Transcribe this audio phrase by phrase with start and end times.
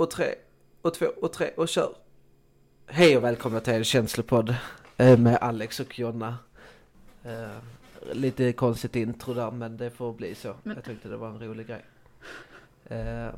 [0.00, 0.34] och tre
[0.82, 1.94] och två och tre och kör.
[2.86, 4.54] Hej och välkomna till en känslopodd
[4.96, 6.38] eh, med Alex och Jonna.
[7.24, 7.50] Eh,
[8.12, 10.54] lite konstigt intro där men det får bli så.
[10.62, 11.84] Men- Jag tyckte det var en rolig grej.
[12.84, 13.28] Eh,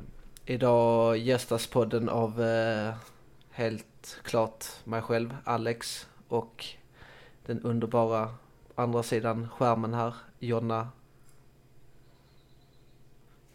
[0.46, 2.42] idag gästas podden av
[3.50, 6.66] helt klart mig själv, Alex och
[7.46, 8.34] den underbara
[8.74, 10.88] andra sidan skärmen här, Jonna.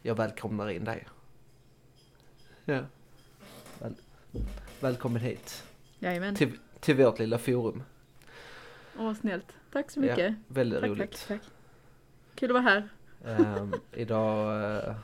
[0.02, 1.08] Jag välkomnar in dig.
[2.66, 2.82] Ja.
[4.32, 4.44] Väl,
[4.80, 5.64] välkommen hit
[6.00, 6.36] Jajamän.
[6.36, 7.84] till, till vårt lilla forum.
[9.00, 9.56] Åh, snällt.
[9.72, 10.36] Tack så mycket.
[10.48, 11.26] Väldigt tack, roligt.
[11.28, 11.50] tack, tack.
[12.36, 12.90] Kul att vara här.
[13.26, 14.96] Ehm, idag, eh,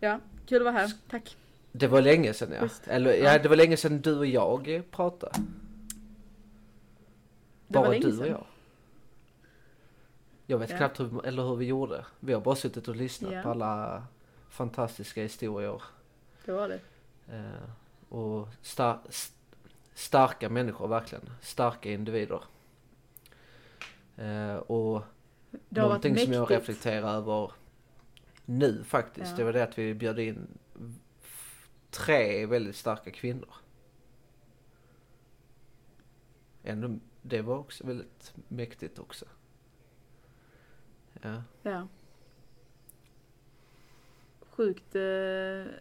[0.00, 0.92] Ja, kul att vara här.
[1.10, 1.36] Tack.
[1.72, 2.60] det var länge sedan ja.
[2.60, 2.88] Schysst.
[2.88, 3.38] Eller ja, Ja.
[3.42, 5.32] det var länge sedan du och jag pratade.
[7.66, 8.46] Det Bara du och jag.
[10.46, 10.76] Jag vet Ja.
[10.76, 12.04] knappt hur, eller hur vi gjorde.
[12.20, 13.42] Vi har bara suttit och lyssnat Ja.
[13.42, 14.04] på alla
[14.48, 15.82] fantastiska historier.
[16.44, 16.80] Det var det.
[17.28, 17.68] Eh,
[18.08, 19.34] och star st
[19.94, 21.30] starka människor verkligen.
[21.40, 22.44] Starka individer.
[24.16, 25.02] Eh, och
[25.68, 27.52] Det har varit någonting som jag reflekterar över
[28.44, 29.30] nu faktiskt.
[29.30, 29.36] Ja.
[29.36, 30.58] Det var det att vi bjöd in
[31.90, 33.54] tre väldigt starka kvinnor.
[36.62, 39.24] Ändå, det var också väldigt mäktigt också.
[41.22, 41.42] Ja.
[41.62, 41.88] Ja.
[44.40, 45.72] Sjukt eh,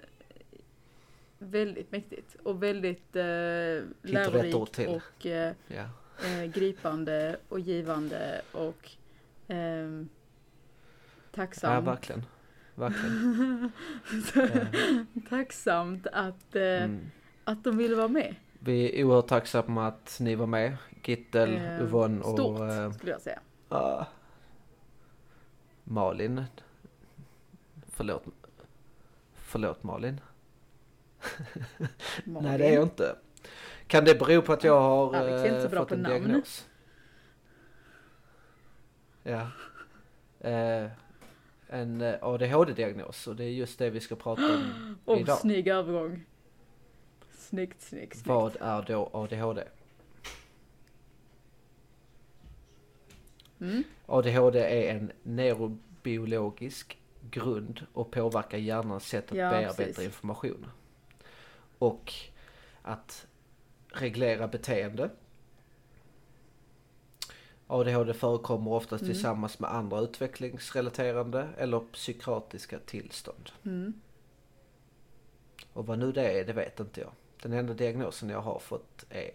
[1.43, 3.23] väldigt mäktigt och väldigt eh,
[4.01, 4.55] lärorikt
[4.87, 5.85] och eh, ja.
[6.27, 8.89] eh, gripande och givande och
[9.47, 9.55] Ja,
[11.31, 11.85] tacksam.
[11.85, 12.25] verkligen.
[12.75, 13.71] Verkligen.
[14.35, 14.67] Eh,
[15.29, 17.11] Tacksamt att, eh, mm.
[17.43, 18.35] att de ville vara med.
[18.59, 20.77] Vi är oerhört tacksamma att ni var med.
[21.05, 23.39] Gittel, Eh, Yvonne och Stort eh, skulle jag säga.
[23.69, 24.05] ah,
[25.83, 26.43] Malin.
[27.87, 28.23] Förlåt.
[29.33, 30.21] Förlåt Malin.
[32.23, 33.15] Nej det är jag inte.
[33.87, 35.95] Kan det bero på att jag har Alex är inte så eh, bra fått på
[35.95, 36.13] en namn.
[36.23, 36.67] diagnos?
[39.23, 39.47] Ja.
[40.39, 40.89] Eh,
[41.67, 45.37] en eh, ADHD-diagnos och det är just det vi ska prata om Åh, idag.
[45.37, 46.25] snygg övergång.
[47.37, 48.27] Snyggt, snyggt, snyggt.
[48.27, 49.63] Vad är då ADHD?
[53.61, 53.83] Mm.
[54.05, 56.97] ADHD är en neurobiologisk
[57.29, 60.05] grund och påverkar hjärnans sätt att Ja, bearbeta precis.
[60.05, 60.65] information.
[61.77, 62.13] Och
[62.81, 63.27] att
[63.87, 65.09] reglera beteende.
[67.67, 69.13] ADHD förekommer oftast Mm.
[69.13, 73.49] tillsammans med andra utvecklingsrelaterande eller psykiatriska tillstånd.
[73.65, 73.93] Mm.
[75.73, 77.11] Och vad nu det är, det vet inte jag.
[77.41, 79.31] Den enda diagnosen jag har fått är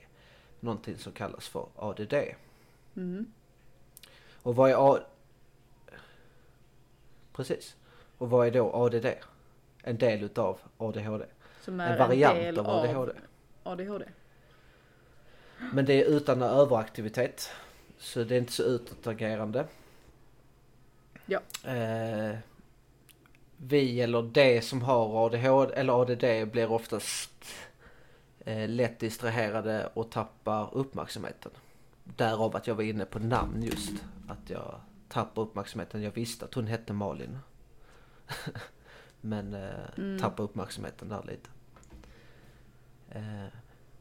[0.60, 2.15] någonting som kallas för ADD.
[2.97, 3.32] Mm.
[4.43, 5.00] Och vad är A...
[7.32, 7.76] Precis.
[8.19, 9.06] Och vad är då ADD?
[9.82, 11.25] En del utav ADHD.
[11.69, 13.12] Som är En variant del av ADHD.
[13.62, 14.05] ADHD.
[15.73, 17.51] Men det är utan överaktivitet.
[17.99, 19.67] Så det är inte så utåtagerande.
[21.27, 21.41] Ja.
[21.65, 22.37] Eh,
[23.56, 27.45] vi eller det som har ADHD eller ADD blir oftast
[28.45, 31.53] eh, lätt distraherade och tappar uppmärksamheten.
[32.05, 33.93] Därav att jag var inne på namn just.
[34.29, 36.03] Att jag tappar uppmärksamheten.
[36.03, 37.39] Jag visste att hon hette Malin.
[39.21, 40.19] Men eh, Mm.
[40.19, 41.50] tappar uppmärksamheten där lite.
[43.11, 43.47] Eh,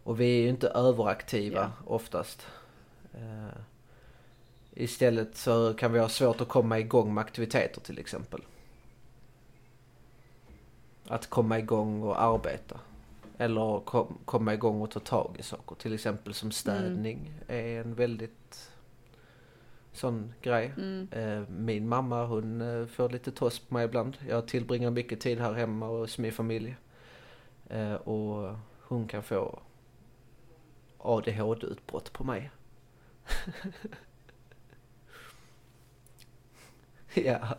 [0.04, 1.72] och vi är ju inte överaktiva Ja.
[1.94, 2.48] oftast.
[3.14, 3.58] Eh,
[4.74, 8.42] istället så kan vi ha svårt att komma igång med aktiviteter till exempel.
[11.08, 12.80] Att komma igång och arbeta.
[13.38, 15.76] Eller kom, komma igång och ta tag i saker.
[15.76, 18.72] Till exempel som städning är en väldigt
[19.94, 20.74] sån grej.
[20.78, 21.08] Mm.
[21.12, 24.18] Eh, Min mamma hon får lite toss på mig ibland.
[24.30, 26.76] Jag tillbringar mycket tid här hemma hos min familj.
[28.04, 28.56] Och
[28.88, 29.60] hon kan få
[30.98, 32.52] ADHD-utbrott på mig.
[37.14, 37.58] ja.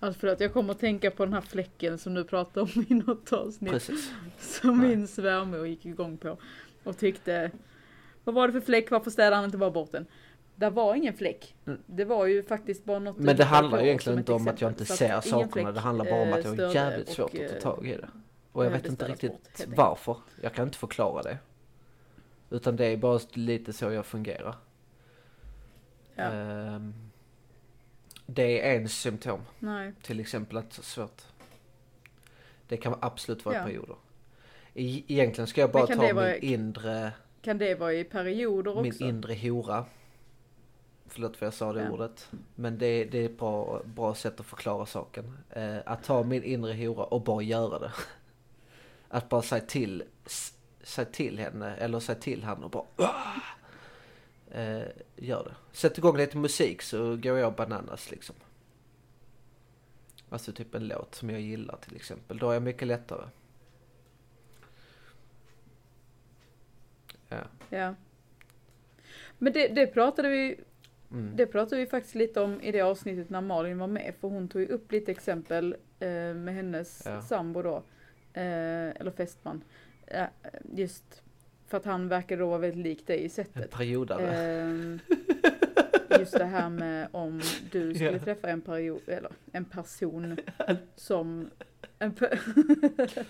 [0.00, 2.94] Alltså förlåt, jag kommer att tänka på den här fläcken som du pratade om i
[2.94, 3.72] något avsnitt.
[3.72, 4.12] Precis.
[4.38, 4.88] Som Nej.
[4.88, 6.38] min svärmor gick igång på.
[6.84, 7.50] Och tyckte,
[8.24, 10.06] vad var det för fläck, varför städade han inte bara bort den?
[10.58, 11.54] Det var ingen fläck.
[11.66, 11.82] Mm.
[11.86, 14.70] Det var ju faktiskt bara något Men det handlar ju egentligen inte om att jag
[14.70, 15.72] inte ser sakerna.
[15.72, 17.86] Det handlar bara om att jag har eh, jävligt och, svårt att ta eh, tag
[17.86, 18.08] i det.
[18.52, 20.16] Och jag vet inte riktigt bort, varför.
[20.42, 21.38] Jag kan inte förklara det.
[22.50, 24.54] Utan det är bara lite så jag fungerar.
[26.14, 26.24] Ja.
[26.24, 26.94] Ehm,
[28.26, 29.40] det är en symptom.
[29.58, 29.92] Nej.
[30.02, 31.22] Till exempel att det är svårt.
[32.68, 33.64] Det kan absolut vara Ja.
[33.64, 33.96] perioder.
[34.74, 37.12] E- Egentligen ska jag bara ta min vara- inre,
[37.42, 39.04] Kan det vara i perioder min också?
[39.04, 39.84] inre hora.
[41.08, 41.90] Förlåt för jag sa det Ja.
[41.90, 42.28] ordet.
[42.54, 45.38] Men det, det är ett bra, bra sätt att förklara saken.
[45.50, 47.92] Eh, att ta min inre hora och bara göra det.
[49.08, 50.02] Att bara säga till,
[50.82, 52.84] säg till henne eller säga till han och bara
[54.50, 54.82] eh,
[55.16, 55.54] Gör det.
[55.76, 58.36] Sätt igång lite musik så går jag bananas liksom.
[60.30, 62.38] Alltså typ en låt som jag gillar till exempel.
[62.38, 63.24] Då är jag mycket lättare.
[67.28, 67.38] Ja.
[67.68, 67.94] Ja.
[69.38, 70.60] Men det, det pratade vi
[71.10, 71.36] Mm.
[71.36, 74.48] Det pratade vi faktiskt lite om i det avsnittet när Malin var med, för hon
[74.48, 77.22] tog ju upp lite exempel eh, med hennes Ja.
[77.22, 77.76] sambo då,
[78.32, 78.42] eh,
[79.00, 79.62] eller fästman.
[80.06, 80.24] Eh,
[80.74, 81.22] just
[81.66, 83.70] för att han verkade då vara väldigt lik dig i En sättet.
[83.70, 84.60] periodare.
[84.60, 87.40] Eh, just det här med om
[87.70, 88.18] du skulle Ja.
[88.18, 90.36] träffa en, period, eller, en person
[90.96, 91.50] som...
[91.98, 92.38] En pe-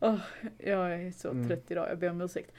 [0.00, 0.18] Åh,
[0.58, 1.48] jag är så Mm.
[1.48, 2.50] trött idag, jag ber om ursäkt.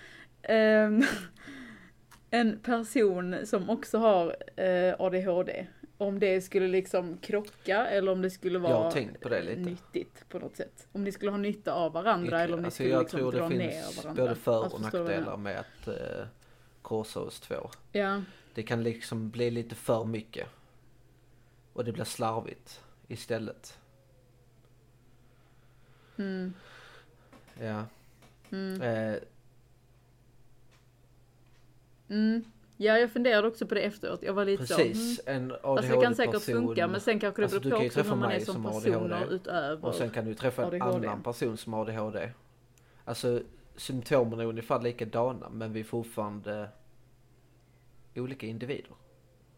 [2.35, 5.67] En person som också har eh, ADHD.
[5.97, 8.91] Om det skulle liksom krocka eller om det skulle Jag vara
[9.21, 10.87] på det nyttigt på något sätt.
[10.91, 13.31] Om ni skulle ha nytta av varandra eller om ni Alltså, skulle jag liksom tror
[13.31, 14.23] dra det ner finns varandra.
[14.23, 16.27] både för Alltså, och förstår du vad jag nackdelar med att eh,
[16.81, 17.69] korsa oss två.
[17.91, 18.21] Ja,
[18.53, 20.47] Det kan liksom bli lite för mycket.
[21.73, 23.77] Och det blir slarvigt istället.
[26.17, 26.53] mm,
[27.59, 27.83] Ja.
[28.51, 29.15] mm, Eh,
[32.09, 32.43] mm.
[32.77, 34.23] ja, jag funderade också på det efteråt.
[34.23, 34.73] Jag var lite så.
[34.81, 34.87] Mm.
[34.93, 35.19] precis,
[35.63, 38.15] Alltså det kan säkert funka men sen kanske det Alltså, beror du på hur träffa
[38.15, 39.85] man är som som personer utöver.
[39.87, 41.07] Och sen kan du träffa en ADHD.
[41.07, 42.31] annan person som har ADHD.
[43.05, 43.41] Alltså
[43.75, 46.69] symptomen är ungefär likadana men vi är fortfarande
[48.15, 48.91] olika individer.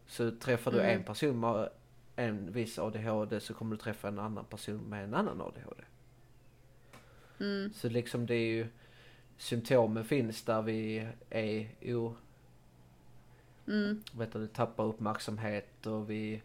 [0.06, 0.98] Så träffar du Mm.
[0.98, 1.68] en person med
[2.16, 5.82] en viss ADHD så kommer du träffa en annan person med en annan ADHD.
[7.40, 8.66] Mm, Så liksom det är ju
[9.36, 12.14] symptomen finns där vi är o,
[13.68, 16.42] mm, vet du, tappar uppmärksamhet och vi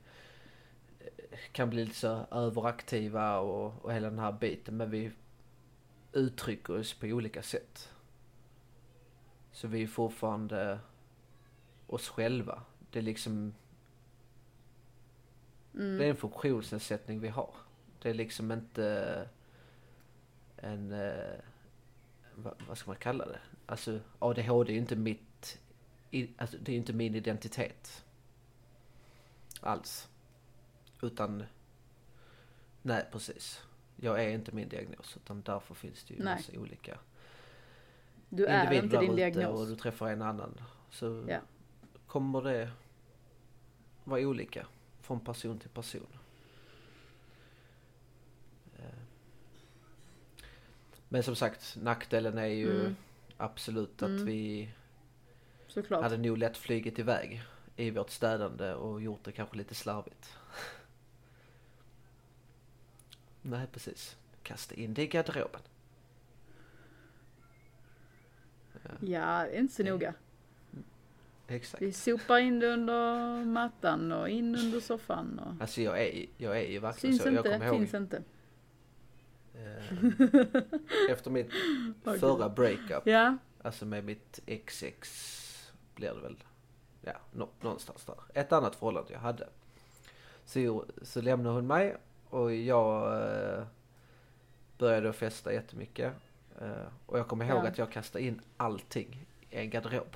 [1.00, 4.78] eh, kan bli lite så överaktiva och, och hela den här biten.
[4.78, 5.12] Men vi
[6.14, 7.90] uttrycker oss på olika sätt.
[9.52, 10.80] Så vi är fortfarande
[11.88, 12.62] oss själva.
[12.92, 13.54] Det är liksom,
[15.74, 15.98] mm.
[15.98, 17.54] det är en funktionsnedsättning vi har.
[18.02, 19.28] Det är liksom inte
[20.58, 21.40] en, eh,
[22.36, 23.40] vad, vad ska man kalla det?
[23.66, 25.22] Alltså ADHD är inte mitt,
[26.38, 28.04] alltså, det är inte min identitet.
[29.62, 30.08] Alls.
[31.02, 31.44] Utan,
[32.82, 33.62] nej precis.
[33.96, 36.36] Jag är inte min diagnos utan därför finns det ju Nej.
[36.36, 36.98] massa olika
[38.30, 39.60] Du är inte din diagnos.
[39.62, 40.62] och du träffar en annan.
[40.92, 41.40] Så Ja.
[42.08, 42.72] kommer det
[44.04, 44.68] vara olika
[45.02, 46.08] från person till person.
[48.80, 48.84] Eh.
[51.10, 52.96] Men som sagt, nackdelen är ju Mm.
[53.38, 54.26] absolut att Mm.
[54.26, 54.70] vi
[55.74, 56.04] Såklart.
[56.04, 57.42] hade nog lätt flugit iväg
[57.76, 60.30] i vårt städande och gjort det kanske lite slarvigt.
[63.42, 64.18] Nej, precis.
[64.44, 65.62] Kasta in det i garderoben.
[69.00, 70.14] Ja, är inte så Det- noga.
[71.48, 71.82] Exakt.
[71.82, 75.62] Vi sopar in det under mattan och in under soffan och...
[75.62, 77.28] Alltså jag är, jag är ju verkligen Syns så.
[77.30, 78.24] Jag inte, kommer ihåg finns inte.
[79.54, 81.50] eh, efter mitt
[82.20, 85.40] förra breakup, Ja, alltså med mitt XX
[85.96, 86.44] blir det väl,
[87.02, 88.16] ja, nå, någonstans där.
[88.34, 89.50] Ett annat förhållande jag hade.
[90.46, 91.98] Så, så lämnade hon mig
[92.30, 93.22] och jag
[93.58, 93.64] eh,
[94.78, 96.14] började festa jättemycket.
[96.62, 97.68] Eh, och jag kommer ihåg Ja.
[97.68, 100.16] att jag kastade in allting i en garderob.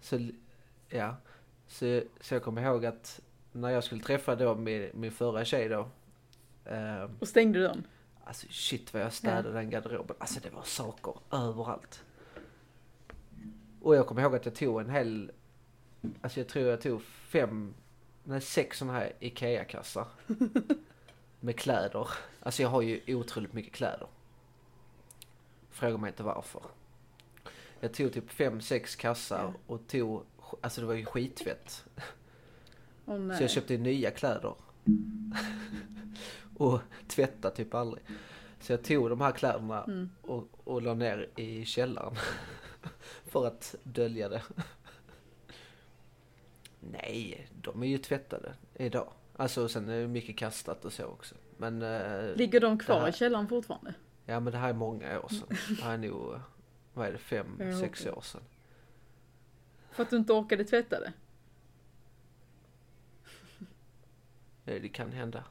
[0.00, 0.28] Så,
[0.88, 1.16] ja,
[1.66, 3.20] så, så jag kommer ihåg att
[3.52, 5.88] när jag skulle träffa då min, min förra tjej då.
[6.64, 7.86] Eh, och stängde dörren.
[8.24, 10.16] Alltså shit vad jag städade den garderoben.
[10.20, 12.04] Alltså det var saker överallt.
[13.82, 15.30] Och jag kommer ihåg att jag tog en hel,
[16.20, 17.74] alltså jag tror jag tog fem,
[18.24, 20.06] nej sex sådana här IKEA-kassar.
[21.40, 22.08] med kläder.
[22.40, 24.06] Alltså jag har ju otroligt mycket kläder.
[25.70, 26.62] Fråga mig inte varför.
[27.80, 30.22] Jag tog typ fem, sex kassar och tog,
[30.60, 31.84] alltså det var ju skittvätt.
[33.06, 33.36] Åh nej.
[33.36, 34.54] Så jag köpte nya kläder.
[36.56, 38.04] och tvättade typ aldrig.
[38.60, 40.10] Så jag tog de här kläderna Mm.
[40.22, 42.14] och, och la ner i källaren.
[43.28, 44.42] för att dölja det.
[46.80, 49.12] Nej, de är ju tvättade idag.
[49.36, 51.34] Alltså sen är det mycket kastat och så också.
[51.56, 53.94] Men, eh, Ligger de kvar här- i källaren fortfarande?
[54.26, 55.56] ja men det här är många år sedan.
[55.76, 56.40] Det här är nog, eh,
[56.94, 58.12] vad är det, fem, Ja, sex okej.
[58.12, 58.40] år sedan.
[59.90, 61.12] För att du inte orkade tvätta det?
[64.66, 65.44] Eh, Det kan hända.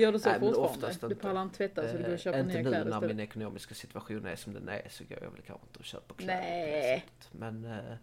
[0.00, 0.70] Gör du så Nej, fortfarande?
[0.74, 1.18] oftast Du inte.
[1.22, 3.16] pallar inte tvätta så du går och köper Eh, inte nya nu kläder när istället?
[3.16, 6.14] min ekonomiska situation är som den är så går jag väl kanske inte och köper
[6.14, 7.06] kläder Nej.
[7.32, 7.94] Men eh,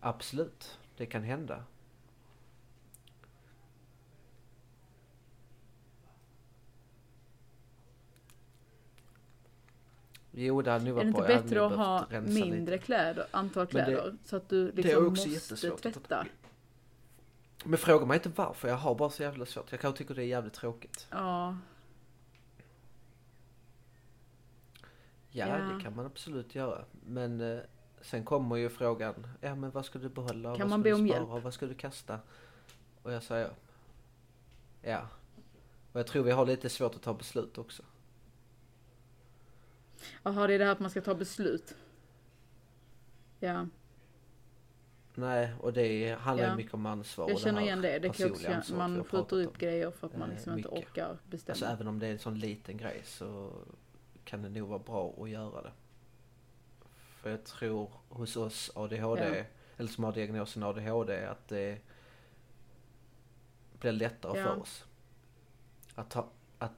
[0.00, 1.64] absolut, det kan hända.
[10.32, 12.78] Jo, det hade nog Är det varit inte bättre att ha mindre lite.
[12.84, 14.16] kläder, antal Men det- kläder?
[14.24, 16.26] så att du liksom också måste tvätta?
[17.68, 19.70] Men fråga mig inte varför, jag har bara så jävla svårt.
[19.72, 21.06] Jag kanske tycker det är jävligt tråkigt.
[21.10, 21.56] Ja,
[25.30, 25.56] Ja, Ja.
[25.58, 26.84] det kan man absolut göra.
[27.06, 27.58] Men eh,
[28.00, 30.56] sen kommer ju frågan, ja men vad ska du behålla?
[30.56, 31.30] Kan vad man ska be du om spara?
[31.32, 31.44] hjälp?
[31.44, 32.18] Vad ska du kasta?
[33.02, 33.50] Och jag säger,
[34.82, 35.08] ja.
[35.92, 37.82] Och jag tror vi har lite svårt att ta beslut också.
[40.22, 41.74] Jaha, det är det här att man ska ta beslut.
[43.40, 43.66] Ja,
[45.18, 46.56] Nej, och det handlar ju Ja.
[46.56, 47.98] mycket om ansvar jag känner igen det.
[47.98, 51.16] Det kan också känna, man skjuter upp grejer för att man Eh, liksom inte orkar
[51.30, 51.52] bestämma.
[51.52, 53.52] Alltså även om det är en sån liten grej så
[54.24, 55.72] kan det nog vara bra att göra det.
[57.22, 59.44] För jag tror hos oss ADHD, Ja.
[59.76, 61.78] eller som har diagnosen ADHD, att det
[63.80, 64.44] blir lättare Ja.
[64.44, 64.84] för oss.
[65.94, 66.72] Att ta, att,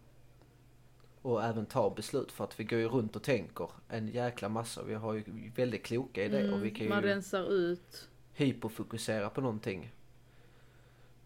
[1.22, 4.82] och även ta beslut för att vi går ju runt och tänker en jäkla massa.
[4.82, 8.08] Vi har ju väldigt kloka idéer och vi kan Mm, man ju rensar ut.
[8.40, 9.90] Hyperfokusera på någonting.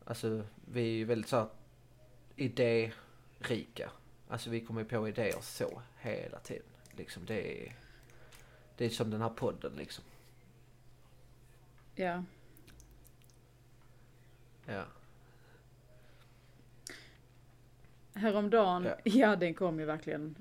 [0.04, 1.48] Alltså vi är ju väldigt så här
[2.36, 3.90] idérika.
[4.28, 6.66] Alltså vi kommer ju på idéer så hela tiden.
[6.90, 7.76] Liksom det är,
[8.76, 10.04] det är som den här podden liksom.
[11.94, 12.24] Ja.
[14.66, 14.84] Ja.
[18.14, 18.96] Häromdagen, ja.
[19.04, 19.36] Ja.
[19.36, 20.34] den kom ju verkligen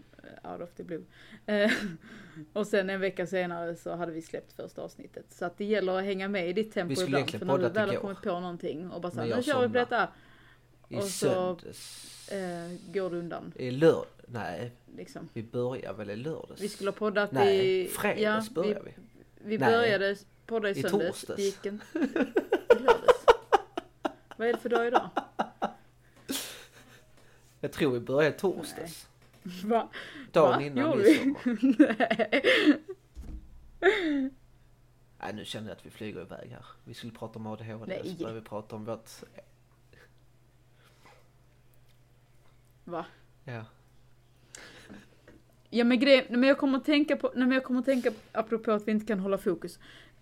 [0.43, 1.03] out of the blue.
[1.45, 1.71] Eh,
[2.53, 5.25] och sen en vecka senare så hade vi släppt första avsnittet.
[5.29, 7.31] Så att det gäller att hänga med i ditt tempo Vi skulle ibland.
[7.39, 9.73] För när du väl har kommit på någonting och bara såhär, nu kör vi på
[9.73, 10.07] detta.
[10.89, 12.31] I Och så- söndags.
[12.31, 14.07] Eh, går du undan I lörd...
[14.27, 15.29] Nej, liksom.
[15.33, 16.61] vi börjar väl i lördags?
[16.61, 17.87] Vi skulle ha poddat Nej, i...
[17.87, 18.91] fredags ja, börjar vi.
[18.95, 19.49] vi.
[19.49, 19.71] Vi Nej.
[19.71, 20.15] började
[20.45, 21.07] podda i I söndags.
[21.21, 21.35] torsdags.
[21.37, 21.81] Det gick en...
[21.93, 23.25] i lördags.
[24.37, 25.09] Vad är det för dag idag?
[27.59, 29.07] Jag tror vi började i torsdags.
[29.65, 29.89] Va?
[30.31, 30.61] Dagen Va?
[30.61, 31.97] innan midsommar.
[31.99, 32.43] Nej.
[35.19, 36.65] Nej, nu känner jag att vi flyger iväg här.
[36.83, 38.15] Vi skulle prata om ADHD, Nej.
[38.17, 39.09] så börjar vi prata om vårt...
[42.83, 43.05] Va?
[43.43, 43.65] Ja.
[45.69, 48.11] Ja men grejen, men jag kommer att tänka på, nej, men jag kommer att tänka,
[48.31, 49.79] apropå att vi inte kan hålla fokus.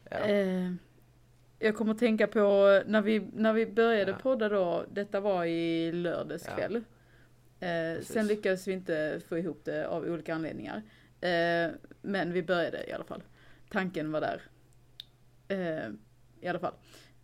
[0.10, 0.18] ja.
[0.18, 0.72] Eh,
[1.60, 4.18] jag kommer att tänka på när vi, när vi började Ja.
[4.18, 6.80] podda då, detta var i lördags Ja.
[7.62, 10.82] Eh, sen lyckades vi inte få ihop det av olika anledningar.
[11.22, 13.24] Eh, men vi började i alla fall.
[13.70, 14.41] Tanken var där.
[15.48, 15.89] Eh,
[16.41, 16.74] I alla fall.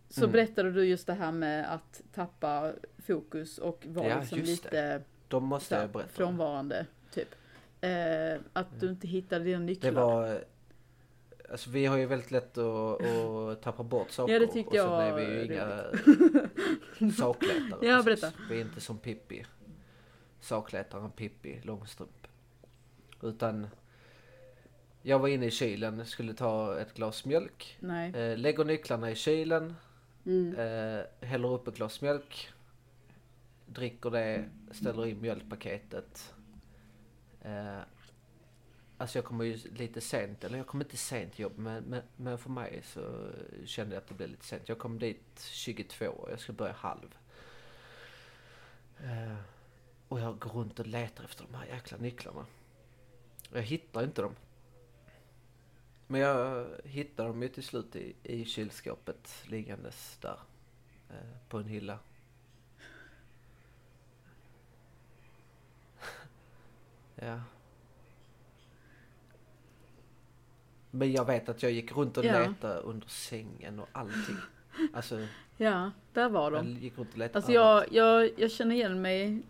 [0.08, 0.32] Så Mm.
[0.32, 2.72] berättade du just det här med att tappa
[3.06, 7.28] fokus och vara Ja, liksom lite De måste här, jag berätta frånvarande, typ.
[7.80, 9.92] Eh, att du inte hittade dina Det nycklar.
[9.92, 10.44] var...
[11.50, 14.32] Alltså vi har ju väldigt lätt att, att tappa bort saker.
[14.32, 17.78] Ja, det tyckte och sen jag är vi ju inga sakletare.
[17.86, 18.32] Ja, berätta.
[18.50, 19.44] Vi är inte som Pippi.
[20.40, 22.26] Sakletaren Pippi Långstrump.
[23.22, 23.66] Utan...
[25.02, 27.76] Jag var inne i kylen, skulle ta ett glas mjölk.
[27.80, 28.14] Nej.
[28.14, 29.74] Eh, lägger nycklarna i kylen.
[30.26, 30.54] Mm.
[30.54, 32.48] Eh, häller upp ett glas mjölk.
[33.66, 36.34] Dricker det, ställer in mjölkpaketet.
[37.42, 37.78] Eh,
[38.98, 42.38] alltså jag kommer ju lite sent, eller jag kommer inte sent jobb, men, men, men
[42.38, 43.30] för mig så
[43.64, 44.68] kände jag att det blev lite sent.
[44.68, 47.16] Jag kom dit 22 och jag ska börja halv.
[49.04, 49.36] Eh,
[50.08, 52.46] och jag går runt och letar efter de här jäkla nycklarna.
[53.52, 54.34] Jag hittar inte dem.
[56.06, 60.38] Men jag hittar dem ju till slut i, i kylskåpet liggandes där.
[61.10, 61.16] Eh,
[61.48, 61.98] på en hylla.
[67.14, 67.40] ja.
[70.90, 72.38] Men jag vet att jag gick runt och Ja.
[72.38, 74.36] letade under sängen och allting.
[74.94, 76.68] Alltså, Ja, där var jag de.
[76.70, 79.42] gick runt och letade Alltså jag, jag, jag känner igen mig.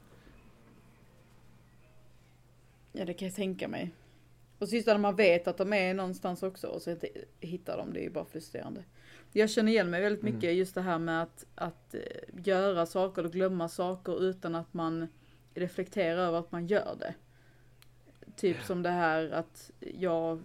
[2.92, 3.90] Ja, det kan jag tänka mig.
[4.58, 7.08] Och sist när man vet att de är någonstans också och så inte
[7.40, 8.84] hittar de, det är ju bara frustrerande.
[9.32, 10.34] Jag känner igen mig väldigt Mm.
[10.34, 12.00] mycket just det här med att, att eh,
[12.44, 15.08] göra saker och glömma saker utan att man
[15.54, 17.14] reflekterar över att man gör det.
[18.36, 18.64] Typ Ja.
[18.66, 20.40] som det här att jag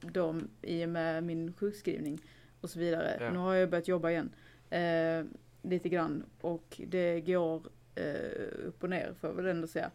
[0.00, 2.20] då i och med min sjukskrivning
[2.60, 3.16] och så vidare.
[3.20, 3.30] Ja.
[3.30, 4.30] Nu har jag börjat jobba igen.
[4.70, 5.24] Eh,
[5.62, 7.62] lite grann och det går
[7.94, 9.90] eh, upp och ner får jag väl ändå säga.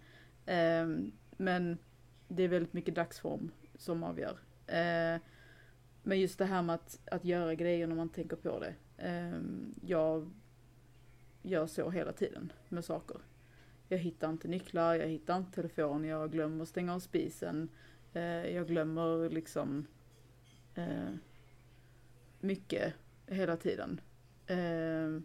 [0.45, 0.87] Eh,
[1.43, 1.77] men
[2.27, 4.37] det är väldigt mycket dagsform som avgör.
[4.67, 5.21] Eh,
[6.03, 8.75] men just det här med att, att göra grejer när man tänker på det.
[8.97, 9.41] Eh,
[9.81, 10.31] jag
[11.41, 13.17] gör så hela tiden med saker.
[13.87, 17.69] jag hittar inte nycklar, jag hittar inte telefon, jag glömmer stänga av spisen.
[18.13, 19.87] Eh, jag glömmer liksom
[20.75, 21.13] eh,
[22.39, 22.93] mycket
[23.27, 24.01] hela tiden.
[24.47, 25.21] Eh,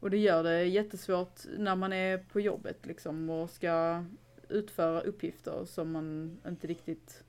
[0.00, 4.04] och det gör det jättesvårt när man är på jobbet liksom och ska
[4.52, 7.24] utföra uppgifter som man inte riktigt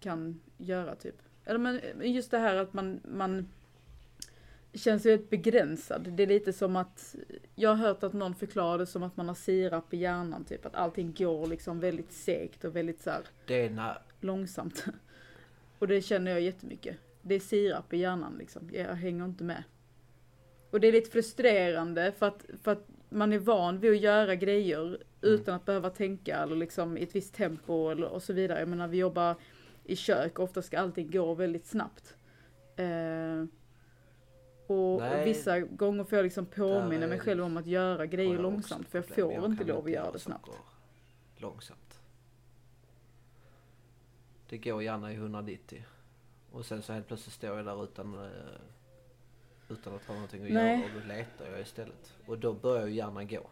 [0.00, 1.22] kan göra typ.
[1.44, 1.80] Eller men
[2.12, 3.48] just det här att man, man
[4.74, 6.08] känns väldigt begränsad.
[6.12, 7.16] Det är lite som att,
[7.54, 10.66] jag har hört att någon förklarar det som att man har sirap i hjärnan typ.
[10.66, 14.84] Att allting går liksom väldigt segt och väldigt så här Det är när, långsamt.
[15.78, 16.96] Och det känner jag jättemycket.
[17.22, 18.70] Det är sirap i hjärnan liksom.
[18.72, 19.62] Jag hänger inte med.
[20.70, 24.34] Och det är lite frustrerande för att, för att man är van vid att göra
[24.34, 28.58] grejer utan att behöva tänka eller liksom i ett visst tempo eller, och så vidare.
[28.58, 29.36] Jag menar vi jobbar
[29.84, 32.16] i kök, ofta ska allting gå väldigt snabbt.
[32.76, 33.44] Eh,
[34.66, 35.24] och, Nej.
[35.24, 38.98] vissa gånger får jag liksom påminna mig själv om att göra grejer jag långsamt för
[38.98, 40.50] jag får inte kan lov att göra det snabbt.
[41.36, 42.00] Långsamt.
[44.48, 45.84] Det går gärna i 190.
[46.50, 48.30] Och sen så helt plötsligt står jag där utan, eh,
[49.68, 50.78] utan att ha någonting att Nej.
[50.80, 52.12] göra och då letar jag istället.
[52.26, 53.50] Och då börjar ju hjärnan gå.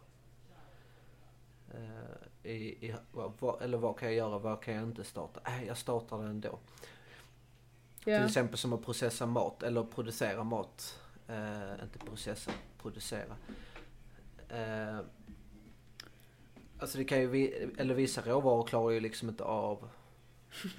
[1.74, 2.54] Eh, i,
[2.86, 5.40] i, vad, eller vad kan jag göra, vad kan jag inte starta?
[5.46, 6.58] Äh, jag startar den ändå.
[8.04, 8.18] Till Ja.
[8.24, 11.00] exempel som att processa mat eller producera mat.
[11.28, 13.36] Eh, inte processa, producera.
[14.48, 14.98] Eh,
[16.78, 19.88] alltså det kan ju, vi, eller vissa råvaror klarar ju liksom inte av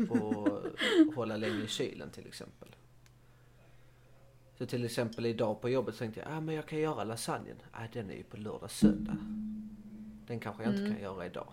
[0.09, 2.75] att hålla länge i kylen till exempel.
[4.63, 7.55] Så till exempel idag på jobbet tänkte jag, ah, men jag kan göra lasagnen.
[7.72, 9.17] Ah, den är ju på lördag, söndag.
[10.27, 10.93] Den kanske jag inte Mm.
[10.93, 11.48] kan göra idag.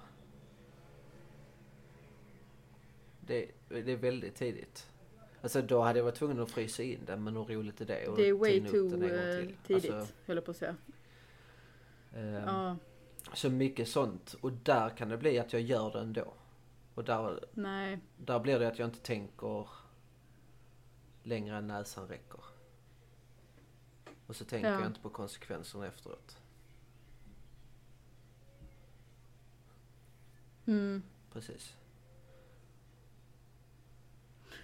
[3.21, 4.91] Det, det är väldigt tidigt.
[5.43, 8.09] Alltså då hade jag varit tvungen att frysa in den men hur roligt är det?
[8.09, 10.77] Och Det är way too eh, tidigt, Alltså, höll jag på att säga.
[12.15, 12.77] ehm, Ja,
[13.35, 14.37] Så mycket sånt.
[14.41, 16.33] Och där kan det bli att jag gör det ändå.
[16.95, 17.99] Och där, nej.
[18.17, 19.69] där blir det att jag inte tänker
[21.23, 22.41] längre än näsan räcker.
[24.31, 24.79] Och så tänker Ja.
[24.81, 26.39] jag inte på konsekvenserna efteråt.
[30.67, 31.03] Mm.
[31.33, 31.77] Precis.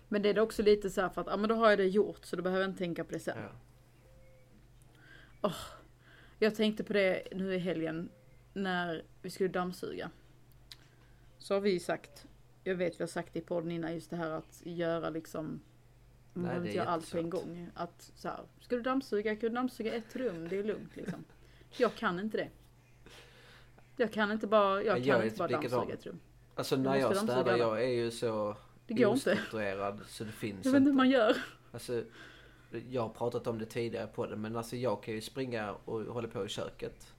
[0.09, 1.85] Men det är också lite så här för att, ja men då har jag det
[1.87, 3.39] gjort så då behöver jag inte tänka på det sen.
[5.43, 5.53] Ja.
[6.39, 8.09] Jag tänkte på det nu i helgen
[8.53, 10.11] när vi skulle dammsuga.
[11.39, 12.27] Så har vi sagt,
[12.65, 15.61] jag vet vi har sagt det i podden innan, just det här att göra liksom
[16.37, 17.71] man behöver inte göra allt på en gång.
[17.75, 21.25] Att så här, ska du dammsuga, kan du dammsuga ett rum, det är lugnt liksom.
[21.77, 22.49] Jag kan inte det.
[23.97, 26.21] Jag kan inte bara, jag Jag kan inte bara dammsuga ett rum.
[26.55, 29.31] Alltså när jag städar, jag är ju så Det går inte.
[29.33, 30.97] ostrukturerad så det finns Jag vet inte hur inte.
[30.97, 31.37] man gör.
[31.73, 32.05] Alltså,
[32.91, 36.01] jag har pratat om det tidigare på det men alltså jag kan ju springa och
[36.01, 37.13] hålla på i köket.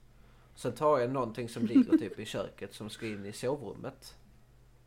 [0.54, 4.16] Sen tar jag någonting som ligger typ i köket som ska in i sovrummet.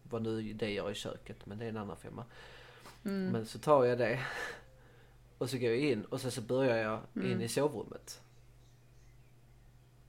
[0.03, 2.25] Vad nu det gör i köket men det är en annan femma.
[3.05, 3.31] Mm.
[3.31, 4.19] Men så tar jag det
[5.37, 7.41] och så går jag in och sen så börjar jag in Mm.
[7.41, 8.21] i sovrummet.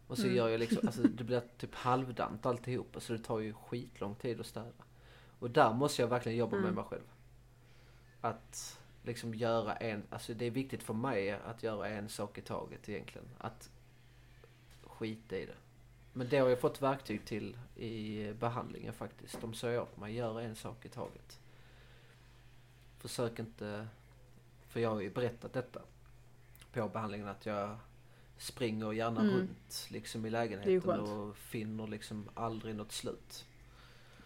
[0.06, 0.36] Och så Mm.
[0.36, 4.40] gör jag liksom, alltså det blir typ halvdant alltihopa så det tar ju skitlång tid
[4.40, 4.84] att städa.
[5.38, 6.74] Och där måste jag verkligen jobba med Mm.
[6.74, 7.02] mig själv.
[8.20, 12.40] Att liksom göra en, alltså det är viktigt för mig att göra en sak i
[12.40, 13.28] taget egentligen.
[13.38, 13.70] Att
[14.82, 15.54] skita i det.
[16.12, 19.40] Men det har jag fått verktyg till i behandlingen faktiskt.
[19.40, 21.38] De sa åt mig, gör en sak i taget.
[23.02, 23.88] Försök inte,
[24.68, 25.80] för jag har ju berättat detta
[26.72, 27.78] på behandlingen att jag
[28.38, 29.34] springer gärna Mm.
[29.34, 33.44] runt liksom i lägenheten och finner liksom aldrig något slut.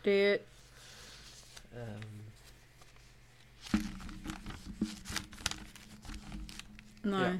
[0.02, 0.38] Det,
[1.76, 2.22] Ehm,
[7.02, 7.32] nej.
[7.32, 7.38] Ja.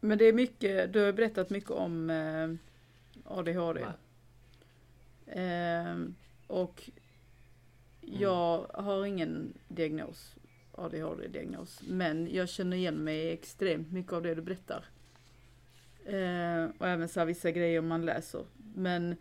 [0.00, 2.48] Men det är mycket, du har berättat mycket om eh,
[3.24, 3.86] ADHD.
[5.26, 6.14] Ehm,
[6.46, 6.90] och
[8.06, 10.34] jag har ingen diagnos,
[10.72, 11.82] ADHD-diagnos.
[11.88, 14.84] Men jag känner igen mig extremt mycket av det du berättar.
[16.06, 18.44] Ehm, och även så här vissa grejer man läser.
[18.74, 19.16] Men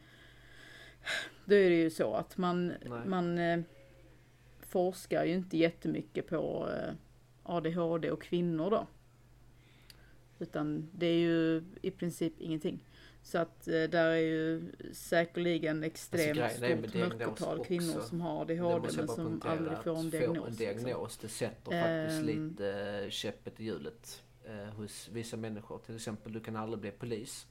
[1.46, 3.06] då är det ju så att man, Nej.
[3.06, 3.60] man eh,
[4.60, 6.94] forskar ju inte jättemycket på eh,
[7.44, 8.88] ADHD och kvinnor då.
[10.40, 12.80] Utan det är ju i princip ingenting.
[13.26, 17.64] Så att eh, där är ju säkerligen extremt grejen är med stort mörkertal också.
[17.68, 20.38] kvinnor som har ADHD men som aldrig får en diagnos.
[20.38, 22.50] Få en diagnos, det sätter faktiskt Ehm.
[22.50, 25.80] lite eh, käppet i hjulet eh, hos vissa människor.
[25.86, 27.48] Till exempel, du kan aldrig bli polis.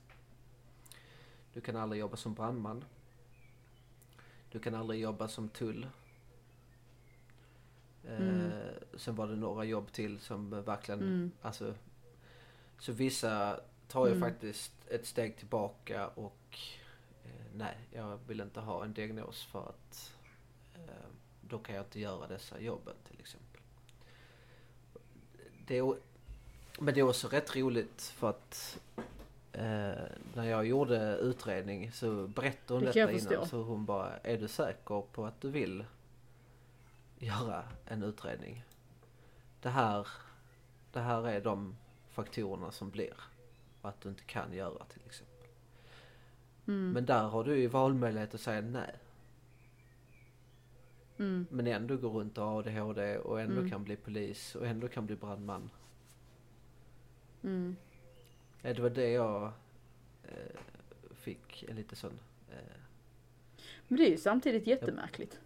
[1.52, 2.84] Du kan aldrig jobba som brandman.
[4.52, 5.86] Du kan aldrig jobba som tull.
[8.08, 8.50] Eh, Mm.
[8.96, 11.30] Sen var det några jobb till som verkligen, Mm.
[11.42, 11.74] alltså.
[12.78, 13.60] Så vissa
[13.94, 14.30] tar jag Mm.
[14.30, 16.58] faktiskt ett steg tillbaka och
[17.24, 20.12] eh, nej, jag vill inte ha en diagnos för att
[20.74, 21.06] eh,
[21.40, 23.60] då kan jag inte göra dessa jobben till exempel.
[25.66, 25.96] Det är,
[26.78, 28.78] men det är också rätt roligt för att
[29.52, 29.62] eh,
[30.34, 33.48] när jag gjorde utredning så berättade hon Det detta innan.
[33.48, 35.84] Så hon bara, är du säker på att du vill
[37.18, 38.64] göra en utredning?
[39.62, 40.08] Det här,
[40.92, 41.76] det här är de
[42.10, 43.14] faktorerna som blir.
[43.84, 45.46] Att du inte kan göra till exempel.
[46.66, 46.90] Mm.
[46.92, 48.94] Men där har du ju valmöjlighet att säga nej.
[51.18, 51.46] Mm.
[51.50, 53.70] Men ändå gå runt och ADHD och ändå Mm.
[53.70, 55.70] kan bli polis och ändå kan bli brandman.
[57.42, 57.76] Mm.
[58.62, 59.52] Eh, Det var det jag
[60.22, 60.60] eh,
[61.14, 62.18] fick en lite sån...
[62.50, 62.76] Eh,
[63.88, 65.40] Men det är ju samtidigt jättemärkligt.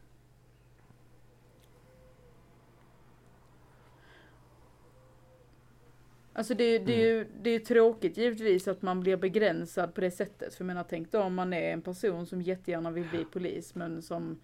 [6.39, 10.11] Alltså det, det, är ju, det är tråkigt givetvis att man blir begränsad på det
[10.11, 10.55] sättet.
[10.55, 13.75] För jag menar tänk då om man är en person som jättegärna vill bli polis
[13.75, 14.41] men som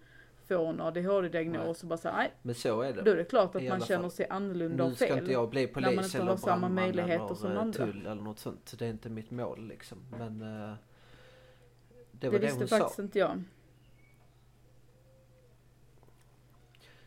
[0.47, 3.01] får en ADHD-diagnos och bara säger nej, men så är det.
[3.01, 4.11] då är det klart att I man känner fall.
[4.11, 5.17] sig annorlunda och Nu ska fel.
[5.19, 7.85] inte jag bli när man polis inte eller har samma möjligheter som andra.
[7.85, 8.75] tull eller något sånt.
[8.79, 9.97] Det är inte mitt mål liksom.
[10.11, 10.73] Men eh,
[12.11, 13.03] det Det, var det, visste hon faktiskt sa.
[13.03, 13.43] inte jag.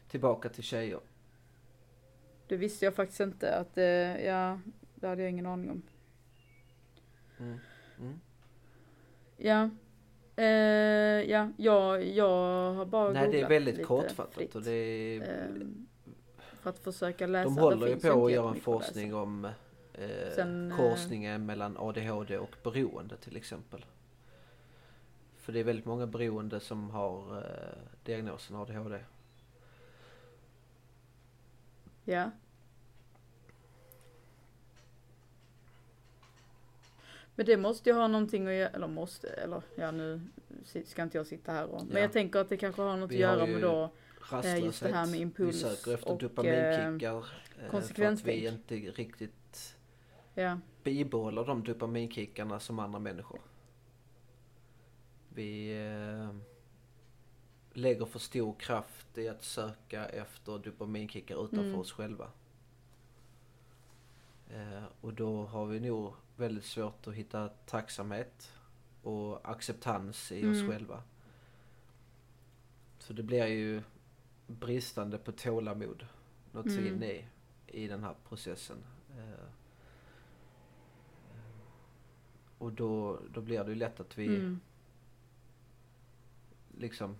[0.08, 1.00] Tillbaka till tjejer.
[2.46, 4.58] Det visste jag faktiskt inte att, eh, ja,
[5.00, 5.82] det hade jag ingen aning om.
[7.38, 7.58] Mm.
[7.98, 8.20] Mm.
[9.36, 9.70] Ja.
[10.36, 15.20] Eh, ja, jag, jag har bara Nej det är väldigt kortfattat fritt, och det är,
[15.20, 15.86] ehm,
[16.38, 17.44] För att försöka läsa.
[17.50, 19.44] De håller ju på att göra en forskning om
[19.94, 23.84] eh, Sen, eh, korsningen mellan ADHD och beroende till exempel.
[25.36, 28.98] För det är väldigt många beroende som har eh, diagnosen ADHD.
[32.04, 32.30] Ja.
[37.38, 40.20] Men det måste ju ha någonting att göra, eller måste, eller ja nu
[40.84, 42.00] ska inte jag sitta här och, men Ja.
[42.02, 43.90] jag tänker att det kanske har något Vi att göra med då,
[44.30, 44.64] Rastlöshet.
[44.64, 47.16] just det här med impuls Vi söker efter och, dopaminkickar.
[47.16, 49.76] eh, för att vi inte riktigt
[50.34, 53.40] ja, bibehåller de dopaminkickarna som andra människor.
[55.28, 56.36] Vi eh,
[57.72, 61.80] lägger för stor kraft i att söka efter dopaminkickar utanför Mm.
[61.80, 62.30] oss själva.
[64.50, 68.52] Eh, och då har vi nog väldigt svårt att hitta tacksamhet
[69.02, 70.68] och acceptans i oss Mm.
[70.70, 71.02] själva.
[72.98, 73.82] Så det blir ju
[74.46, 76.06] bristande på tålamod
[76.52, 76.86] något Mm.
[76.86, 77.24] in i,
[77.66, 78.76] i den här processen.
[79.18, 79.48] Eh,
[82.58, 84.60] och då, då blir det ju lätt att vi mm,
[86.76, 87.16] liksom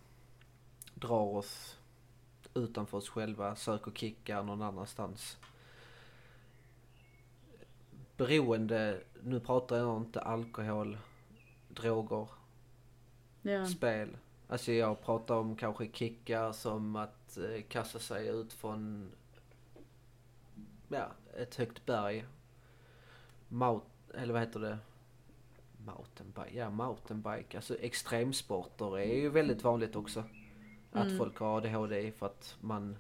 [0.95, 1.79] drar oss
[2.55, 5.39] utanför oss själva, söker kickar någon annanstans.
[8.19, 10.99] Beroende, nu pratar jag inte alkohol,
[11.69, 12.29] droger,
[13.43, 14.17] ja, spel.
[14.49, 19.11] Alltså jag pratar om kanske kickar som att eh, kasta sig ut från
[20.89, 22.25] ja, ett högt berg.
[23.49, 24.79] Mount, eller vad heter det?
[25.85, 27.57] Mountainbike, ja mountainbike.
[27.59, 30.25] Alltså extremsporter är ju väldigt vanligt också.
[30.93, 31.19] Att Mm.
[31.19, 32.97] folk har ADHD för att man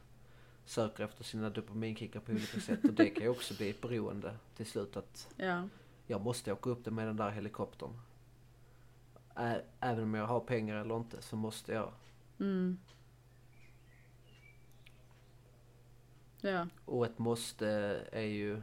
[0.68, 2.85] söker efter sina dopaminkickar på olika sätt.
[2.85, 5.68] Och det kan ju också bli ett beroende till slut att ja,
[6.07, 8.00] jag måste åka upp det med den där helikoptern.
[9.37, 11.92] Ä- Även om jag har pengar eller inte så måste jag.
[12.40, 12.78] mm.
[16.40, 17.68] Ja, Och ett måste
[18.12, 18.62] är ju...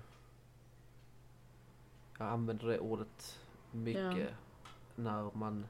[2.20, 3.40] Jag använder det ordet
[3.72, 4.30] mycket
[4.96, 5.68] när man...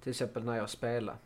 [0.00, 1.18] Till exempel när jag spelade.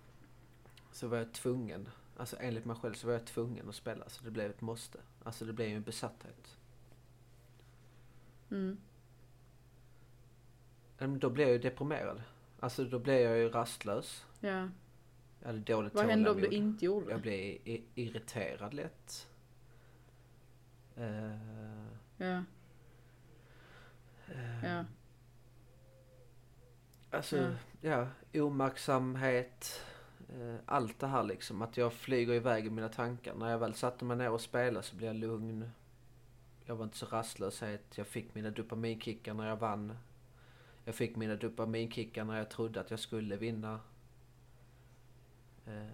[0.92, 1.88] Så var jag tvungen.
[2.20, 4.08] Alltså enligt mig själv så var jag tvungen att spela.
[4.08, 4.98] Så det blev ett måste.
[5.24, 6.56] Alltså det blev ju en besatthet.
[8.50, 8.76] mm,
[10.98, 12.22] Men Då blev jag ju deprimerad.
[12.60, 14.26] Alltså då blev jag ju rastlös.
[14.40, 14.68] ja.
[15.40, 17.22] Jag hade dåligt Vad hände om du inte gjorde Jag det?
[17.22, 19.28] blev i- irriterad lätt.
[20.96, 21.36] Eh,
[22.16, 22.44] Ja,
[24.28, 24.84] eh, ja,
[27.10, 27.36] Alltså,
[27.80, 28.06] Ja.
[28.32, 29.84] ja, omaktsamhet.
[30.32, 31.62] Eh, allt det här liksom.
[31.62, 33.34] Att jag flyger iväg i mina tankar.
[33.34, 35.70] När jag väl satte mig ner och spelade så blev jag lugn.
[36.64, 37.98] Jag var inte så rastlöshet.
[37.98, 39.92] Jag fick mina dopaminkickar när jag vann.
[40.84, 43.80] Jag fick mina dopaminkickar när jag trodde att jag skulle vinna.
[45.66, 45.86] Eh,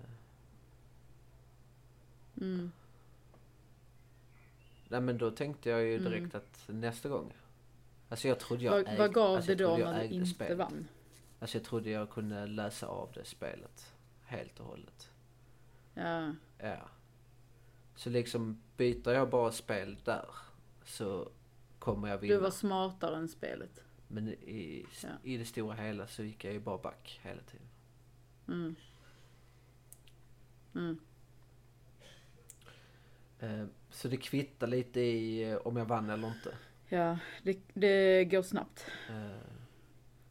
[2.41, 2.73] mm,
[4.89, 6.05] nej men då tänkte jag ju Mm.
[6.13, 7.33] direkt att nästa gång.
[8.09, 10.27] Alltså jag trodde jag vad, ägde- vad gav alltså det jag då när du inte
[10.27, 10.59] spelet.
[10.59, 10.89] vann?
[11.41, 13.95] Alltså jag trodde jag kunde läsa av det spelet.
[14.27, 15.11] Helt och hållet.
[15.95, 16.89] Ja, Ja.
[17.95, 20.29] Så liksom byter jag bara spel där
[20.85, 21.29] så
[21.79, 22.35] kommer jag vinna.
[22.35, 23.83] du var smartare än spelet.
[24.09, 25.09] Men i, Ja.
[25.23, 27.67] i det stora hela så gick jag ju bara back hela tiden.
[28.49, 28.75] Mm.
[30.75, 30.99] Mm.
[33.41, 36.55] Eh, Så det kvittar lite i eh, om jag vann eller inte.
[36.89, 38.87] Ja, det, det går snabbt.
[39.09, 39.41] Eh,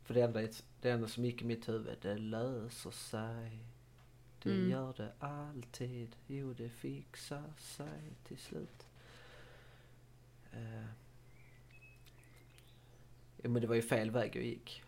[0.04, 0.40] För det enda,
[0.82, 3.60] det enda som gick i mitt huvud, det löser sig.
[4.46, 4.70] Det Mm.
[4.72, 6.16] gör det alltid.
[6.28, 8.88] Jo, det fixar sig till slut.
[10.54, 10.84] Eh,
[13.42, 14.84] Ja, men det var ju fel väg jag gick.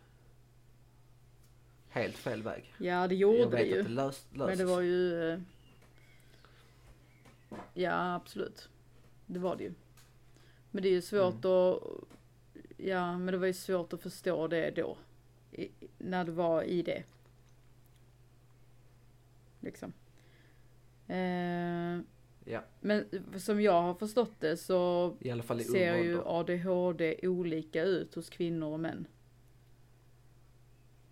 [1.89, 2.73] Helt fel väg.
[2.77, 3.79] Ja, det jag gjorde det vet ju.
[3.79, 5.29] att det lös, löser Men det var ju...
[5.31, 5.39] eh,
[7.73, 8.69] Ja, absolut.
[9.25, 9.73] Det var det ju.
[10.71, 11.73] Men det är ju svårt Mm.
[11.73, 11.83] att...
[12.77, 14.97] Ja, men det var ju svårt att förstå det då.
[15.51, 17.03] I, när det var i det.
[19.67, 19.93] Liksom.
[21.07, 21.99] Eh,
[22.49, 23.05] Ja, men
[23.37, 25.13] som jag har förstått det så
[25.71, 26.21] ser ju.
[26.25, 29.07] ADHD olika ut hos kvinnor och män.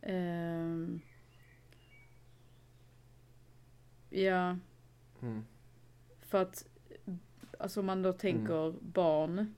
[0.02, 1.02] Ehm.
[4.10, 4.58] ja,
[5.22, 5.44] Mm.
[6.22, 6.68] för att
[7.60, 8.80] alltså om man då tänker Mm.
[8.82, 9.56] barn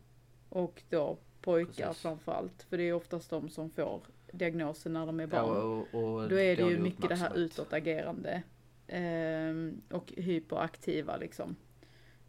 [0.49, 2.01] och då pojkar Precis.
[2.01, 2.63] framförallt.
[2.63, 5.57] För det är oftast de som får diagnosen när de är Ja, barn.
[5.57, 5.77] och,
[6.21, 8.43] och Då är det ju dålig mycket det här utåtagerande.
[8.87, 11.55] Ehm, och hyperaktiva liksom.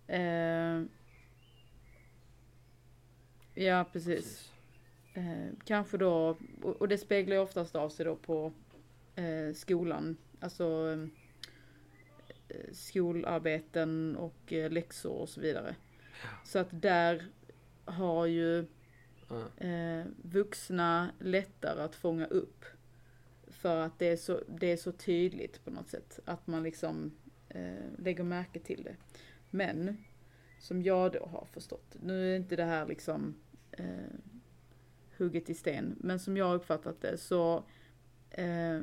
[0.07, 0.89] Ehm,
[3.55, 4.53] ja, precis.
[5.15, 8.53] Eh, kanske då, och, och det speglar ju oftast av sig då på
[9.15, 10.17] eh, skolan.
[10.41, 10.99] Alltså
[12.49, 15.75] eh, skolarbeten och eh, läxor och så vidare.
[16.45, 17.27] Så att där
[17.85, 18.59] har ju
[19.57, 22.65] eh, vuxna lättare att fånga upp.
[23.59, 26.21] För att det är så, det är så tydligt på något sätt.
[26.25, 27.13] Att man liksom
[27.49, 28.97] eh, lägger märke till det.
[29.51, 29.97] Men
[30.61, 33.35] som jag då har förstått, nu är inte det här liksom
[33.73, 33.87] eh,
[35.19, 37.65] hugget i sten, men som jag har uppfattat det så
[38.31, 38.81] eh,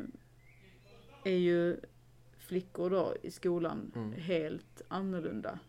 [1.23, 1.77] är ju
[2.38, 4.13] flickor då i skolan Mm.
[4.13, 5.59] helt annorlunda.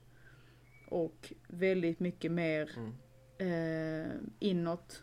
[0.90, 2.92] Och väldigt mycket mer Mm.
[3.38, 5.02] eh, inåt.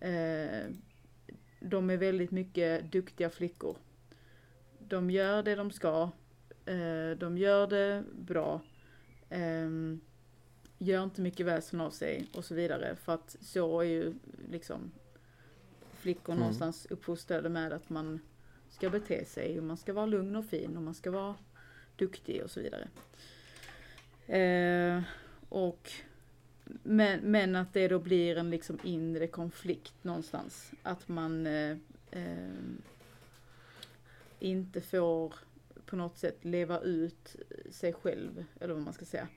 [0.00, 0.66] Eh,
[1.60, 3.76] de är väldigt mycket duktiga flickor.
[4.78, 6.10] De gör det de ska.
[6.64, 8.60] Eh, de gör det bra.
[9.30, 10.00] ehm,
[10.78, 12.96] gör inte mycket väsen av sig och så vidare.
[12.96, 14.14] För att så är ju
[14.50, 14.92] liksom
[15.94, 16.40] flickor Mm.
[16.40, 18.20] någonstans uppfostrade med att man
[18.70, 21.34] ska bete sig och man ska vara lugn och fin och man ska vara
[21.96, 22.88] duktig och så vidare.
[24.26, 25.02] Eh,
[25.48, 25.90] och
[26.82, 30.72] men, men att det då blir en liksom inre konflikt någonstans.
[30.82, 31.76] Att man eh,
[32.10, 32.48] eh,
[34.38, 35.34] inte får
[35.86, 37.36] på något sätt leva ut
[37.70, 39.28] sig själv, eller vad man ska säga.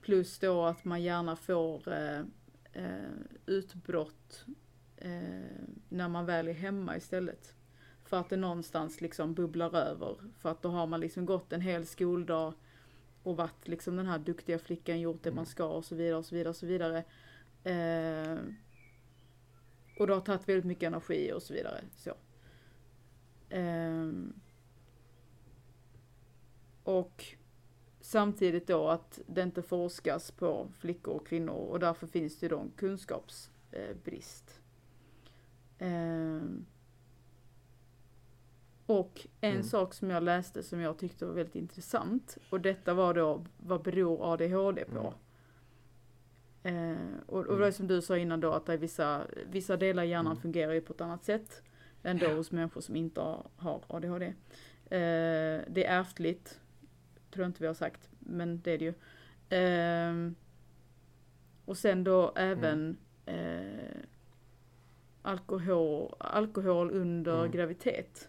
[0.00, 2.20] Plus då att man gärna får eh,
[2.72, 3.10] eh,
[3.46, 4.44] utbrott
[4.96, 5.10] eh,
[5.88, 7.54] när man väl är hemma istället.
[8.04, 10.16] För att det någonstans liksom bubblar över.
[10.38, 12.54] För att då har man liksom gått en hel skoldag
[13.24, 16.24] och varit liksom den här duktiga flickan, gjort det man ska och så vidare och
[16.24, 17.04] så vidare och så vidare.
[17.64, 18.38] Eh,
[19.98, 21.84] och det har tagit väldigt mycket energi och så vidare.
[21.96, 22.14] Så.
[23.48, 24.32] Ehm,
[26.82, 27.24] och
[28.00, 32.58] samtidigt då att det inte forskas på flickor och kvinnor och därför finns det då
[32.58, 34.60] en kunskapsbrist.
[35.78, 36.66] Ehm,
[38.86, 39.62] och en Mm.
[39.62, 43.82] sak som jag läste som jag tyckte var väldigt intressant och detta var då vad
[43.82, 45.14] beror ADHD på?
[46.62, 47.72] Eh, och, och det var Mm.
[47.72, 50.42] som du sa innan då att det är vissa, vissa delar i hjärnan Mm.
[50.42, 51.62] fungerar ju på ett annat sätt
[52.02, 54.26] än då hos människor som inte har, har ADHD.
[54.26, 54.32] Eh,
[55.68, 56.60] det är ärftligt,
[57.30, 58.94] tror inte vi har sagt, men det är det ju.
[59.48, 60.34] Ehm,
[61.64, 64.00] och sen då även eh,
[65.22, 67.50] alkohol, alkohol under Mm.
[67.50, 68.28] graviditet.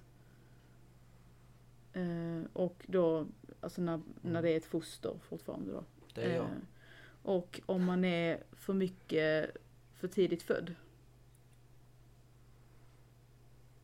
[1.96, 3.28] Eh, och då,
[3.62, 4.44] alltså när, när Mm.
[4.44, 5.84] det är ett foster fortfarande då.
[6.14, 6.46] Det är jag.
[6.46, 6.52] Eh,
[7.22, 9.58] och om man är för mycket
[9.94, 10.76] för tidigt född.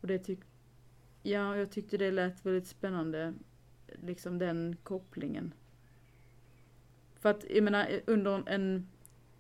[0.02, 0.39] Och det tyck
[1.24, 3.34] Ja, jag tyckte det lät väldigt spännande.
[3.88, 5.54] Liksom den kopplingen.
[7.15, 8.88] För att, jag menar, under en...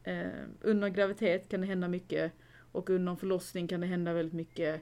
[0.03, 0.29] Eh,
[0.61, 2.31] under graviditet kan det hända mycket.
[2.71, 4.81] Och under en förlossning kan det hända väldigt mycket.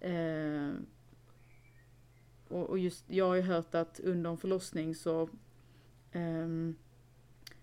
[0.00, 0.70] Eh,
[2.50, 5.28] och, och just, jag har ju hört att under en förlossning så...
[6.12, 6.76] ehm,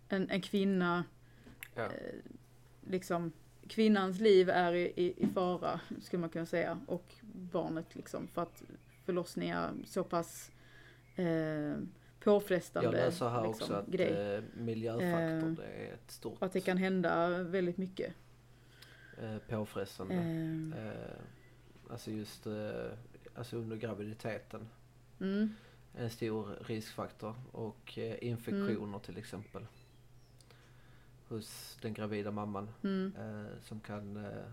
[0.09, 1.03] en, en kvinna
[1.75, 1.83] Ja.
[1.83, 1.91] eh,
[2.89, 3.31] liksom
[3.67, 7.13] kvinnans liv är i, i, i fara skulle man kunna säga och
[7.51, 8.63] barnet liksom för att
[9.05, 10.51] förlossningar så pass
[11.15, 11.73] eh,
[12.19, 14.41] påfrestande Jag läser här liksom, också att grej.
[14.57, 16.37] miljöfaktor Eh, det är ett stort...
[16.43, 18.13] Att det kan hända väldigt mycket.
[19.21, 20.13] eh, påfrestande.
[20.15, 20.91] Ehm, Eh,
[21.91, 22.53] alltså just eh,
[23.35, 24.67] alltså under graviditeten.
[25.19, 25.55] Mm,
[25.93, 27.35] En stor riskfaktor.
[27.51, 29.67] Och eh, infektioner till exempel.
[31.27, 32.69] Hos den gravida mamman.
[32.83, 34.17] mm, Eh, som kan...
[34.25, 34.43] Eh,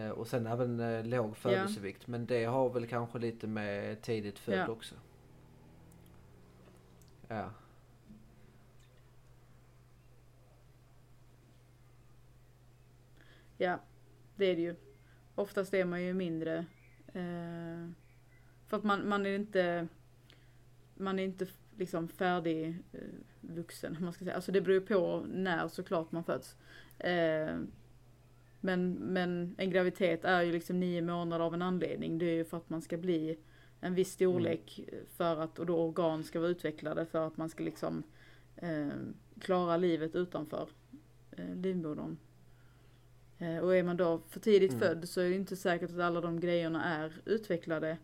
[0.00, 2.06] eh, och sen även eh, låg födelsevikt.
[2.06, 4.68] Men det har väl kanske lite med tidigt född Ja.
[4.68, 4.94] också.
[7.28, 7.50] Ja.
[13.56, 13.78] ja,
[14.36, 14.76] det är det ju.
[15.34, 16.66] Oftast är man ju mindre.
[17.14, 17.88] Eh,
[18.66, 19.88] för att man, man är inte,
[20.94, 21.46] man är inte
[21.78, 23.00] liksom färdig eh,
[23.40, 24.36] vuxen, man ska säga.
[24.36, 26.56] Alltså det beror ju på när såklart man föds.
[26.98, 27.56] Eh,
[28.60, 32.18] men, men en graviditet är ju liksom nio månader av en anledning.
[32.18, 33.38] Det är ju för att man ska bli
[33.80, 34.80] en viss storlek
[35.16, 38.02] för att, och då organ ska vara utvecklade för att man ska liksom
[38.56, 38.88] eh,
[39.40, 40.68] klara livet utanför
[41.30, 42.16] eh, livmodern.
[43.38, 44.80] Eh, och är man då för tidigt Mm.
[44.80, 47.98] född så är det inte säkert att alla de grejerna är utvecklade.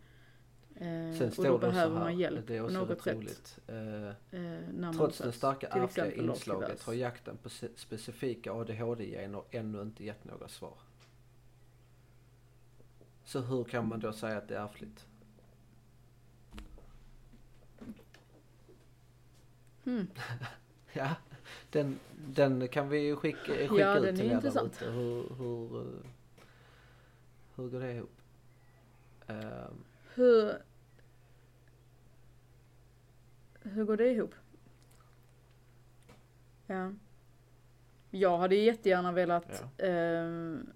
[0.81, 0.87] Eh,
[1.19, 3.31] Sen och står då det behöver här, man hjälp det är på också något rätt
[3.31, 3.59] sätt.
[3.66, 4.09] Eh,
[4.40, 10.49] Eh, Trots det starka ärftliga inslaget har jakten på specifika ADHD-gener ännu inte gett några
[10.49, 10.75] svar.
[13.25, 15.07] Så hur kan man då säga att det är ärftligt?
[19.85, 20.07] Hmm.
[20.93, 21.09] Ja,
[21.71, 24.85] den, den kan vi skicka, skicka Ja, ut till er där ute.
[24.90, 26.01] Hur, hur, eh,
[27.57, 28.11] hur går det ihop?
[29.27, 30.53] Ehm, Hur...
[33.62, 34.35] Hur går det ihop?
[36.66, 36.92] Ja.
[38.11, 40.73] Jag hade jättegärna velat ehm,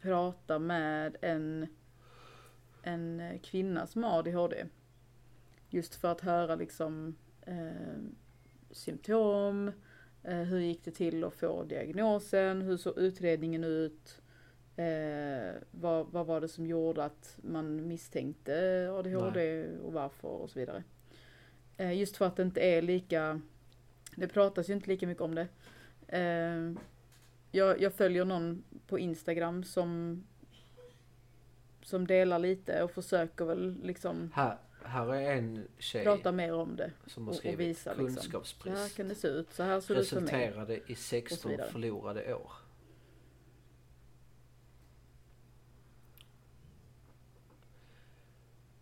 [0.00, 1.66] prata med en,
[2.82, 4.66] en kvinna som har ADHD.
[5.70, 7.16] Just för att höra liksom
[7.46, 8.14] ehm,
[8.70, 9.72] symptom,
[10.22, 14.20] eh, hur gick det till att få diagnosen, hur såg utredningen ut,
[14.78, 20.58] Eh, vad, vad var det som gjorde att man misstänkte ADHD och varför och så
[20.58, 20.82] vidare.
[21.78, 23.40] Eh, just för att det inte är lika,
[24.16, 25.48] det pratas ju inte lika mycket om det.
[26.08, 26.72] Eh,
[27.50, 30.24] jag, jag följer någon på Instagram som
[31.82, 36.76] som delar lite och försöker väl liksom här, här är en tjej prata mer om
[36.76, 36.90] det.
[37.06, 38.08] som har och- och skrivit visa liksom.
[38.08, 38.96] Så här kunskapsbrist.
[38.96, 40.24] kan det se ut, så här ser det ut för mig.
[40.46, 41.70] resulterade i 16 vidare.
[41.70, 42.52] förlorade år.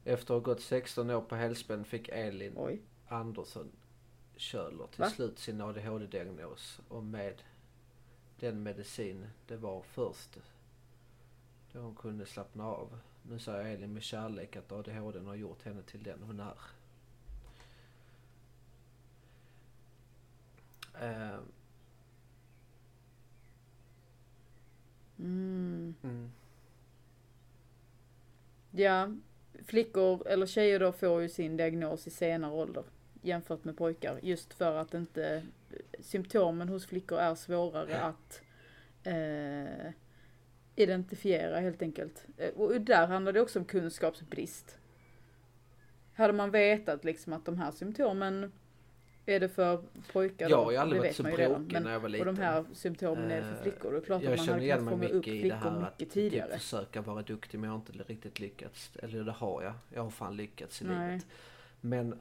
[0.09, 2.81] Efter att ha gått 16 år på helspänn fick Elin Oj.
[3.09, 3.73] Andersson
[4.37, 5.11] Köhler till Va?
[5.11, 7.43] slut sin ADHD-diagnos och med
[8.41, 10.39] den medicin det var först
[11.73, 12.99] då hon kunde slappna av.
[13.23, 16.59] Nu säger Elin med kärlek att ADHD har gjort henne till den hon är.
[21.01, 21.39] Eh,
[25.19, 25.95] Mm.
[26.03, 26.31] mm.
[28.71, 29.09] Ja,
[29.67, 32.85] flickor eller tjejer då får ju sin diagnos i senare ålder
[33.23, 34.19] jämfört med pojkar.
[34.23, 35.43] Just för att inte
[36.01, 38.41] symptomen hos flickor är svårare att
[39.05, 39.93] eh,
[40.77, 42.27] identifiera helt enkelt.
[42.37, 44.79] Eh, Och där handlar det också om kunskapsbrist.
[46.15, 48.53] Hade man vetat liksom att de här symptomen
[49.27, 51.33] är det för pojkar Jag har ju aldrig varit så men-
[51.83, 52.27] när jag var och liten.
[52.35, 53.93] de här symptomen är för Eh, flickor.
[53.93, 55.37] Det är klart jag att man känner hade igen kunnat mig fånga upp mycket i
[55.37, 58.91] det flickor här att typ försöka vara duktig men jag har inte riktigt lyckats.
[59.03, 59.73] Eller det har jag.
[59.95, 61.09] Jag har fan lyckats i Nej.
[61.11, 61.27] livet.
[61.81, 62.19] Men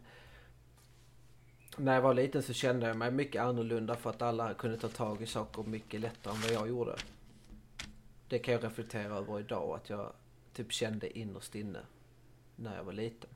[1.78, 4.88] när jag var liten så kände jag mig mycket annorlunda för att alla kunde ta
[4.88, 6.96] tag i saker mycket lättare än vad jag gjorde.
[8.30, 10.14] Det kan jag reflektera över idag att jag
[10.54, 11.80] typ kände innerst inne
[12.56, 13.30] när jag var liten.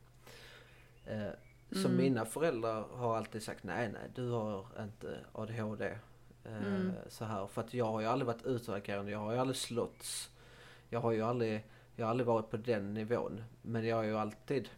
[1.71, 1.97] Så Mm.
[1.97, 5.85] mina föräldrar har alltid sagt nej, nej, du har inte ADHD.
[6.43, 6.91] Eh, Mm.
[7.07, 10.29] Så här, för att jag har ju aldrig varit utagerande, jag har ju aldrig slåtts.
[10.89, 11.65] Jag har ju aldrig,
[11.95, 13.43] jag har aldrig varit på den nivån.
[13.61, 14.69] Men jag har ju alltid,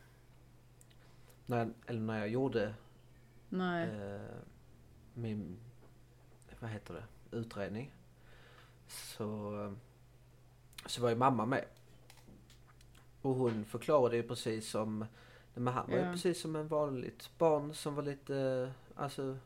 [1.46, 2.74] när, jag- eller när jag gjorde
[4.16, 4.22] eh,
[5.14, 5.58] min,
[6.60, 7.92] vad heter det, utredning.
[8.88, 9.76] Så,
[10.86, 11.66] så var ju mamma med.
[13.22, 15.06] Och hon förklarade ju precis som,
[15.54, 19.38] men han var ju precis som en vanligt barn som var lite, alltså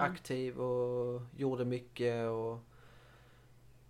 [0.00, 2.58] aktiv och gjorde mycket och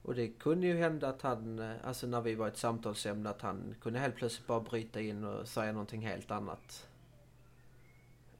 [0.03, 3.43] och det kunde ju hända att han, eh, alltså när vi var ett samtalsämne, att
[3.43, 6.89] han kunde helt plötsligt bara bryta in och säga någonting helt annat.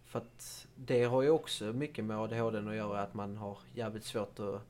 [0.05, 4.05] För att det har ju också mycket med ADHD att göra, att man har jävligt
[4.05, 4.63] svårt att,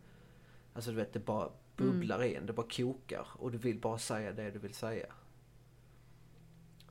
[0.75, 4.33] alltså du vet det bara bubblar in, det bara kokar och du vill bara säga
[4.33, 5.07] det du vill säga.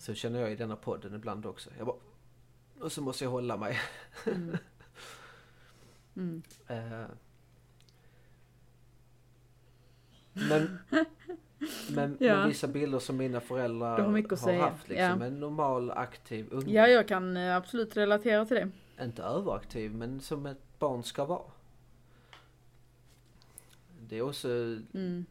[0.02, 1.70] Så känner jag i denna podden ibland också.
[1.78, 1.96] Jag bara,
[2.80, 3.80] och så måste jag hålla mig.
[4.26, 4.58] Mm.
[6.16, 6.42] Mm.
[6.68, 7.06] Eh,
[10.34, 10.80] Men,
[11.92, 12.36] men, Ja.
[12.36, 15.22] men vissa bilder som mina föräldrar Du har mycket att säga, haft liksom.
[15.22, 15.26] ja.
[15.26, 16.74] En normal aktiv unge.
[16.74, 19.04] Ja, jag kan eh, absolut relatera till det.
[19.04, 21.52] Inte överaktiv men som ett barn ska vara.
[24.00, 24.48] Det är också,
[24.94, 25.26] Mm.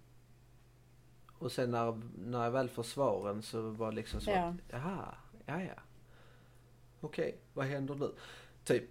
[1.41, 4.45] Och sen när, när jag väl får svaren så var det liksom så Ja.
[4.49, 5.14] att, jaha,
[5.47, 5.82] ja ja.
[7.01, 8.11] Okej, vad händer nu?
[8.64, 8.91] Typ.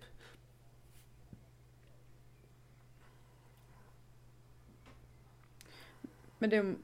[6.37, 6.75] Men det,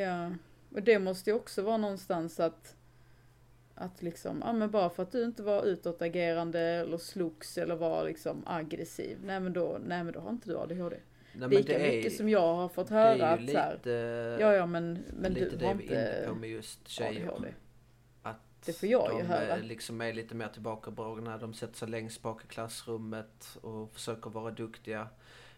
[0.00, 0.30] ja,
[0.74, 2.76] och det måste ju också vara någonstans att,
[3.74, 8.04] att liksom, ja men bara för att du inte var utåtagerande eller slogs eller var
[8.04, 10.96] liksom aggressiv, nej men då, nej men då har inte du ADHD.
[11.36, 13.58] Nej, Lika det är, mycket som jag har fått det höra är ju att så
[13.58, 13.90] här, lite,
[14.40, 17.28] ja ja men, men lite du det har är inne inte på med just tjejer.
[17.28, 17.48] ADHD.
[18.22, 19.56] Att Det får jag de ju höra.
[19.56, 21.38] liksom är lite mer tillbakadragna.
[21.38, 25.08] De sätter sig längst bak i klassrummet och försöker vara duktiga.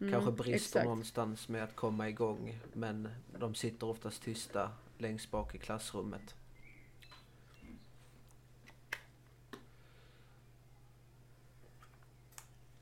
[0.00, 0.84] Mm, Kanske brister exakt.
[0.84, 2.58] någonstans med att komma igång.
[2.72, 3.08] Men
[3.38, 6.34] de sitter oftast tysta längst bak i klassrummet.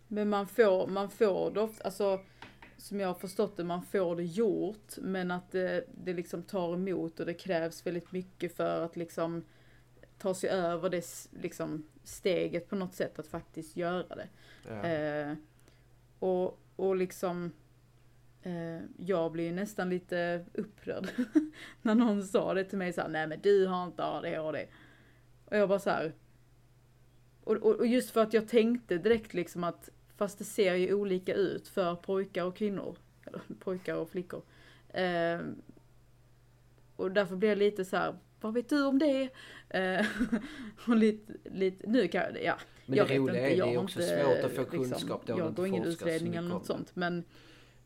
[0.09, 2.21] Men man får, man får det ofta, alltså
[2.85, 6.74] som jag har förstått det, man får det gjort men att det, det liksom tar
[6.74, 9.45] emot och det krävs väldigt mycket för att liksom
[10.18, 14.28] ta sig över det liksom steget på något sätt att faktiskt göra det.
[14.68, 14.85] Ja.
[14.85, 15.35] Eh,
[16.18, 17.53] och, och liksom
[18.43, 21.09] eh, jag blir nästan lite upprörd
[21.82, 24.66] när någon sa det till mig så här, nej men du har inte ADHD.
[25.45, 26.12] Och jag bara så här.
[27.45, 30.95] Och, och, och just för att jag tänkte direkt liksom att fast det ser ju
[30.95, 32.97] olika ut för pojkar och kvinnor.
[33.27, 34.43] Eller pojkar och flickor.
[34.89, 35.41] Eh,
[36.97, 39.29] och därför blir jag lite så här, vad vet du om det?
[39.69, 40.07] Eh,
[40.89, 42.57] och lite, lite, nu kan jag, ja.
[42.87, 45.29] Men jag det roliga inte, är, det är också inte, svårt att få liksom, kunskap.
[45.29, 47.25] Har Jag går ingen utredning eller något sånt men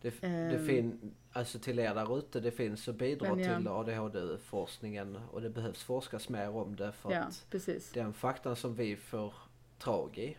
[0.03, 0.67] Det, det Ehm.
[0.67, 3.57] fin, alltså till er där ute, det finns och bidrar Men ja.
[3.57, 7.91] till ADHD-forskningen och det behövs forskas mer om det för ja, att precis.
[7.93, 9.35] den faktan som vi får
[9.79, 10.37] tag i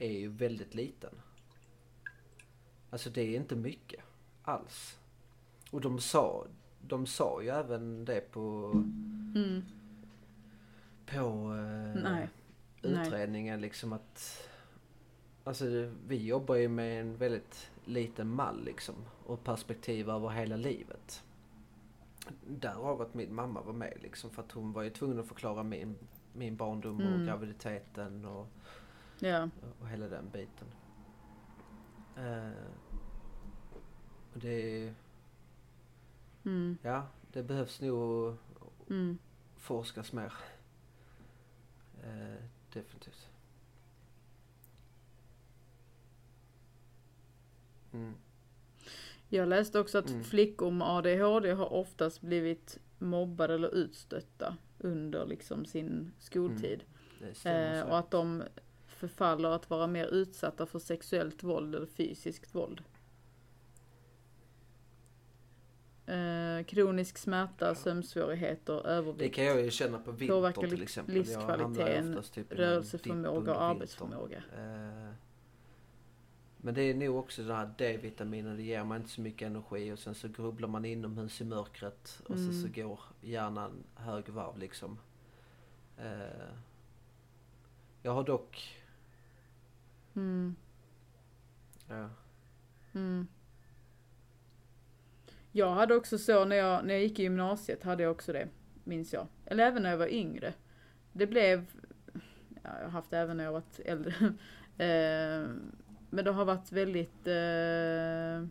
[0.00, 1.14] är ju väldigt liten.
[2.90, 4.00] Alltså det är inte mycket
[4.42, 4.98] alls.
[5.70, 6.46] Och de sa,
[6.80, 8.70] de sa ju även det på,
[9.34, 9.62] Mm,
[11.06, 12.28] på eh, nej.
[12.82, 13.06] Nej.
[13.06, 14.46] utredningen liksom att
[15.44, 18.94] Alltså vi jobbar ju med en väldigt liten mall liksom
[19.26, 21.22] och perspektiv över hela livet.
[22.46, 25.62] Därav att min mamma var med liksom för att hon var ju tvungen att förklara
[25.62, 25.96] min,
[26.32, 27.26] min barndom och Mm.
[27.26, 28.46] graviditeten och,
[29.20, 29.48] Ja,
[29.80, 30.68] och hela den biten.
[32.16, 32.64] Eh,
[34.34, 34.94] och det,
[36.44, 38.36] mm, ja det behövs nog
[38.90, 39.18] mm.
[39.56, 40.32] forskas mer.
[42.02, 43.28] Eh, definitivt.
[47.92, 48.14] Mm.
[49.28, 50.24] Jag läste också att Mm.
[50.24, 56.84] flickor med ADHD har oftast blivit mobbade eller utstötta under liksom sin skoltid.
[57.32, 58.42] Stämmer Eh, och att de
[59.00, 62.82] förfaller att vara mer utsatta för sexuellt våld eller fysiskt våld.
[66.06, 71.14] Eh, kronisk smärta, sömnsvårigheter, Det övervikt, kan jag ju känna på vinter till exempel.
[71.14, 74.36] Livskvaliteten, typ rörelseförmåga och arbetsförmåga.
[74.56, 75.12] Eh,
[76.62, 79.92] Men det är nog också det här D-vitaminet, det ger man inte så mycket energi
[79.92, 82.72] och sen så grubblar man inomhus i mörkret och så, så Mm.
[82.72, 84.98] går hjärnan högvarv liksom.
[85.98, 86.48] Eh,
[88.02, 88.79] Jag har dock,
[90.14, 90.56] Mm,
[91.88, 92.08] ja,
[92.94, 93.26] mm.
[95.52, 98.48] Jag hade också så när jag, när jag gick i gymnasiet hade jag också det,
[98.84, 99.26] minns jag.
[99.46, 100.54] Eller även när jag var yngre.
[101.12, 101.66] Det blev,
[102.62, 104.14] ja, jag har haft det även när jag varit äldre.
[104.78, 105.48] eh,
[106.10, 108.48] men det har varit väldigt, eh,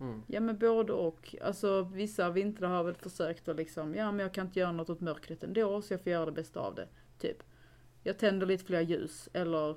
[0.00, 1.34] mm, ja men både och.
[1.42, 4.72] Alltså vissa vintrar har jag väl försökt att liksom, ja men jag kan inte göra
[4.72, 6.88] något åt mörkret ändå så jag får göra det bästa av det.
[7.18, 7.42] Typ.
[8.02, 9.76] Jag tänder lite fler ljus eller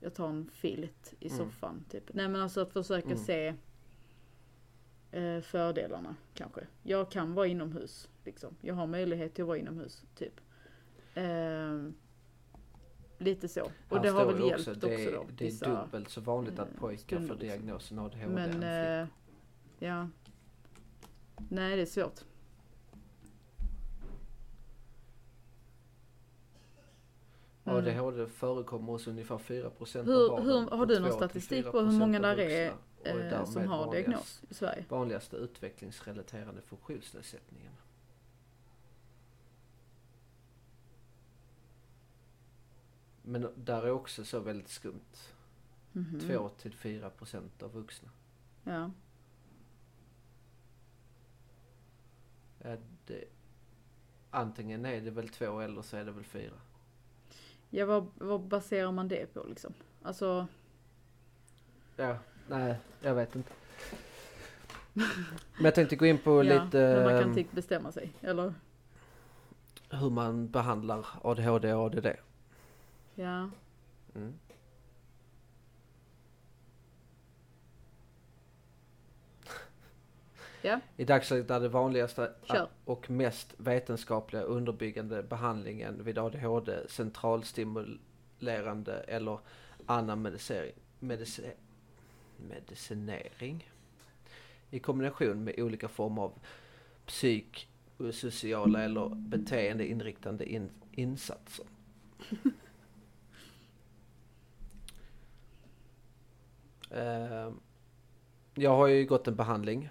[0.00, 1.38] jag tar en filt i Mm.
[1.38, 1.84] soffan.
[1.90, 2.10] Typ.
[2.14, 3.18] Nej men alltså att försöka Mm.
[3.18, 3.54] se
[5.12, 6.66] eh, fördelarna kanske.
[6.82, 8.08] Jag kan vara inomhus.
[8.24, 8.56] Liksom.
[8.60, 10.04] Jag har möjlighet till att vara inomhus.
[10.14, 10.40] Typ.
[11.14, 11.88] Eh,
[13.18, 13.62] lite så.
[13.88, 15.26] Och Här det har väl hjälpt också, det, då.
[15.36, 18.68] Det är vissa- dubbelt så vanligt att eh, pojkar får diagnosen ADHD Men, än flickor.
[18.68, 20.08] eh, ja.
[21.50, 22.24] Nej, det är svårt.
[27.70, 27.76] Mm.
[27.76, 30.46] ADHD förekommer hos ungefär 4% Hur, av barnen.
[30.46, 32.72] hur, har du någon 2-4% statistik på hur många där är
[33.04, 34.84] eh, som har vanligast- diagnos i Sverige?
[34.88, 37.72] Vanligaste utvecklingsrelaterade funktionsnedsättningen.
[43.22, 45.32] Men där är också så väldigt skumt.
[45.92, 46.20] Mhm.
[46.20, 48.08] 2 till 4 procent av vuxna.
[48.64, 48.90] Ja.
[52.58, 53.24] Ja, det,
[54.30, 56.54] antingen är det väl två eller så är det väl fyra.
[57.70, 59.72] Ja, vad, vad baserar man det på liksom?
[60.02, 60.46] Alltså,
[61.96, 62.16] Ja,
[62.48, 63.52] nej, jag vet inte.
[64.92, 68.12] Men jag tänkte gå in på ja, lite men man kan ehm, inte bestämma sig,
[68.20, 68.54] eller?
[69.90, 72.06] hur man behandlar ADHD och ADD.
[73.14, 73.50] Ja,
[74.14, 74.34] Mm.
[80.62, 82.68] Ja, I dagsläget är det vanligaste Kör.
[82.84, 89.38] och mest vetenskapliga underbyggande behandlingen vid ADHD centralstimulerande eller
[89.86, 91.52] annan medicering, medici,
[92.36, 93.70] medicinering
[94.70, 96.32] i kombination med olika former av
[97.06, 101.66] psykosociala eller beteendeinriktande in, insatser.
[106.90, 107.52] Eh,
[108.54, 109.90] jag har ju gått en behandling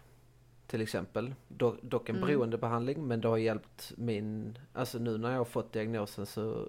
[0.67, 1.33] till exempel.
[1.47, 2.27] Do, dock en Mm.
[2.27, 6.67] beroendebehandling men det har hjälpt min, alltså nu när jag har fått diagnosen så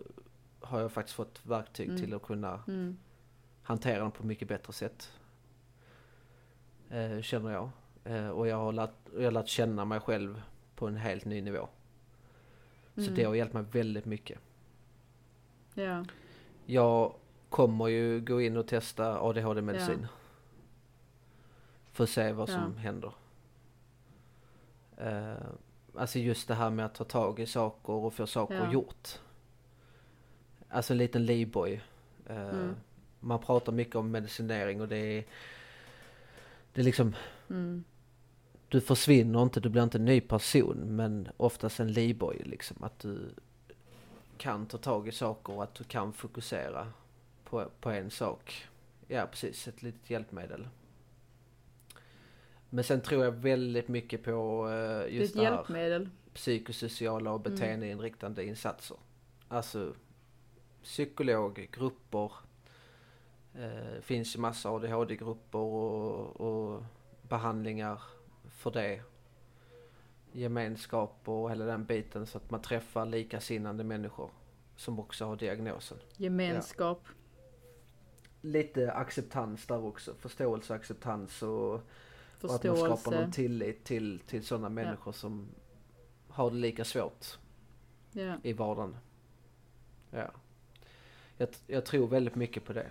[0.61, 2.01] har jag faktiskt fått verktyg Mm.
[2.01, 2.97] till att kunna mm,
[3.63, 5.13] hantera den på mycket bättre sätt.
[6.91, 7.71] Eh, känner jag.
[8.05, 10.43] Eh, och jag har, lärt, jag har lärt känna mig själv
[10.75, 11.69] på en helt ny nivå.
[12.95, 13.15] Så mm.
[13.15, 14.39] det har hjälpt mig väldigt mycket.
[15.75, 16.05] Ja,
[16.67, 17.15] Jag
[17.49, 20.07] kommer ju gå in och testa ADHD-medicin.
[21.93, 22.81] För att se vad som Ja.
[22.81, 23.13] händer.
[25.01, 25.35] Eh,
[25.95, 28.73] alltså just det här med att ta tag i saker och få saker Ja.
[28.73, 29.09] gjort.
[30.69, 31.83] Alltså en liten livboj.
[32.27, 32.75] Eh, Mm.
[33.21, 35.25] Man pratar mycket om medicinering och det är...
[36.73, 37.15] Det är liksom...
[37.51, 37.85] mm,
[38.69, 42.77] Du försvinner inte, du blir inte en ny person men oftast en livboj liksom.
[42.85, 43.31] Att du
[44.39, 46.93] kan ta tag i saker och att du kan fokusera
[47.45, 48.67] på, på en sak.
[49.09, 50.69] Ja precis, ett litet hjälpmedel.
[52.71, 57.47] Men sen tror jag väldigt mycket på eh, det just ett det här psykosociala och
[57.47, 57.55] Mm.
[57.55, 58.97] beteendeinriktande insatser.
[59.49, 59.95] Alltså
[60.83, 62.33] psykolog, grupper.
[63.55, 66.83] Eh, finns ju massa ADHD-grupper och, och
[67.29, 68.03] behandlingar
[68.51, 69.01] för det.
[70.33, 74.31] Gemenskap och hela den biten så att man träffar likasinnande människor
[74.77, 75.99] som också har diagnosen.
[76.17, 77.09] Gemenskap.
[78.41, 81.81] Lite acceptans där också, förståelse och acceptans och,
[82.45, 83.21] och att man skapar Förståelse.
[83.21, 85.49] någon tillit till, till sådana människor som
[86.29, 87.27] har det lika svårt
[88.13, 88.35] Ja.
[88.43, 88.97] i vardagen.
[90.11, 90.31] Ja.
[91.37, 92.91] Jag, jag tror väldigt mycket på det.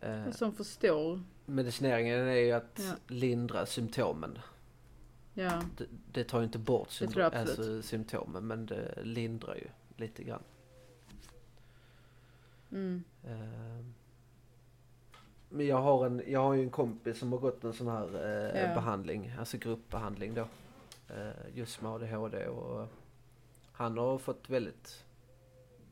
[0.00, 1.20] Eh, Som förstår.
[1.46, 3.14] medicineringen är ju att Ja.
[3.14, 4.38] lindra symptomen.
[5.34, 7.16] Ja, Det, det tar ju inte bort absolut.
[7.34, 10.42] alltså, symptomen men det lindrar ju lite grann.
[12.70, 13.84] mm, Eh,
[15.54, 18.08] men jag har, en, jag har ju en kompis som har gått en sån här
[18.54, 18.74] eh, Ja.
[18.74, 20.46] behandling, alltså gruppbehandling då.
[21.14, 22.86] Eh, just med ADHD och
[23.72, 25.04] han har fått väldigt,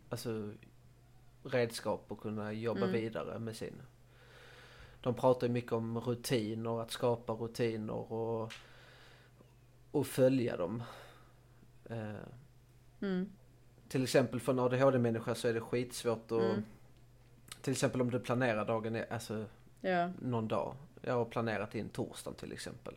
[0.09, 0.53] alltså
[1.45, 2.93] redskap att kunna jobba Mm.
[2.93, 3.83] vidare med sin.
[5.01, 8.53] De pratar ju mycket om rutiner, att skapa rutiner och,
[9.91, 10.83] och följa dem.
[11.85, 12.15] Eh,
[13.01, 13.33] mm,
[13.89, 16.63] till exempel för en ADHD-människa så är det skitsvårt att Mm.
[17.63, 19.45] Till exempel om du planerar dagen, alltså
[19.81, 20.75] ja, någon dag.
[21.03, 22.95] Jag har planerat in torsdagen till exempel.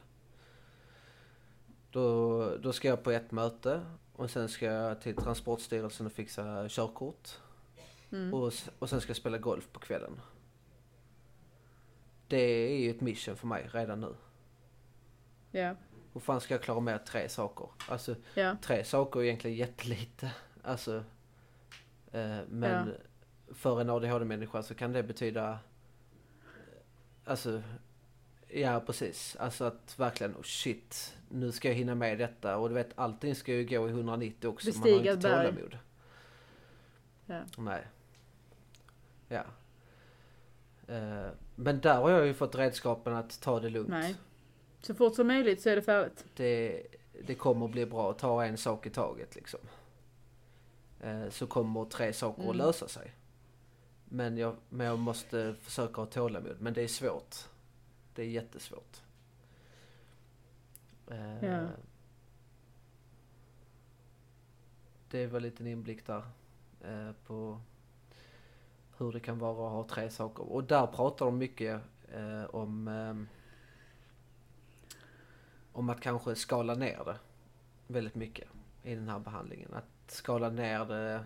[1.92, 3.82] Då, då ska jag på ett möte
[4.16, 7.30] och sen ska jag till Transportstyrelsen och fixa körkort.
[8.12, 10.22] mm, Och, och sen ska jag spela golf på kvällen.
[12.28, 14.16] Det är ju ett mission för mig redan nu.
[15.52, 15.76] ja,
[16.14, 17.70] Hur fan ska jag klara med tre saker?
[17.90, 20.32] Alltså ja, tre saker är egentligen jättelite.
[20.64, 20.96] Alltså,
[22.12, 22.94] eh, men Ja.
[23.54, 25.58] För en ADHD-människa så kan det betyda, eh,
[27.26, 27.62] alltså,
[28.48, 29.36] ja precis.
[29.40, 32.58] Alltså att verkligen, oh shit, nu ska jag hinna med detta.
[32.58, 34.70] Och du vet, allting ska ju gå i 190 också.
[34.70, 35.78] Man har Bestiga inte tålamod.
[37.26, 37.88] ja, Nej.
[39.28, 39.44] Ja.
[40.88, 43.90] Eh, men där har jag ju fått redskapen att ta det lugnt.
[43.90, 44.16] nej.
[44.82, 46.26] Så fort som möjligt så är det färdigt.
[46.36, 46.84] det,
[47.28, 48.14] det kommer bli bra.
[48.14, 49.60] Ta en sak i taget liksom.
[51.02, 52.58] Eh, så kommer tre saker att Mm.
[52.58, 53.12] lösa sig.
[54.16, 56.56] Men jag, men jag måste försöka ha tålamod.
[56.60, 57.36] Men det är svårt.
[58.14, 59.02] Det är jättesvårt.
[61.08, 61.68] Eh, Ja.
[65.10, 66.24] Det var en liten inblick där.
[66.82, 67.62] Eh, på
[68.98, 70.44] hur det kan vara att ha tre saker.
[70.52, 72.88] Och där pratar de mycket eh, om
[75.72, 77.18] om att kanske skala ner det
[77.88, 78.48] väldigt mycket
[78.84, 79.74] i den här behandlingen.
[79.74, 81.26] Att skala ner det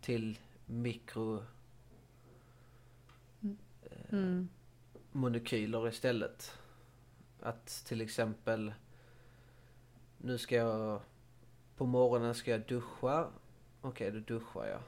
[0.00, 1.42] till mikro
[4.12, 4.48] Mm,
[5.12, 6.58] molekyler istället.
[7.40, 8.74] Att till exempel
[10.18, 11.00] nu ska jag,
[11.76, 13.30] på morgonen ska jag duscha.
[13.80, 14.80] Okej, då duschar jag.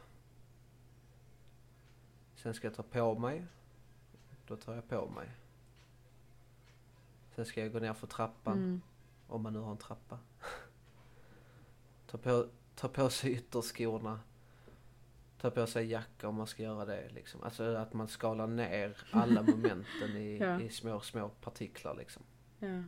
[2.35, 3.47] Sen ska jag ta på mig.
[4.47, 5.31] Då tar jag på mig.
[7.35, 8.59] Sen ska jag gå ner för trappan.
[8.59, 8.81] Mm.
[9.27, 10.19] Om man nu har en trappa.
[12.07, 14.21] ta, på, ta på sig ytterskorna.
[15.45, 17.09] Ta på sig jacka om man ska göra det.
[17.09, 17.43] Liksom.
[17.43, 20.61] Alltså att man skalar ner alla momenten i, Ja.
[20.61, 22.23] i små, små partiklar liksom.
[22.59, 22.83] Ja.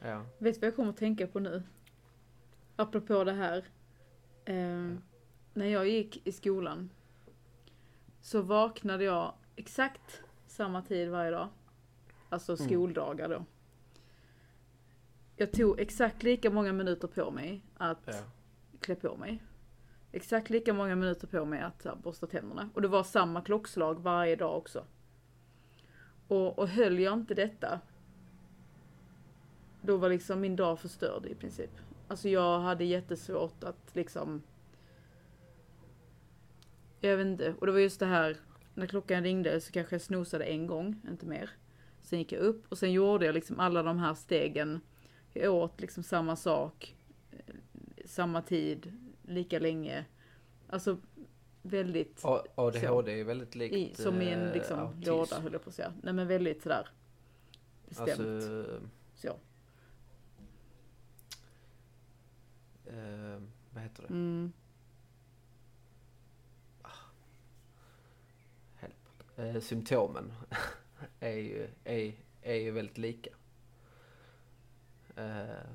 [0.00, 0.24] Ja.
[0.38, 1.62] Vet du vad jag kommer att tänka på nu?
[2.76, 3.64] Apropå det här.
[4.44, 5.00] Ehm,
[5.54, 6.90] När jag gick i skolan
[8.20, 11.48] så vaknade jag exakt samma tid varje dag.
[12.28, 12.66] Alltså Mm.
[12.68, 13.44] skoldagar då.
[15.36, 18.12] Jag tog exakt lika många minuter på mig att ja.
[18.80, 19.42] klä på mig.
[20.12, 22.70] Exakt lika många minuter på mig att här, borsta tänderna.
[22.74, 24.84] Och det var samma klockslag varje dag också.
[26.28, 27.80] Och, och höll jag inte detta,
[29.82, 31.70] då var liksom min dag förstörd i princip.
[32.08, 34.42] Alltså jag hade jättesvårt att liksom...
[37.00, 37.54] Jag vet inte.
[37.60, 38.36] Och det var just det här,
[38.74, 41.50] när klockan ringde så kanske jag snosade en gång, inte mer.
[42.02, 44.80] Sen gick jag upp och sen gjorde jag liksom alla de här stegen.
[45.34, 46.96] Jag åt liksom samma sak,
[47.30, 47.38] eh,
[48.04, 50.04] samma tid, lika länge.
[50.68, 50.98] Alltså
[51.62, 55.10] väldigt A- ADHD är väldigt likt i, som i en eh, liksom autism.
[55.10, 55.92] låda höll jag på att säga.
[56.02, 56.88] Nej men väldigt sådär
[57.88, 58.10] bestämt.
[58.10, 58.80] Alltså,
[59.14, 59.28] så.
[62.86, 64.08] eh, vad heter det?
[64.08, 64.52] Mm.
[68.74, 69.58] Helvete.
[69.58, 70.32] Eh, symptomen
[71.20, 72.12] är ju, är,
[72.42, 73.30] är ju väldigt lika.
[75.16, 75.66] Eh,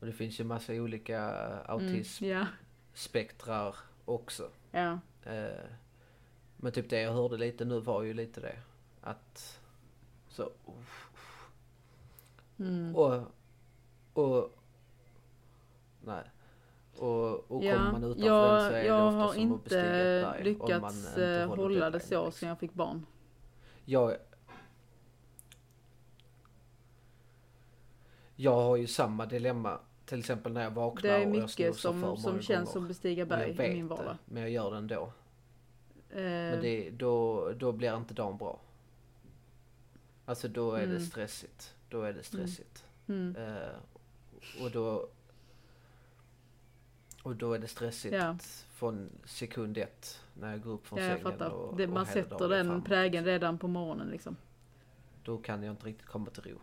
[0.00, 1.20] och det finns ju massa olika
[1.66, 3.66] autismspektrar Mm.
[3.66, 3.74] Ja,
[4.04, 4.50] också.
[4.70, 4.98] ja.
[5.24, 5.64] Eh,
[6.56, 8.56] men typ det jag hörde lite nu var ju lite det.
[9.00, 9.60] Att
[10.28, 10.50] så...
[12.58, 12.96] Mm.
[12.96, 13.22] Och...
[14.12, 14.58] Och...
[16.04, 16.24] Nej.
[16.96, 17.76] Och, och ja.
[17.76, 20.24] kommer man utanför jag, den så är det jag ofta har som att bestiga ett
[20.24, 20.38] berg.
[20.38, 22.32] om lyckats man inte eh, håller hålla det deadline, så liksom.
[22.32, 23.06] sen jag fick barn.
[23.84, 24.16] Jag...
[28.36, 29.78] Jag har ju samma dilemma.
[30.04, 32.46] Till exempel när jag vaknar Det är och jag mycket snosar för som, som känns
[32.68, 32.72] gånger.
[32.72, 34.04] som bestiga Och berg i min vardag.
[34.06, 35.12] det, men jag gör det ändå.
[36.10, 38.60] Eh, Men det, då, då blir inte dagen bra.
[40.24, 40.94] Alltså då är Mm.
[40.94, 41.74] det stressigt.
[41.88, 42.84] Då är det stressigt.
[43.06, 43.36] mm.
[43.36, 45.08] Eh, och då...
[47.22, 48.36] Och då är det stressigt Ja.
[48.74, 51.42] från sekund ett när jag går upp från Ja, jag sängen.
[51.42, 52.84] Och, det, och man hela sätter den framåt.
[52.84, 54.36] prägen redan på morgonen liksom.
[55.24, 56.58] Då kan jag inte riktigt komma till ro.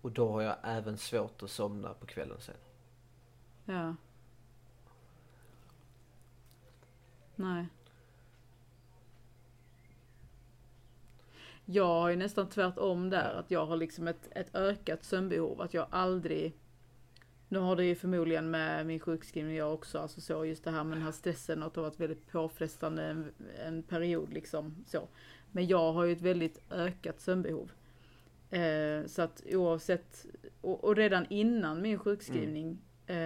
[0.00, 2.54] Och då har jag även svårt att somna på kvällen sen.
[3.64, 3.94] Ja.
[7.36, 7.66] Nej.
[11.64, 15.60] Jag har ju nästan tvärtom där, att jag har liksom ett, ett ökat sömnbehov.
[15.60, 16.56] Att jag aldrig...
[17.48, 20.84] Nu har det ju förmodligen med min sjukskrivning jag också, alltså så just det här
[20.84, 23.32] med den här stressen att det har varit väldigt påfrestande en,
[23.64, 25.08] en period liksom så.
[25.52, 27.70] Men jag har ju ett väldigt ökat sömnbehov.
[28.50, 30.26] Eh, så att oavsett,
[30.60, 33.16] och, och redan innan min sjukskrivning eh,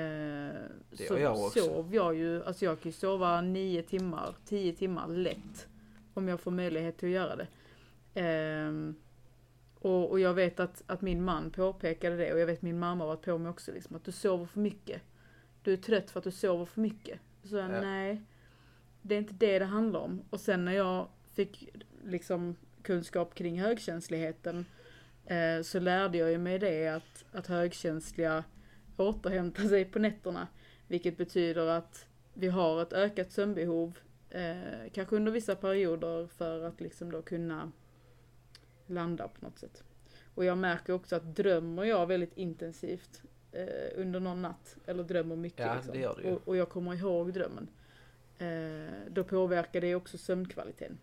[0.91, 5.09] Det så jag sov jag ju, alltså jag kan ju sova nio timmar, tio timmar
[5.09, 5.69] lätt.
[6.15, 7.47] Om jag får möjlighet till att göra det.
[8.15, 8.95] Ehm,
[9.79, 13.07] och, och jag vet att, att min man påpekade det och jag vet min mamma
[13.07, 15.03] varit på mig också liksom att du sover för mycket.
[15.63, 17.21] Du är trött för att du sover för mycket.
[17.45, 17.81] Så jag, Ja.
[17.81, 18.23] nej.
[19.03, 20.23] Det är inte det det handlar om.
[20.31, 21.69] Och sen när jag fick
[22.05, 24.67] liksom kunskap kring högkänsligheten
[25.27, 28.45] eh, så lärde jag ju mig det att, att högkänsliga
[28.97, 30.49] återhämtar sig på nätterna.
[30.89, 33.99] Vilket betyder att vi har ett ökat sömnbehov,
[34.31, 37.73] eh, kanske under vissa perioder för att liksom då kunna
[38.87, 39.85] landa på något sätt.
[40.35, 43.67] Och jag märker också att drömmer jag väldigt intensivt eh,
[43.97, 47.69] under någon natt, eller drömmer mycket Ja, liksom, och, och jag kommer ihåg drömmen,
[48.39, 50.99] eh, då påverkar det också sömnkvaliteten.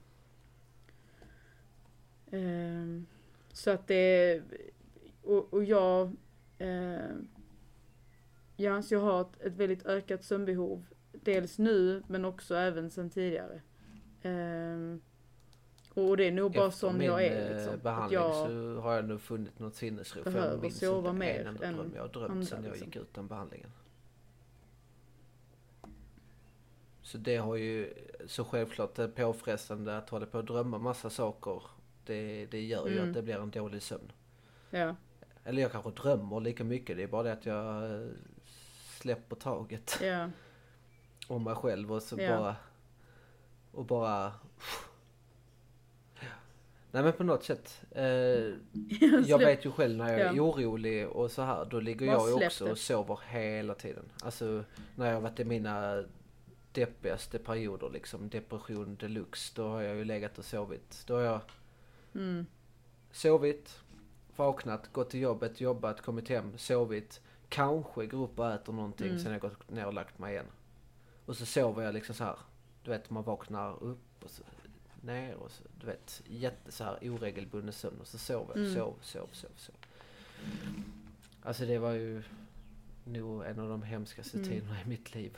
[2.32, 3.04] Eh,
[3.54, 4.42] så att det,
[5.24, 6.16] och, och jag,
[6.58, 7.16] eh,
[8.56, 10.86] ja, så jag har ett, ett väldigt ökat sömnbehov.
[11.12, 13.62] Dels nu men också även sen tidigare.
[14.22, 15.02] Ehm,
[15.94, 17.56] och det är nog bara Efter som jag eh, är.
[17.56, 17.74] Liksom.
[17.74, 20.24] Att behandling jag, så har jag nu funnit något sinnesro.
[20.24, 22.88] För jag minns sova inte mer en enda dröm jag har drömt sen jag liksom.
[22.88, 23.72] gick ut den behandlingen.
[27.02, 27.94] Så det har ju,
[28.26, 31.64] så självklart det är påfrestande att hålla på och drömma massa saker.
[32.10, 33.08] Det, det gör ju Mm.
[33.10, 34.12] att det blir en dålig sömn.
[34.70, 34.96] ja,
[35.44, 38.02] Eller jag kanske drömmer lika mycket, det är bara det att jag
[39.00, 40.30] släpper taget ja,
[41.28, 42.38] om mig själv och så Ja.
[42.38, 42.56] bara...
[43.72, 44.32] Och bara...
[46.92, 47.82] Nej men på något sätt.
[47.92, 48.04] Eh,
[49.26, 50.42] jag vet ju själv när jag är Ja.
[50.44, 51.66] orolig och så här.
[51.66, 52.72] Då ligger Bara jag ju också det.
[52.72, 54.06] och sover hela tiden.
[54.24, 54.64] Alltså
[54.96, 56.04] när jag har varit i mina
[56.72, 58.30] deppigaste perioder liksom.
[58.30, 59.52] Depression deluxe.
[59.56, 61.04] Då har jag ju legat och sovit.
[61.08, 61.42] Då har jag
[62.16, 62.46] Mm.
[63.12, 63.80] sovit,
[64.36, 67.22] vaknat, gått till jobbet, jobbat, kommit hem, sovit.
[67.50, 69.08] Kanske går upp och äter någonting.
[69.08, 69.20] Mm.
[69.20, 70.46] Sen har jag gått ner och lagt mig igen.
[71.26, 72.36] Och så sover jag liksom så här.
[72.84, 74.44] Du vet man vaknar upp och så
[75.02, 78.74] ner och så, du vet, jätte så här oregelbunden sömn och så sover jag, Mm.
[78.76, 79.76] sov, sov, sov, sov.
[81.42, 82.24] Alltså det var ju
[83.04, 84.50] nog en av de hemskaste Mm.
[84.50, 85.38] tiderna i mitt liv.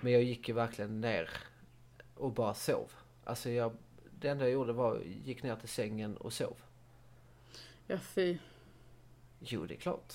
[0.00, 1.30] Men jag gick ju verkligen ner
[2.14, 2.90] och bara sov.
[3.24, 3.72] Alltså jag,
[4.20, 6.56] det enda jag gjorde var gick ner till sängen och sov.
[7.86, 8.38] Ja, fy.
[9.40, 10.14] Jo, det är klart.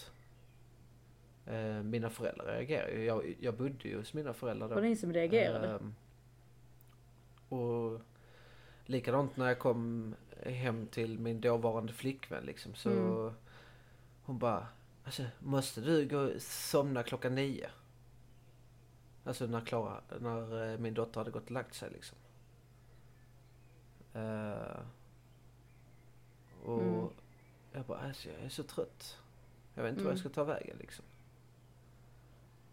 [1.45, 3.04] Eh, mina föräldrar reagerade ju.
[3.04, 4.76] Jag, jag bodde ju hos mina föräldrar då.
[4.76, 5.68] Var det ingen som reagerade?
[5.68, 5.95] Ehm,
[7.49, 8.01] och
[8.86, 13.34] likadant när jag kom hem till min dåvarande flickvän liksom så Mm.
[14.24, 14.68] hon bara
[15.06, 17.70] Alltså måste du gå och somna klockan nio?
[19.24, 22.18] Alltså när Klara, när eh, min dotter hade gått och lagt sig liksom.
[24.14, 24.80] Eh,
[26.64, 27.07] och Mm.
[27.72, 29.18] jag bara alltså jag är så trött.
[29.76, 30.05] Jag vet inte Mm.
[30.05, 31.05] vad jag ska ta vägen liksom.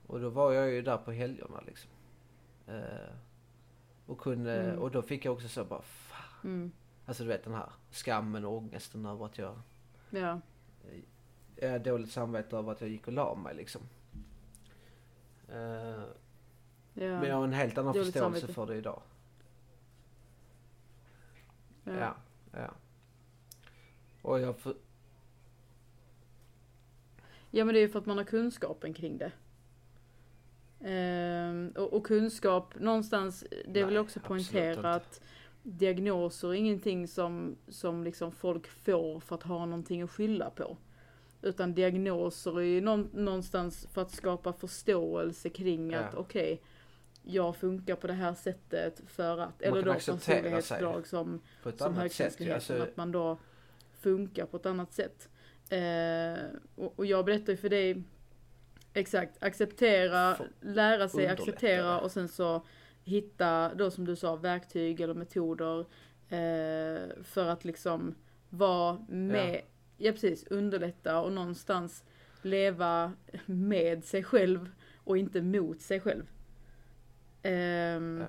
[0.07, 1.91] Och då var jag ju där på helgerna liksom.
[2.67, 3.11] Eh,
[4.07, 4.79] och kunde, Mm.
[4.79, 6.41] och då fick jag också så bara fan.
[6.45, 6.73] Mm.
[7.07, 9.61] Alltså du vet den här skammen och ångesten över att jag,
[10.11, 10.41] Ja.
[11.57, 13.83] jag har dåligt samvete över att jag gick och la mig liksom.
[15.49, 16.03] Eh,
[16.95, 17.21] Ja.
[17.21, 18.55] Men jag har en helt annan Dåligt förståelse samvete.
[18.55, 19.03] för det idag.
[21.85, 21.93] Ja.
[21.93, 22.15] Ja,
[22.53, 22.75] ja.
[24.23, 24.75] Och jag för,
[27.51, 29.33] Ja men det är ju för att man har kunskapen kring det.
[30.81, 35.21] Ehm, och, och kunskap, någonstans, det vill jag också poängtera att
[35.63, 40.77] diagnoser är ingenting som, som liksom folk får för att ha någonting att skylla på.
[41.43, 46.19] Utan diagnoser är ju någon, någonstans för att skapa förståelse kring att Ja.
[46.19, 46.63] okej,
[47.23, 51.41] jag funkar på det här sättet för att, eller då personlighetsdrag som
[51.77, 53.39] som högkänsligheten, Alltså, att man då
[54.01, 55.29] funkar på ett annat sätt.
[55.69, 56.45] Eh,
[56.75, 58.03] och, och jag berättar ju för dig,
[58.93, 62.67] exakt, acceptera, För- lära sig acceptera och sen så
[63.05, 65.81] hitta då som du sa verktyg eller metoder
[66.29, 68.15] eh, för att liksom
[68.49, 69.61] vara med,
[69.97, 70.13] ja.
[70.13, 72.05] precis, underlätta och någonstans
[72.43, 73.13] leva
[73.47, 74.71] med sig själv
[75.05, 76.27] och inte mot sig själv.
[77.43, 78.27] Ehm, ja.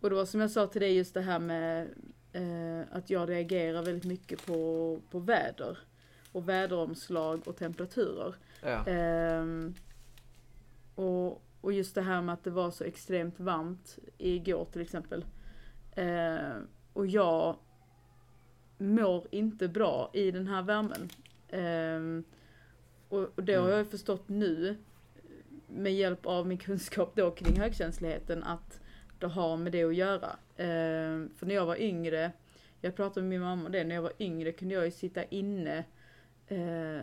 [0.00, 1.88] och det var som jag sa till dig just det här med
[2.32, 5.78] eh, att jag reagerar väldigt mycket på, på väder.
[6.32, 8.34] Och väderomslag och temperaturer.
[8.62, 8.86] Ja.
[8.86, 9.74] Ehm,
[10.94, 15.24] och, och just det här med att det var så extremt varmt igår till exempel.
[15.96, 17.56] Ehm, och jag
[18.78, 21.08] mår inte bra i den här värmen.
[21.48, 22.24] Ehm,
[23.08, 23.76] och, och det har Mm.
[23.78, 24.76] jag förstått nu
[25.68, 28.80] med hjälp av min kunskap då kring högkänsligheten att
[29.18, 30.36] det har med det att göra.
[30.56, 32.32] Ehm, för när jag var yngre,
[32.80, 35.24] jag pratade med min mamma om det, när jag var yngre kunde jag ju sitta
[35.24, 35.84] inne
[36.46, 37.00] eh,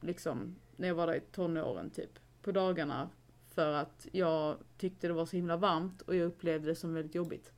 [0.00, 3.08] liksom när jag var där i tonåren typ på dagarna
[3.54, 7.14] för att jag tyckte det var så himla varmt och jag upplevde det som väldigt
[7.14, 7.52] jobbigt.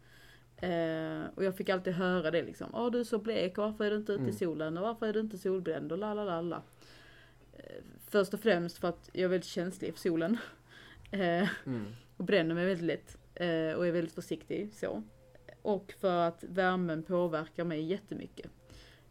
[0.57, 2.71] Eh, och jag fick alltid höra det liksom.
[2.75, 4.35] Åh du är så blek varför är du inte ute i Mm.
[4.37, 6.63] solen och varför är du inte solbränd och la la la la.
[8.11, 10.39] Först och främst för att jag är väldigt känslig för solen.
[11.11, 11.85] Eh, Mm.
[12.17, 13.19] och bränner mig väldigt lätt.
[13.35, 15.03] Eh, och är väldigt försiktig så.
[15.63, 18.51] Och för att värmen påverkar mig jättemycket.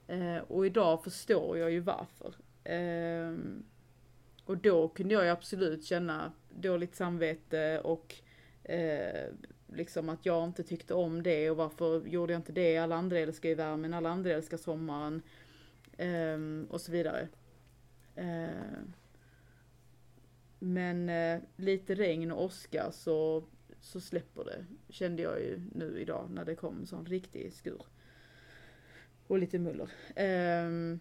[0.08, 2.34] Eh, och idag förstår jag ju varför.
[2.64, 3.36] Eh,
[4.46, 8.16] och då kunde jag ju absolut känna dåligt samvete och
[9.74, 12.78] liksom att jag inte tyckte om det och varför gjorde jag inte det?
[12.78, 15.22] Alla andra älskar ju värmen, alla andra älskar sommaren.
[15.98, 16.38] Eh,
[16.70, 17.28] och så vidare.
[18.18, 18.80] Eh,
[20.60, 23.44] men eh, lite regn och åska så,
[23.82, 24.66] så släpper det.
[24.90, 27.82] Kände jag ju nu idag när det kom en sån riktig skur.
[29.28, 29.90] Och lite muller.
[30.16, 31.00] Ehm,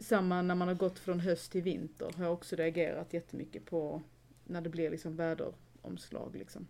[0.00, 4.02] samma när man har gått från höst till vinter har jag också reagerat jättemycket på
[4.44, 6.66] när det blir liksom väderomslag liksom.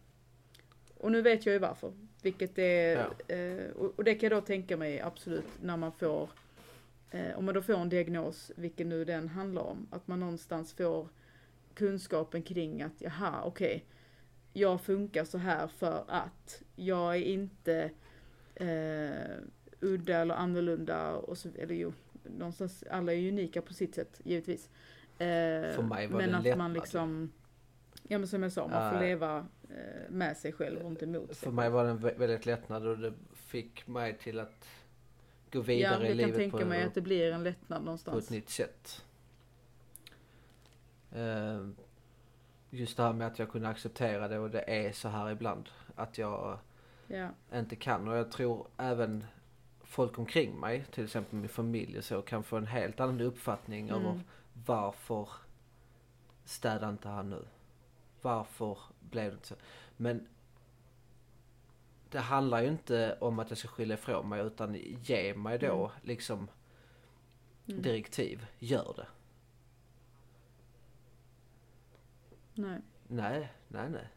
[0.97, 1.93] Och nu vet jag ju varför.
[2.23, 2.97] Vilket är,
[3.29, 3.35] Ja.
[3.35, 6.31] eh, och, och det kan jag då tänka mig absolut när man får,
[7.11, 10.73] eh, om man då får en diagnos, vilken nu den handlar om, att man någonstans
[10.73, 11.09] får
[11.75, 13.85] kunskapen kring att jaha, okej,
[14.53, 16.63] jag funkar så här för att.
[16.77, 17.91] Jag är inte
[18.55, 19.39] eh,
[19.81, 21.93] udda eller annorlunda och så, eller jo,
[22.25, 24.71] någonstans, alla är unika på sitt sätt givetvis.
[25.19, 25.27] Eh,
[25.75, 27.33] För mig var men det att man liksom,
[28.03, 31.27] ja men som jag sa, man får leva eh, med sig själv och inte mot
[31.27, 34.67] sig För mig var det en vä- väldigt lättnad och det fick mig till att
[35.53, 37.69] gå Ja, vidare i jag kan livet tänka på, mig att det blir en lättnad
[37.69, 38.31] på ett någonstans.
[38.31, 39.05] nytt sätt.
[41.13, 41.69] Eh,
[42.71, 45.69] just det här med att jag kunde acceptera det och det är så här ibland.
[45.95, 46.59] Att jag
[47.07, 47.29] Ja.
[47.55, 49.25] inte kan och jag tror även
[49.85, 53.89] folk omkring mig, till exempel min familj och så, kan få en helt annan uppfattning
[53.89, 54.01] Mm.
[54.07, 54.21] över
[54.67, 55.29] varför
[56.45, 57.45] städar inte han nu?
[58.23, 59.55] Varför blev det inte så?
[59.97, 60.27] Men
[62.11, 65.75] det handlar ju inte om att jag ska skylla ifrån mig utan ge mig då
[65.87, 65.91] Mm.
[66.03, 66.49] liksom
[67.69, 67.83] Mm.
[67.83, 68.47] direktiv.
[68.59, 69.07] Gör det.
[72.55, 72.81] Nej.
[73.09, 74.09] Nej, nej, nej.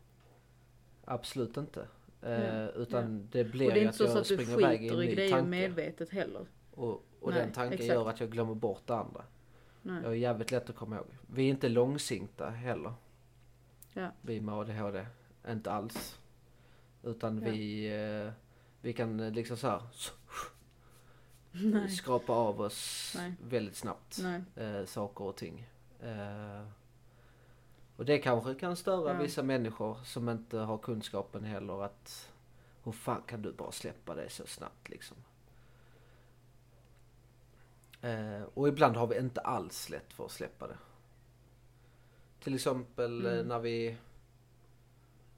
[1.05, 1.87] Absolut inte.
[2.21, 4.27] Ja, Eh, utan det blir Och det är ju inte att så, jag så att
[4.27, 5.47] du springer iväg i en skiter i ny grejer tanke.
[5.49, 6.45] medvetet heller.
[6.71, 7.93] Och, och Nej, den tanken exakt.
[7.93, 9.23] gör att jag glömmer bort det andra.
[9.81, 10.01] Nej.
[10.03, 11.17] Jag är jävligt lätt att komma ihåg.
[11.33, 12.93] Vi är inte långsinta heller.
[13.93, 14.11] Ja.
[14.21, 15.05] Vi med ADHD.
[15.47, 16.19] Inte alls.
[17.03, 17.51] Utan Ja.
[17.51, 17.85] vi,
[18.25, 18.31] eh,
[18.81, 19.81] vi kan eh, liksom så här
[21.51, 21.89] Nej.
[21.89, 23.33] skrapa av oss Nej.
[23.43, 24.19] väldigt snabbt
[24.55, 25.67] eh, saker och ting.
[26.01, 26.65] Eh,
[27.95, 29.19] och det kanske kan störa Ja.
[29.19, 32.31] vissa människor som inte har kunskapen heller att
[32.83, 35.17] hur fan kan du bara släppa det så snabbt liksom.
[38.01, 40.77] Eh, och ibland har vi inte alls lätt för att släppa det.
[42.43, 43.47] Till exempel eh, Mm.
[43.47, 43.97] när vi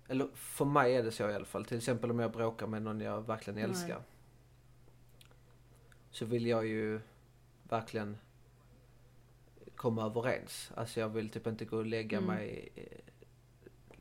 [0.07, 1.65] eller för mig är det så i alla fall.
[1.65, 3.63] Till exempel om jag bråkar med någon jag verkligen Nej.
[3.63, 4.01] älskar.
[6.11, 6.99] Så vill jag ju
[7.63, 8.17] verkligen
[9.75, 10.71] komma överens.
[10.75, 12.29] Alltså jag vill typ inte gå och lägga Mm.
[12.35, 12.99] mig eh,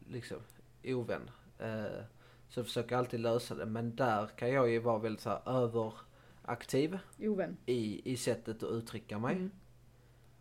[0.08, 0.38] liksom
[0.84, 1.30] ovän.
[1.58, 2.04] Eh,
[2.48, 3.66] så jag försöker alltid lösa det.
[3.66, 7.56] Men där kan jag ju vara väldigt så här överaktiv Ovän.
[7.66, 9.36] i, i sättet att uttrycka mig.
[9.36, 9.50] Mm.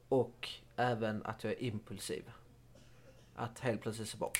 [0.09, 2.31] Och även att jag är impulsiv.
[3.35, 4.31] Att helt plötsligt så bara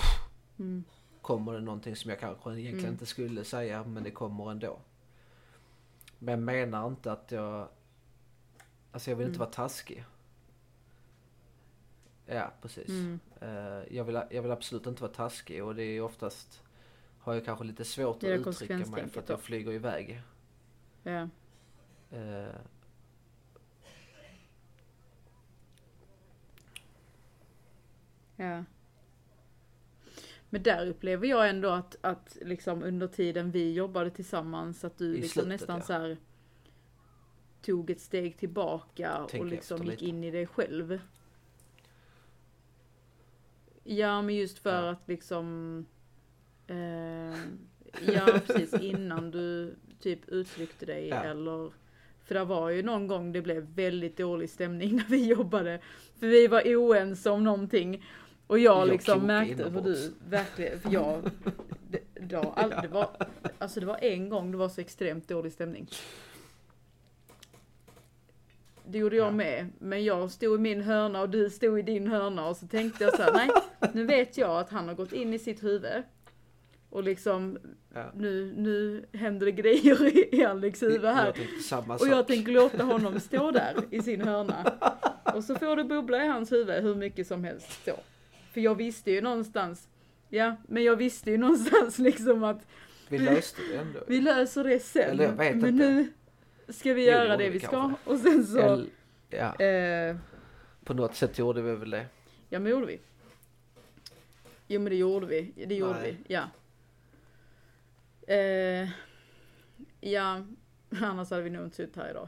[0.60, 0.84] Mm.
[1.22, 2.92] Kommer det någonting som jag kanske egentligen Mm.
[2.92, 4.80] inte skulle säga men det kommer ändå.
[6.20, 7.68] Men jag menar inte att jag...
[8.92, 9.40] Alltså jag vill inte Mm.
[9.46, 10.06] vara taskig.
[12.26, 12.90] Ja, precis.
[12.90, 13.20] Mm.
[13.42, 16.62] Eh, jag, vill, jag vill absolut inte vara taskig och det är oftast
[17.20, 20.22] har jag kanske lite svårt att uttrycka mig för att jag flyger iväg.
[21.04, 21.30] Ja.
[22.12, 22.56] Eh,
[28.36, 28.64] Ja.
[30.54, 35.06] Men där upplever jag ändå att, att liksom under tiden vi jobbade tillsammans att du
[35.06, 35.86] I liksom slutet, nästan ja.
[35.86, 36.18] så här
[37.62, 40.06] tog ett steg tillbaka Tänk och liksom gick lite.
[40.06, 41.00] in i dig själv.
[43.84, 44.90] Ja, men just för Ja.
[44.92, 45.86] att liksom
[46.68, 47.36] eh,
[48.14, 51.24] Ja, precis innan du typ uttryckte dig Ja.
[51.24, 51.72] eller
[52.24, 55.80] för det var ju någon gång det blev väldigt dålig stämning när vi jobbade.
[56.20, 58.06] För vi var oense om någonting.
[58.52, 59.86] Och jag, Jag liksom märkte inombords.
[59.86, 61.32] du verkligen, för jag,
[62.20, 63.10] det, har all, det var,
[63.58, 65.88] alltså det var en gång det var så extremt dålig stämning.
[68.86, 69.32] Det gjorde jag Ja.
[69.32, 72.68] med, men jag stod i min hörna och du stod i din hörna och så
[72.68, 73.50] tänkte jag så här, nej,
[73.94, 76.04] nu vet jag att han har gått in i sitt huvud.
[76.90, 77.58] Och liksom,
[77.94, 78.12] ja.
[78.16, 81.34] nu, nu händer det grejer i, Alex huvud här.
[81.72, 84.74] Jag Och jag tänker låta honom stå där i sin hörna.
[85.36, 87.96] Och så får det bubbla i hans huvud hur mycket som helst så.
[88.52, 89.90] För jag visste ju någonstans,
[90.30, 92.68] ja, men jag visste ju någonstans liksom att
[93.10, 94.00] Vi löste det ändå.
[94.08, 95.10] vi löser det sen.
[95.10, 95.90] Eller jag vet men inte.
[95.90, 96.14] nu
[96.74, 97.94] ska vi Jo, göra gjorde det vi ska.
[98.06, 98.86] Och sen så, Eller,
[99.30, 100.16] ja, eh,
[100.84, 102.06] på något sätt gjorde vi väl det.
[102.50, 103.00] ja men gjorde vi.
[104.68, 106.18] Jo men det gjorde vi, det gjorde Nej.
[106.28, 106.44] vi, ja.
[108.36, 108.90] Eh,
[110.02, 110.46] ja,
[111.02, 112.28] annars hade vi nog inte suttit här idag.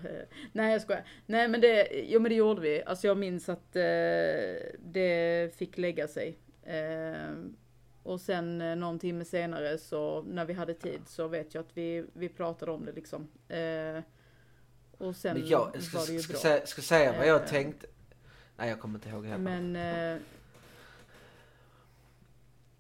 [0.52, 1.04] Nej jag skojar.
[1.26, 2.84] Nej men det, jo men det gjorde vi.
[2.84, 3.82] Alltså jag minns att eh,
[4.80, 6.38] det fick lägga sig.
[6.64, 7.34] Eh,
[8.04, 11.78] och sen eh, någon timme senare så när vi hade tid så vet jag att
[11.78, 13.28] vi, vi pratade om det liksom.
[13.48, 14.04] Eh,
[14.98, 16.42] och sen Men jag ska, var det ju ska, bra.
[16.42, 17.88] säga, ska säga vad jag Eh, tänkte.
[18.58, 19.60] Nej jag kommer inte ihåg heller.
[19.60, 20.22] Men eh,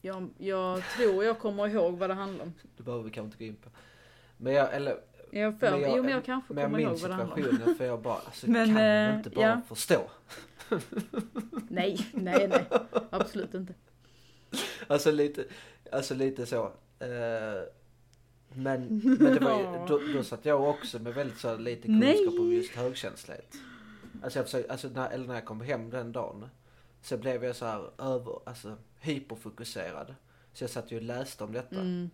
[0.01, 2.53] jag, jag tror jag kommer ihåg vad det handlar om.
[2.77, 3.69] Det behöver vi kanske inte gå in på.
[4.37, 4.99] Men jag, eller,
[5.33, 7.35] Jag för, Men jag- jo men jag kanske men jag kommer ihåg vad det handlar
[7.37, 7.43] om.
[7.43, 9.61] situationen för jag bara, alltså Men, kan du inte bara ja.
[9.67, 10.09] förstå?
[11.69, 12.65] Nej, nej, nej.
[13.09, 13.73] Absolut inte.
[14.87, 15.45] Alltså lite,
[15.91, 16.63] alltså lite så.
[16.99, 17.63] Eh,
[18.55, 22.17] men, men det var ju, då, då satt jag också med väldigt så lite Nej.
[22.17, 23.55] kunskap om just högkänslighet.
[24.23, 26.49] Alltså, jag försökte, alltså när, eller när jag kom hem den dagen
[27.01, 30.15] så blev jag så här över, alltså hyperfokuserad.
[30.53, 31.75] Så jag satt ju och läste om detta.
[31.75, 32.09] Mm.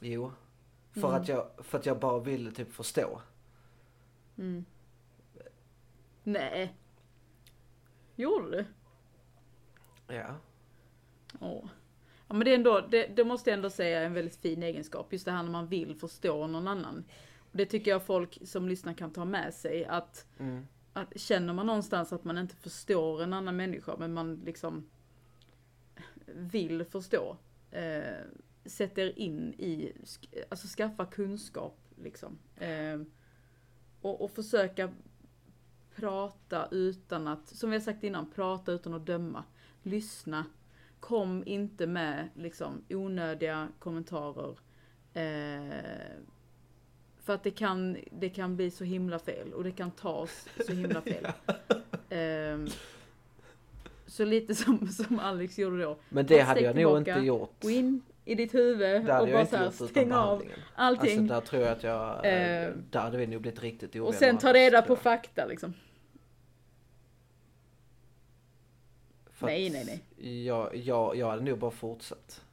[0.00, 0.32] Jo.
[0.92, 1.20] För, Mm.
[1.22, 3.20] att jag, för att jag bara ville typ förstå.
[4.38, 4.64] Mm.
[6.24, 6.74] Nej.
[8.16, 8.64] Gjorde du?
[10.14, 10.34] Ja.
[11.40, 11.64] Åh.
[12.28, 14.62] Ja men det är ändå, det, det måste jag ändå säga är en väldigt fin
[14.62, 15.12] egenskap.
[15.12, 17.04] Just det här när man vill förstå någon annan.
[17.52, 19.84] Det tycker jag folk som lyssnar kan ta med sig.
[19.84, 20.66] Att, Mm.
[20.92, 24.86] att känner man någonstans att man inte förstår en annan människa men man liksom
[26.26, 27.36] vill förstå.
[27.70, 28.16] Eh,
[28.64, 29.92] sätt er in i,
[30.48, 32.38] alltså skaffa kunskap liksom.
[32.56, 33.00] Eh,
[34.00, 34.90] och, och försöka
[35.96, 39.44] prata utan att, som vi har sagt innan, prata utan att döma.
[39.82, 40.44] Lyssna.
[41.00, 44.58] Kom inte med liksom onödiga kommentarer.
[45.14, 46.16] Eh,
[47.22, 50.72] för att det kan, det kan bli så himla fel och det kan tas så
[50.72, 51.26] himla fel.
[52.10, 52.66] Ehm,
[54.06, 55.98] så lite som, som Alex gjorde då.
[56.08, 57.62] Men det hade jag nog tillbaka, inte gjort.
[57.62, 60.42] Gå in i ditt huvud och bara inte så här, gjort utan stäng av
[60.74, 61.18] allting.
[61.18, 64.08] Alltså där tror jag att jag, Eh, där hade vi nog blivit riktigt ovänner.
[64.08, 65.74] och sen ta reda på fakta liksom.
[69.30, 70.44] För Nej, nej, nej.
[70.44, 72.44] Jag, jag, jag hade nog bara fortsatt.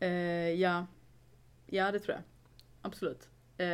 [0.00, 0.10] Eh,
[0.50, 0.86] ja.
[1.66, 2.22] Ja, det tror jag.
[2.82, 3.28] Absolut.
[3.58, 3.66] Eh,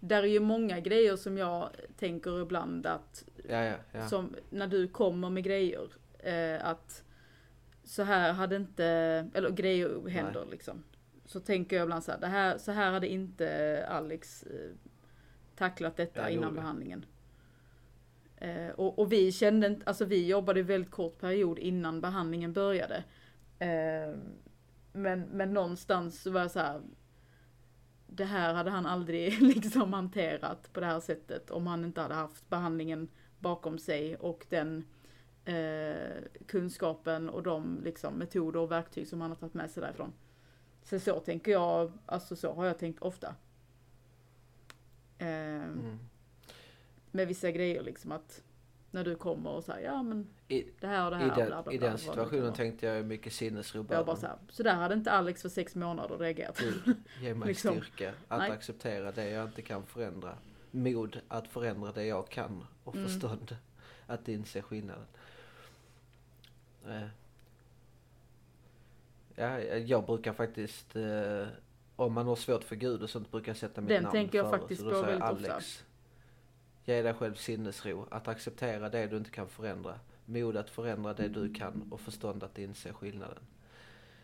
[0.00, 4.08] där är ju många grejer som jag tänker ibland att Ja, ja, ja.
[4.08, 5.88] som när du kommer med grejer.
[6.18, 7.04] Eh, att
[7.90, 8.84] så här hade inte,
[9.34, 10.82] eller grejer händer liksom.
[11.24, 14.70] Så tänker jag ibland så här, det här, så här hade inte Alex eh,
[15.56, 17.06] tacklat detta Ja, jo, innan behandlingen.
[18.36, 23.04] Eh, och, och vi kände inte, alltså vi jobbade väldigt kort period innan behandlingen började.
[23.58, 24.16] Eh,
[24.92, 26.80] men, men någonstans så var jag så här.
[28.06, 32.14] Det här hade han aldrig liksom hanterat på det här sättet om han inte hade
[32.14, 34.84] haft behandlingen bakom sig och den
[35.44, 40.12] eh, kunskapen och de liksom, metoder och verktyg som han har tagit med sig därifrån.
[40.82, 43.34] Så så tänker jag, alltså så har jag tänkt ofta.
[45.18, 45.26] Eh,
[45.64, 45.98] Mm.
[47.12, 48.42] Med vissa grejer liksom att
[48.90, 51.36] när du kommer och säger ja men I, det här och det i, här.
[51.36, 54.16] den, bla, bla, I bla, den nu kan situationen tänkte jag mycket sinnesro Jag bara
[54.16, 56.56] så här, så där hade inte Alex för sex månader reagerat.
[56.56, 56.94] Du,
[57.26, 57.74] ge mig Liksom.
[57.80, 58.50] styrka att Nej.
[58.50, 60.34] acceptera det jag inte kan förändra.
[60.70, 63.08] Mod att förändra det jag kan och Mm.
[63.08, 63.56] förstånd
[64.06, 65.06] att inse skillnaden.
[66.88, 67.06] Eh.
[69.34, 71.46] Ja, jag brukar faktiskt, eh,
[71.96, 74.38] om man har svårt för Gud och sånt, brukar jag sätta mitt Den namn tänker
[74.38, 74.58] jag före.
[74.58, 75.26] faktiskt på väldigt ofta.
[75.54, 75.84] Alex,
[76.84, 78.06] ge dig själv sinnesro.
[78.10, 79.98] Att acceptera det du inte kan förändra.
[80.24, 83.42] Mod att förändra det du kan och förstånd att inse skillnaden.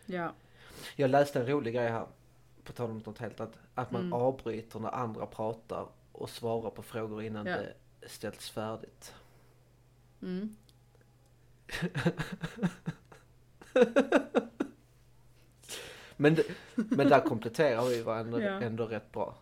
[0.05, 0.33] Ja.
[0.95, 2.05] Jag läste en rolig grej här,
[2.63, 4.13] på tal om något helt att, att man Mm.
[4.13, 7.57] avbryter när andra pratar och svarar på frågor innan Ja.
[7.57, 7.73] det
[8.09, 9.13] ställts färdigt.
[10.21, 10.55] Mm.
[16.19, 16.43] Men, det,
[16.75, 18.61] men där kompletterar vi varandra Ja.
[18.61, 19.37] ändå rätt bra.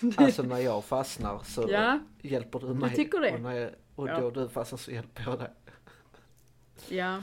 [0.16, 2.94] Alltså när jag fastnar så Ja, hjälper du mig.
[2.94, 3.34] tycker det?
[3.34, 4.20] Och, när jag, och Ja.
[4.20, 5.50] då du fastnar så hjälper jag dig.
[6.98, 7.22] ja.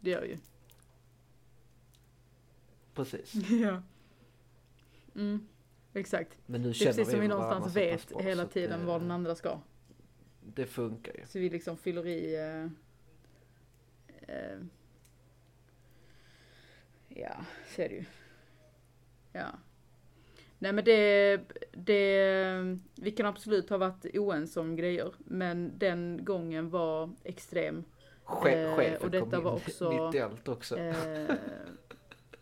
[0.00, 0.36] Det gör ju.
[2.94, 3.34] Precis.
[3.50, 3.82] ja.
[5.14, 5.48] Mm.
[5.94, 6.38] Exakt.
[6.46, 9.10] Men nu Det är känner precis som vi någonstans vet hela tiden det, vad den
[9.10, 9.60] andra ska.
[10.40, 11.26] Det funkar ju.
[11.26, 12.36] Så vi liksom fyller i...
[14.28, 14.58] Eh,
[17.08, 17.44] ja,
[17.76, 18.04] det ju.
[19.32, 19.46] Ja.
[20.58, 21.40] Nej men det,
[21.72, 27.84] det, vi kan absolut ha varit oense om grejer, men den gången var extrem.
[28.24, 30.78] Che, Eh, chefen och detta kom in var också, mitt i allt också.
[30.78, 31.30] Eh,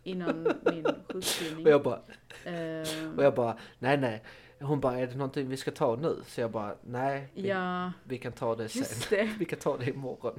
[0.02, 1.66] innan min sjukskrivning.
[1.66, 2.00] och jag bara,
[2.44, 4.22] Eh, och jag bara, nej nej.
[4.60, 6.16] Hon bara, är det någonting vi ska ta nu?
[6.26, 7.28] Så jag bara, nej.
[7.34, 9.06] Vi, ja, vi kan ta det sen.
[9.10, 9.24] det.
[9.38, 10.38] Vi kan ta det imorgon.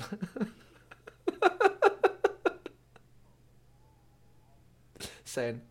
[5.37, 5.61] Sen.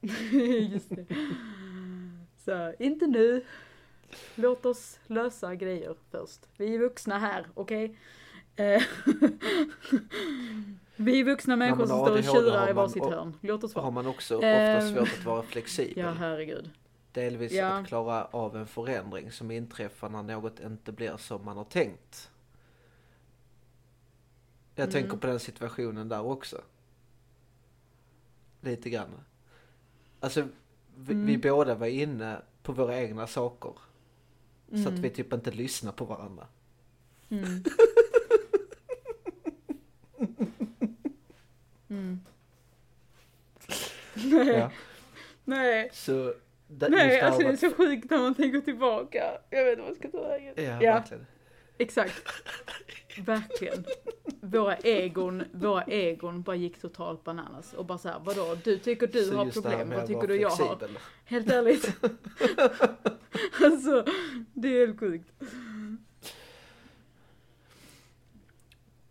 [0.72, 1.06] Just det.
[2.44, 3.44] Så, inte nu.
[4.34, 6.40] Låt oss lösa grejer först.
[6.56, 7.96] Vi är vuxna här, okej?
[8.56, 8.82] Eh,
[10.96, 13.34] Vi är vuxna människor som står och tjurar i varsitt hörn.
[13.40, 13.90] Låt oss Så har vara.
[13.90, 16.04] man också ofta Ehm, svårt att vara flexibel.
[16.04, 16.70] Ja, herregud.
[17.12, 17.66] Delvis Ja.
[17.68, 22.30] att klara av en förändring som inträffar när något inte blir som man har tänkt.
[24.74, 24.92] Jag Mm.
[24.92, 26.60] tänker på den situationen där också.
[28.64, 29.20] Lite grann.
[30.20, 30.48] Alltså,
[30.96, 31.26] vi, Mm.
[31.26, 33.72] vi båda var inne på våra egna saker.
[34.70, 35.02] Så att Mm.
[35.02, 36.46] vi typ inte lyssnar på varandra.
[37.28, 37.62] Mm.
[41.88, 42.20] Mm.
[44.14, 44.70] Nej, Ja.
[45.44, 46.34] nej, Så,
[46.68, 49.38] nej, alltså det är så sjukt när man tänker tillbaka.
[49.50, 50.54] Jag vet inte vad jag ska ta vägen.
[50.56, 50.94] Ja, Ja.
[50.94, 51.26] verkligen.
[51.82, 52.22] Exakt.
[53.18, 53.84] Verkligen.
[54.40, 59.24] Våra egon, våra egon bara gick totalt bananas och bara såhär, vadå, du tycker du
[59.24, 60.88] Så har problem, vad tycker du jag har?
[61.24, 61.86] Helt ärligt.
[63.64, 64.04] alltså,
[64.54, 65.32] det är helt sjukt.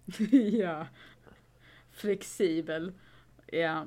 [0.59, 0.87] ja.
[1.91, 2.93] Flexibel.
[3.47, 3.85] Ja.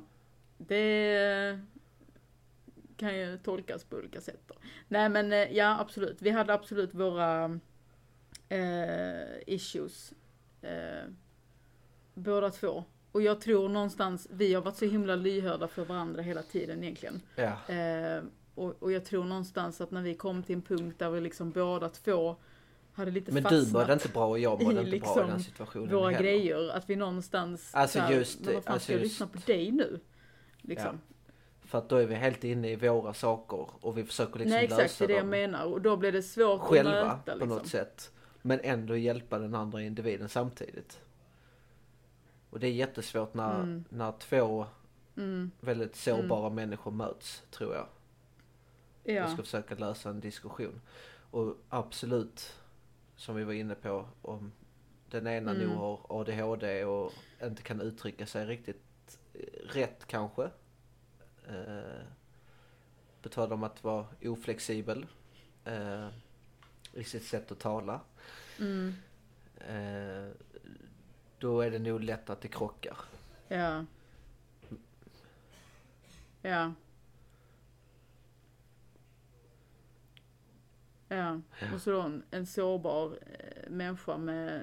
[0.57, 1.59] det
[2.97, 4.41] kan ju tolkas på olika sätt.
[4.47, 4.55] Då.
[4.87, 6.21] Nej men eh, ja, absolut.
[6.21, 7.59] Vi hade absolut våra
[8.49, 10.13] eh, issues.
[10.61, 11.09] Eh,
[12.13, 12.83] båda två.
[13.11, 17.21] Och jag tror någonstans, vi har varit så himla lyhörda för varandra hela tiden egentligen.
[17.35, 17.73] Ja.
[17.75, 18.23] Eh,
[18.55, 21.51] och, och jag tror någonstans att när vi kom till en punkt där vi liksom
[21.51, 22.35] båda två
[22.93, 25.39] hade lite Men du mådde inte bra och jag mådde inte bra i liksom den
[25.39, 26.19] situationen våra heller.
[26.23, 26.69] grejer.
[26.69, 29.11] Att vi någonstans, Alltså så här, just det, men vad fan alltså ska jag just-
[29.13, 29.99] lyssna på dig nu?
[30.61, 31.01] Liksom.
[31.61, 34.63] För att då är vi helt inne i våra saker och vi försöker liksom Nej
[34.63, 35.65] exakt, det lösa är det jag dem menar.
[35.65, 37.49] Och då blir det svårt själva att möta på liksom.
[37.49, 38.11] något sätt.
[38.47, 41.01] Men ändå hjälpa den andra individen samtidigt.
[42.49, 43.83] Och det är jättesvårt när, Mm.
[43.89, 44.65] när två
[45.17, 47.87] Mm, väldigt sårbara människor möts, tror jag.
[49.03, 49.27] Och ja.
[49.33, 50.81] ska försöka lösa en diskussion.
[51.31, 52.55] Och absolut,
[53.15, 54.51] som vi var inne på, om
[55.09, 55.67] den ena Mm.
[55.67, 57.11] nog har ADHD och
[57.43, 59.39] inte kan uttrycka sig riktigt eh,
[59.73, 60.43] rätt kanske.
[61.47, 62.03] Eh,
[63.21, 65.05] på tal om att vara oflexibel
[65.65, 66.07] eh,
[66.93, 67.99] i sitt sätt att tala.
[68.59, 68.93] Mm,
[69.67, 70.31] Eh,
[71.39, 72.97] då är det nog lätt att det krockar.
[73.47, 73.85] ja.
[76.41, 76.73] Ja.
[81.07, 81.41] Ja,
[81.73, 84.61] och så då en, sårbar eh, människa med eh,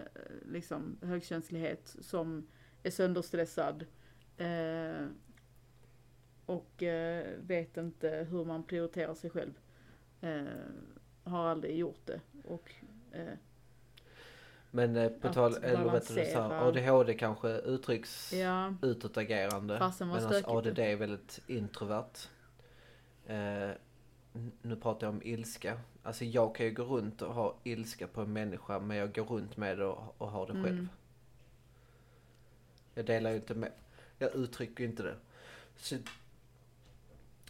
[0.53, 2.47] liksom högkänslighet som
[2.82, 3.86] är sönderstressad
[4.36, 5.07] eh,
[6.47, 9.53] och eh, vet inte hur man prioriterar sig själv.
[10.20, 10.45] Eh,
[11.24, 12.74] har aldrig gjort det och
[14.74, 16.60] Men eh, på tal, balansera.
[16.60, 19.92] ADHD kanske uttrycks ja, utåtagerande.
[20.00, 20.42] Medan.
[20.46, 22.28] ADD är väldigt introvert.
[23.26, 23.70] Eh,
[24.62, 25.78] nu pratar jag om ilska.
[26.02, 29.24] Alltså jag kan ju gå runt och ha ilska på en människa men jag går
[29.24, 30.66] runt med det och, och har det själv.
[30.66, 30.88] Mm.
[32.94, 33.72] Jag delar ju inte med,
[34.18, 35.16] jag uttrycker ju inte det.
[35.76, 35.96] Så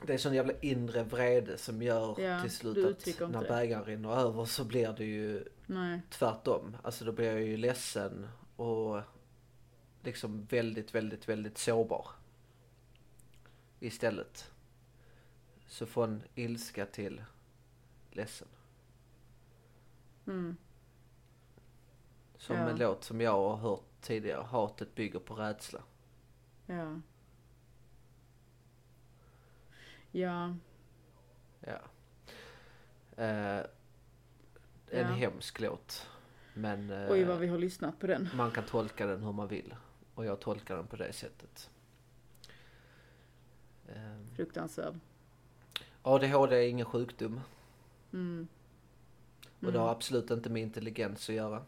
[0.07, 4.17] det är sån jävla inre vrede som gör Ja, till slut att när bägaren rinner
[4.17, 6.77] över så blir det ju nej, tvärtom.
[6.83, 9.01] Alltså då blir jag ju ledsen och
[10.03, 12.07] liksom väldigt, väldigt, väldigt sårbar.
[13.81, 14.51] Istället.
[15.67, 17.25] Så från ilska till
[18.11, 18.49] ledsen.
[20.27, 20.57] mm,
[22.37, 22.69] Som Ja.
[22.71, 24.43] en låt som jag har hört tidigare.
[24.43, 25.83] Hatet bygger på rädsla.
[26.67, 27.01] ja.
[30.13, 30.55] Ja,
[31.61, 31.79] Ja.
[33.17, 33.67] Eh, en
[34.91, 35.05] Ja.
[35.07, 36.07] hemsk låt.
[36.55, 38.29] Men eh, oj vad vi har lyssnat på den.
[38.35, 39.75] man kan tolka den hur man vill.
[40.15, 41.71] Och jag tolkar den på det sättet.
[43.89, 44.99] Eh, Fruktansvärd.
[46.03, 47.41] ADHD är ingen sjukdom.
[48.13, 48.49] Mm.
[49.63, 51.63] Och det har absolut inte med intelligens att göra.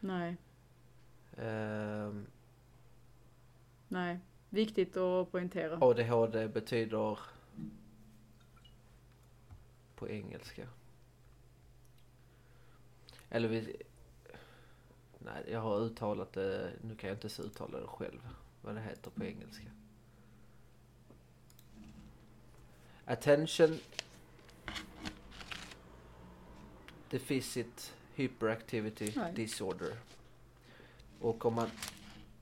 [0.00, 0.36] Nej,
[1.36, 2.26] Ehm,
[3.94, 4.18] nej.
[4.50, 5.78] Viktigt att poängtera.
[5.80, 7.18] ADHD betyder
[9.94, 10.68] på engelska.
[13.30, 13.76] Eller vi...
[15.18, 16.72] Nej, jag har uttalat det.
[16.82, 18.28] Nu kan jag inte ens uttala det själv.
[18.62, 19.70] Vad det heter på engelska.
[23.04, 23.78] Attention
[27.10, 29.32] Deficit Hyperactivity Nej.
[29.34, 29.96] Disorder.
[31.20, 31.70] Och om man...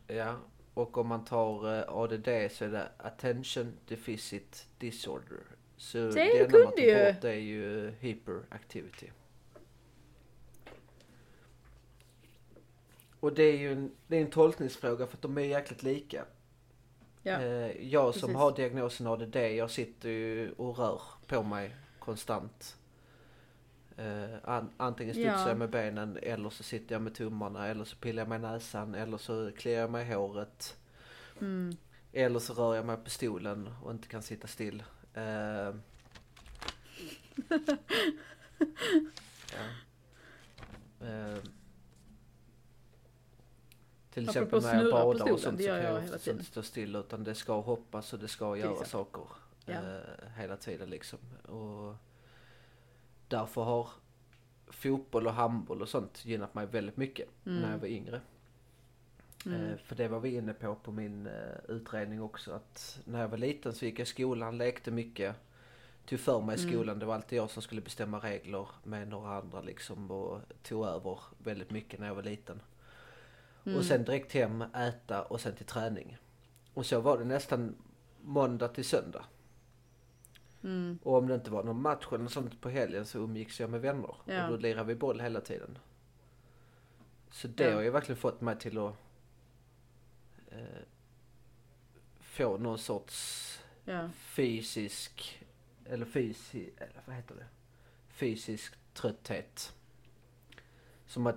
[0.06, 0.36] Ja,
[0.74, 5.38] och om man tar eh, ADD så är det Attention Deficit Disorder.
[5.76, 9.10] Så det du enda man tar bort är ju Hyperactivity.
[13.20, 16.24] Och det är ju en, det är en tolkningsfråga för att de är jäkligt lika.
[17.22, 18.36] Ja, Eh, jag som precis.
[18.36, 22.76] har diagnosen ADD, jag sitter ju och rör på mig konstant.
[24.44, 25.48] An, antingen studsar Ja.
[25.48, 28.42] jag med benen eller så sitter jag med tummarna eller så pillar jag mig i
[28.42, 30.76] näsan eller så kliar jag mig i håret.
[31.40, 31.76] mm,
[32.12, 34.82] Eller så rör jag mig på stolen och inte kan sitta still.
[35.14, 35.22] Eh,
[39.52, 39.64] ja.
[41.06, 41.36] Eh,
[44.10, 46.96] till Apropå exempel när jag badar och sånt så kan jag jag inte stå still
[46.96, 48.88] utan det ska hoppas och det ska göra exempel.
[48.90, 49.22] saker
[49.66, 49.80] Ja.
[50.36, 51.18] hela tiden liksom.
[51.42, 51.94] Och
[53.32, 53.88] därför har
[54.68, 58.20] fotboll och handboll och sånt gynnat mig väldigt mycket när jag var yngre.
[59.46, 63.20] mm, Eh, För det var vi inne på på min eh, utredning också att när
[63.20, 65.36] jag var liten så gick jag i skolan, lekte mycket.
[66.06, 66.72] Tog för mig i Mm.
[66.74, 70.86] skolan, det var alltid jag som skulle bestämma regler med några andra liksom och tog
[70.86, 72.60] över väldigt mycket när jag var liten.
[73.64, 73.78] mm.
[73.78, 76.16] Och sen direkt hem, äta och sen till träning.
[76.74, 77.74] Och så var det nästan
[78.22, 79.24] måndag till söndag.
[80.62, 83.60] Mm, Och om det inte var någon match eller något sånt på helgen så umgicks
[83.60, 84.14] jag med vänner.
[84.24, 84.44] Ja.
[84.46, 85.78] Och då lirade vi boll hela tiden.
[87.30, 87.74] Så det Ja.
[87.74, 88.94] har ju verkligen fått mig till att
[90.50, 90.82] eh,
[92.20, 93.48] få någon sorts
[93.84, 94.08] Ja.
[94.16, 95.44] fysisk,
[95.84, 97.46] eller fysi, eller vad heter det?
[98.08, 99.74] Fysisk trötthet.
[101.06, 101.36] Som, att,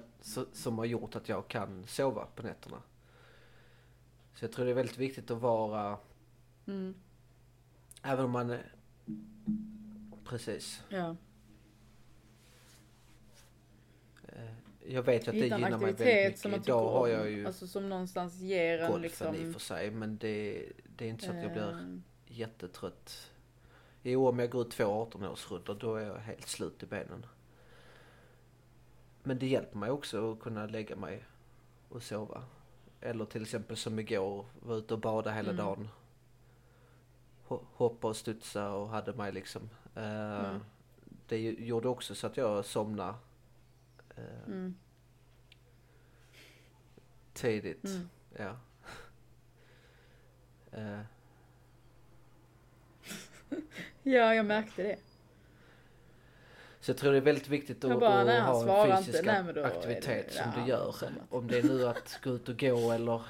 [0.54, 2.82] som har gjort att jag kan sova på nätterna.
[4.34, 5.98] Så jag tror det är väldigt viktigt att vara,
[6.68, 6.96] Mm.
[8.04, 8.58] även om man,
[10.26, 10.84] precis.
[10.90, 11.16] Ja.
[14.28, 14.52] Eh,
[14.88, 16.40] Jag vet att det Hitta gynnar mig väldigt mycket.
[16.40, 19.36] som man Idag har jag ju Alltså som någonstans ger en golfen liksom...
[19.36, 20.66] i och för sig, men det,
[20.98, 21.98] det är inte så att jag blir eh,
[22.28, 23.32] jättetrött.
[24.04, 27.26] Jo, om jag går ut två 18-årsrundor då är jag helt slut i benen.
[29.24, 31.24] Men det hjälper mig också att kunna lägga mig
[31.90, 32.44] och sova.
[33.02, 35.66] Eller till exempel som igår, var ute och bada hela Mm.
[35.66, 35.90] dagen.
[37.48, 39.70] Ho- Hoppa och studsa och hade mig liksom.
[39.96, 40.60] Eh, Mm.
[41.28, 43.14] Det gjorde också så att jag somnade
[44.16, 44.76] eh, Mm.
[47.34, 47.84] tidigt.
[47.86, 48.10] Mm.
[48.38, 48.56] Ja.
[50.72, 51.00] Eh,
[54.04, 54.96] Ja, jag märkte det.
[56.80, 59.04] Så jag tror det är väldigt viktigt att, bara, att nej, ha en inte.
[59.06, 60.96] fysisk Nej, är det- aktivitet som ja, du gör.
[61.30, 63.22] Om det är nu att gå ut och gå eller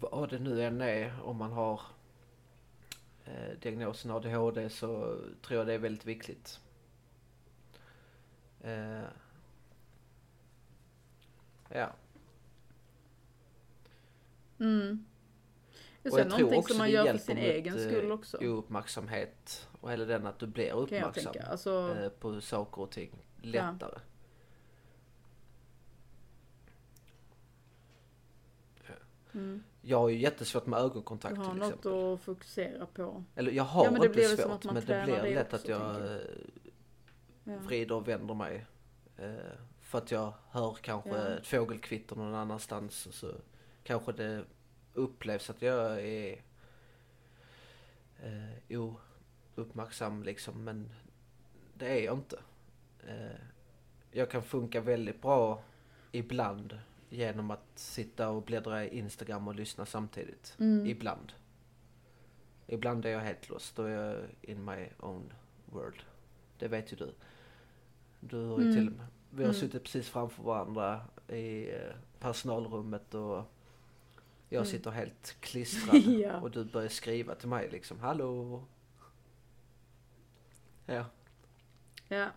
[0.00, 1.22] vad det nu än är.
[1.24, 1.80] Om man har
[3.60, 6.60] diagnosen ADHD så tror jag det är väldigt viktigt.
[8.60, 9.02] Eh,
[11.68, 11.92] ja.
[14.58, 15.06] Mm.
[16.02, 18.38] Det är jag tror någonting också som man gör för sin egen eh, skull också.
[18.38, 21.34] Ouppmärksamhet och hela den att du blir uppmärksam.
[21.50, 24.00] Alltså, eh, på saker och ting lättare.
[29.32, 29.62] mm.
[29.82, 32.12] Jag har ju jättesvårt med du ögonkontakt har till något exempel.
[32.14, 33.24] att fokusera på.
[33.34, 35.54] Eller jag har Ja, men det inte svårt att man men det blir det lätt
[35.54, 38.66] också, att jag eh, vrider och vänder mig.
[39.16, 39.34] Eh,
[39.80, 41.16] för att jag hör kanske Ja.
[41.28, 43.32] ett fågelkvitter någon annanstans och så
[43.82, 44.44] kanske det
[44.94, 46.42] upplevs att jag är
[48.22, 48.80] eh,
[49.56, 50.90] ouppmärksam liksom men
[51.74, 52.38] det är jag inte.
[53.06, 53.40] Eh,
[54.10, 55.62] jag kan funka väldigt bra
[56.12, 56.78] ibland
[57.10, 60.56] genom att sitta och bläddra i Instagram och lyssna samtidigt.
[60.58, 60.86] Mm.
[60.86, 61.32] Ibland.
[62.66, 63.76] Ibland är jag helt lost.
[63.76, 65.32] Då är jag in my own
[65.66, 66.02] world.
[66.58, 67.12] Det vet ju du.
[68.20, 68.76] Du har ju Mm.
[68.76, 69.06] till och med.
[69.30, 69.60] Vi har Mm.
[69.60, 73.44] suttit precis framför varandra i eh, personalrummet och
[74.48, 74.66] jag Mm.
[74.66, 76.40] sitter helt klistrad Ja.
[76.40, 78.00] och du börjar skriva till mig liksom.
[78.00, 78.62] Hallå?
[80.86, 81.04] Ja.
[82.08, 82.28] Ja.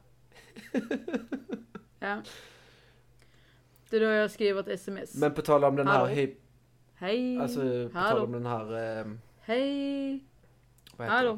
[1.99, 2.21] ja.
[3.93, 5.15] Det är då jag skriver ett sms.
[5.15, 6.33] Men på tal om den här, Hallå?
[6.95, 7.39] Hej!
[7.41, 8.23] alltså på tal Hallå!
[8.23, 9.05] om den här, eh,
[9.41, 10.23] Hej!
[10.97, 11.33] vad heter Hallå!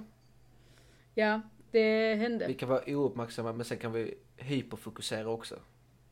[1.13, 1.21] det?
[1.21, 1.41] Ja,
[1.71, 2.47] det hände.
[2.47, 5.55] Vi kan vara ouppmärksamma men sen kan vi hyperfokusera också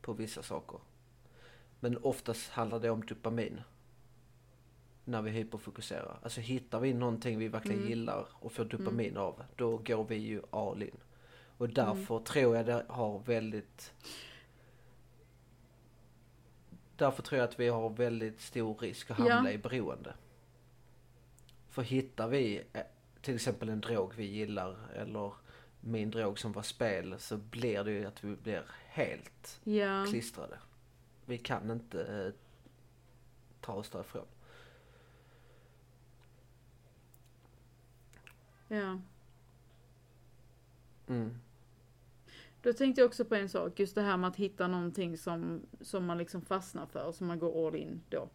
[0.00, 0.78] på vissa saker.
[1.80, 3.60] Men oftast handlar det om dopamin.
[5.04, 6.18] När vi hyperfokuserar.
[6.22, 7.90] Alltså hittar vi någonting vi verkligen Mm.
[7.90, 10.96] gillar och får dopamin av, då går vi ju all in.
[11.58, 13.92] Och därför tror jag det har väldigt...
[16.96, 19.50] Därför tror jag att vi har väldigt stor risk att hamna Ja.
[19.50, 20.14] i beroende.
[21.68, 22.82] För hittar vi eh,
[23.20, 25.32] till exempel en drog vi gillar eller
[25.80, 30.06] min drog som var spel så blir det ju att vi blir helt Ja.
[30.10, 30.58] klistrade.
[31.26, 32.32] Vi kan inte eh,
[33.60, 34.26] ta oss därifrån.
[38.68, 38.98] ja.
[41.06, 41.40] Mm.
[42.64, 45.66] Då tänkte jag också på en sak, just det här med att hitta någonting som,
[45.80, 48.28] som man liksom fastnar för, som man går all in då.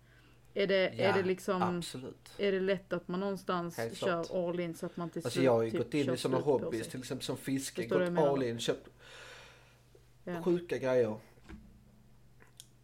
[0.53, 2.30] Är det, Ja, är det liksom, Absolut.
[2.38, 4.31] är det lätt att man någonstans Helt kör klart.
[4.49, 6.18] all in så att man till Alltså slut jag har ju typ gått in i
[6.18, 8.89] sådana hobbys, till exempel som fiske, gått all in, köpt
[10.23, 10.43] Ja.
[10.43, 11.18] sjuka grejer.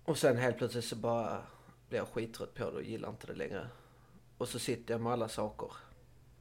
[0.04, 1.42] Och sen helt plötsligt så bara
[1.90, 3.68] blir jag skittrött på det och gillar inte det längre.
[4.38, 5.72] Och så sitter jag med alla saker.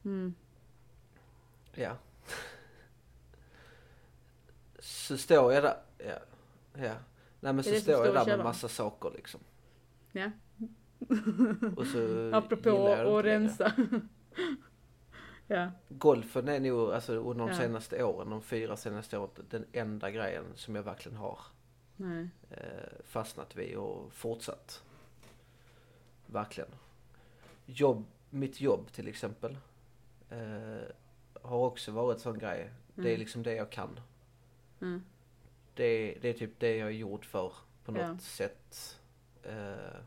[0.05, 0.33] Mm.
[1.73, 1.97] Ja.
[4.85, 6.19] Så står jag där, ja.
[6.73, 6.93] ja.
[7.39, 9.39] Nej men så det står jag där med massa saker liksom.
[10.11, 10.31] Ja.
[11.75, 12.87] Och så Apropå
[13.17, 13.71] att rensa.
[15.47, 15.71] ja.
[15.89, 17.57] Golfen är nog alltså under de Ja.
[17.57, 21.39] senaste åren, de fyra senaste åren, den enda grejen som jag verkligen har
[21.95, 22.29] Nej.
[22.49, 24.83] eh, fastnat vid och fortsatt.
[26.25, 26.69] Verkligen.
[27.65, 29.57] Jobb, mitt jobb till exempel
[30.29, 30.87] eh,
[31.41, 32.69] har också varit sån grej.
[32.95, 33.19] Det är Mm.
[33.19, 33.99] liksom det jag kan.
[34.81, 35.03] Mm.
[35.73, 37.53] Det, det är typ det jag är gjord för
[37.85, 38.17] på något Ja.
[38.17, 38.99] sätt.
[39.43, 39.99] Eh,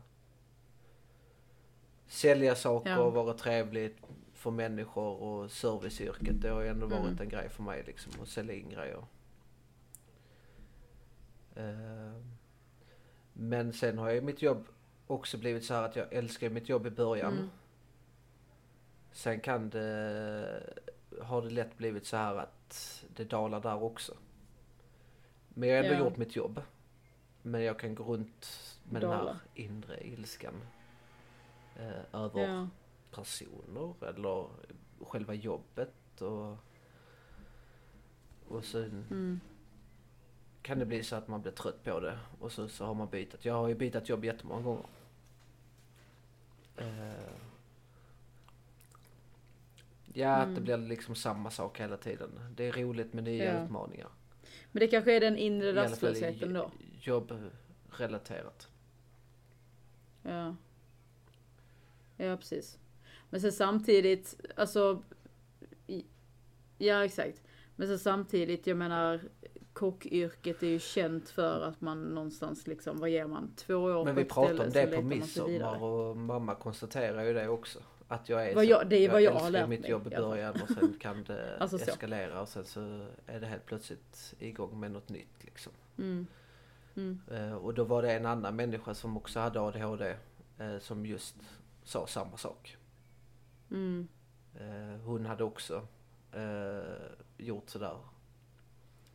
[2.07, 3.09] sälja saker, Ja.
[3.09, 3.95] vara trevlig
[4.33, 6.41] för människor och serviceyrket.
[6.41, 7.21] Det har ju ändå varit Mm.
[7.21, 9.03] en grej för mig liksom att sälja in grejer.
[11.55, 12.21] Eh,
[13.33, 14.67] men sen har ju mitt jobb
[15.07, 17.33] också blivit så här att jag älskar mitt jobb i början.
[17.33, 17.49] Mm.
[19.11, 20.73] Sen kan det,
[21.21, 24.13] har det lätt blivit så här att det dalar där också.
[25.59, 25.99] Men jag har ändå Ja.
[26.09, 26.61] gjort mitt jobb.
[27.41, 28.47] Men jag kan gå runt
[28.83, 30.53] med den här inre ilskan.
[31.75, 32.67] Eh, över Ja.
[33.11, 34.47] personer eller
[35.01, 36.57] själva jobbet och,
[38.47, 39.39] och sen Mm.
[40.61, 43.07] kan det bli så att man blir trött på det och så, så har man
[43.09, 43.45] bytt.
[43.45, 44.85] Jag har ju bytt jobb jättemånga gånger.
[46.77, 47.33] Eh,
[50.13, 50.63] ja, att det Mm.
[50.63, 52.53] blir liksom samma sak hela tiden.
[52.55, 53.63] Det är roligt med nya Ja.
[53.65, 54.09] utmaningar.
[54.71, 56.71] Men det kanske är den inre rastlösheten då.
[57.01, 58.67] jobbrelaterat.
[60.23, 60.55] Ja.
[62.17, 62.77] Ja, precis.
[63.29, 65.03] Men sen samtidigt, alltså.
[66.77, 67.43] Ja, exakt.
[67.75, 69.21] Men sen samtidigt, jag menar.
[69.73, 73.53] Kockyrket är ju känt för att man någonstans liksom, vad ger man?
[73.55, 75.43] Två år Men på vi ett pratade ställe om så det letar på man sig
[75.53, 77.79] midsommar och mamma konstaterar ju det också.
[78.11, 80.61] Att jag är Vad jag- det är vad jag har lärt mitt jobb i början
[80.61, 81.91] och sen kan det Alltså så.
[81.91, 85.71] eskalera och sen så är det helt plötsligt igång med något nytt liksom.
[85.97, 86.27] Mm.
[86.95, 87.19] Mm.
[87.31, 90.15] Eh, och då var det en annan människa som också hade ADHD
[90.57, 91.35] eh, som just
[91.83, 92.77] sa samma sak.
[93.71, 94.07] Mm.
[94.59, 95.87] Eh, hon hade också
[97.37, 97.97] gjort sådär.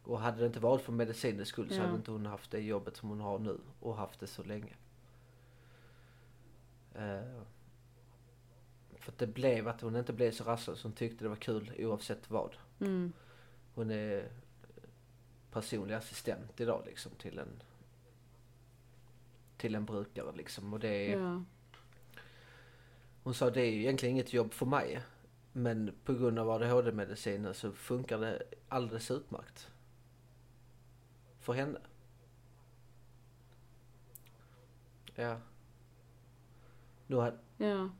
[0.04, 1.82] Och hade det inte varit för medicinens skull så Ja.
[1.82, 4.74] hade inte hon haft det jobbet som hon har nu och haft det så länge.
[9.04, 10.82] Eh, för att det blev att hon inte blev så rastlös.
[10.82, 12.56] Hon tyckte det var kul oavsett vad.
[12.80, 13.12] Mm.
[13.74, 14.28] Hon är
[15.52, 17.62] personlig assistent idag liksom till en
[19.56, 20.72] till en brukare liksom.
[20.72, 21.44] Och det är, Ja.
[23.22, 25.02] hon sa det är ju egentligen inget jobb för mig.
[25.52, 29.70] Men på grund av ADHD-medicinen så funkar det alldeles utmärkt.
[31.40, 31.80] För henne.
[35.14, 35.40] Ja.
[37.06, 37.90] Nu har, Ja.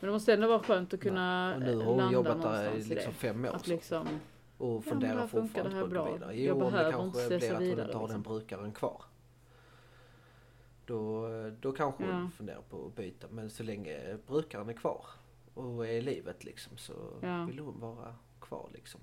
[0.00, 2.72] Men det måste ändå vara skönt att kunna och nu har hon landa jobbat där
[2.76, 3.48] i liksom fem år.
[3.48, 3.70] Att så.
[3.70, 4.08] liksom,
[4.58, 6.34] Och funderar funkar fortfarande på att gå vidare.
[6.34, 8.32] Jag Jo, om det behöver kanske inte blir att hon vidare, inte har den liksom.
[8.32, 9.02] brukaren kvar.
[10.86, 11.28] Då,
[11.60, 12.30] då kanske hon Ja.
[12.36, 13.26] funderar på att byta.
[13.30, 15.04] Men så länge brukaren är kvar
[15.54, 17.44] och är i livet liksom så Ja.
[17.44, 19.00] vill hon vara kvar liksom.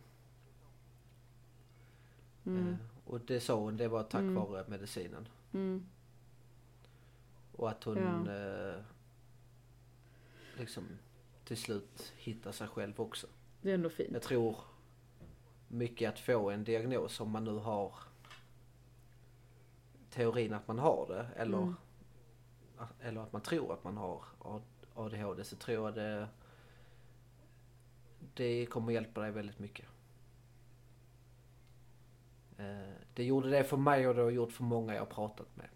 [2.46, 2.76] mm, Eh,
[3.06, 4.36] och det sa hon, det var tack Mm.
[4.36, 5.28] vare medicinen.
[5.54, 5.86] mm,
[7.56, 8.34] Och att hon Ja.
[8.34, 8.76] eh,
[10.60, 10.88] liksom
[11.46, 13.28] till slut hittar sig själv också.
[13.62, 14.10] det är ändå fint.
[14.14, 14.58] Jag tror
[15.68, 17.96] mycket att få en diagnos om man nu har
[20.10, 21.76] teorin att man har det eller, Mm.
[23.00, 24.24] eller att man tror att man har
[24.96, 26.28] ADHD så tror jag det
[28.34, 29.86] det kommer hjälpa dig väldigt mycket.
[32.58, 35.70] Eh, Det gjorde det för mig och det har gjort för många jag pratat med.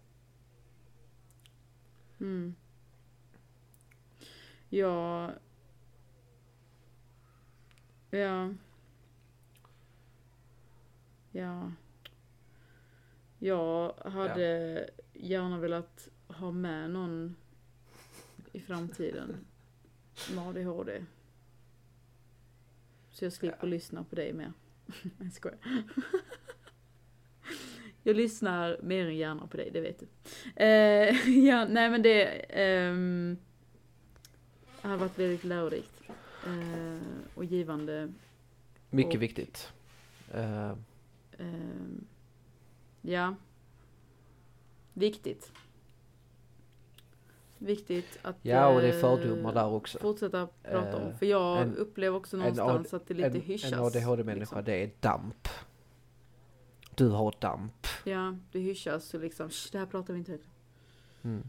[2.20, 2.54] Mm.
[4.72, 5.30] Ja.
[8.10, 8.50] Ja.
[11.32, 11.72] Ja.
[13.38, 17.36] Jag hade gärna velat ha med någon
[18.52, 19.36] i framtiden
[20.34, 21.04] med ADHD.
[23.10, 23.66] Så jag slipper Ja.
[23.68, 24.52] lyssna på dig mer.
[25.18, 25.58] Jag skojar.
[28.02, 30.06] Jag lyssnar mer än gärna på dig, det vet du.
[30.64, 33.36] Eh, ja, nej men det ehm,
[34.90, 36.02] har varit väldigt lärorikt.
[36.46, 36.98] Eh,
[37.34, 38.12] och givande.
[38.90, 39.72] Mycket Och- viktigt.
[40.34, 42.04] Ehm,
[43.02, 43.34] ja.
[44.92, 45.52] Viktigt.
[47.58, 49.98] Viktigt att Ja och det är eh, fördomar där också.
[49.98, 51.18] fortsätta prata om.
[51.18, 53.72] För jag en- upplever också en någonstans att det lite En, hyschas.
[53.72, 54.64] en ADHD-människa liksom.
[54.64, 55.48] det är damp.
[56.94, 57.86] Du har damp.
[58.04, 60.44] Ja, det hyschas och liksom, "Shh, det här pratar vi inte högt
[61.22, 61.48] om." Mm.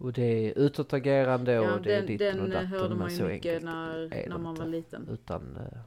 [0.00, 2.98] Och det är utåtagerande och Ja, det är den, ditten och den datten hörde men
[2.98, 5.08] man ju mycket enkelt när, är det när man var liten.
[5.08, 5.78] Utan eh,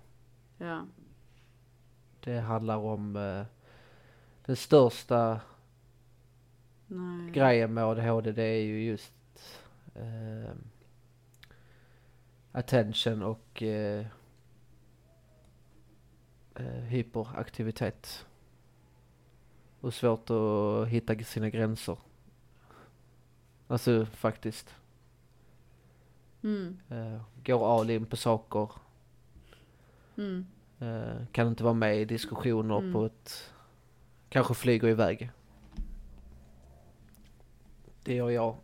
[0.58, 0.86] Ja.
[2.20, 3.46] det handlar om eh,
[4.46, 5.42] den största
[6.88, 7.32] Nej.
[7.32, 9.14] grejen med ADHD det är ju just
[9.96, 10.56] eh,
[12.52, 14.06] attention och eh,
[16.90, 18.26] hyperaktivitet.
[19.80, 21.98] Och svårt att hitta sina gränser.
[23.68, 24.76] Alltså faktiskt.
[26.44, 26.80] Mm.
[26.90, 28.70] Eh, går all in på saker.
[30.18, 30.46] Mm.
[30.80, 32.94] Eh, kan inte vara med i diskussioner Mm.
[32.94, 33.54] på ett...
[34.30, 35.32] Kanske flyger iväg.
[38.04, 38.56] Det gör jag.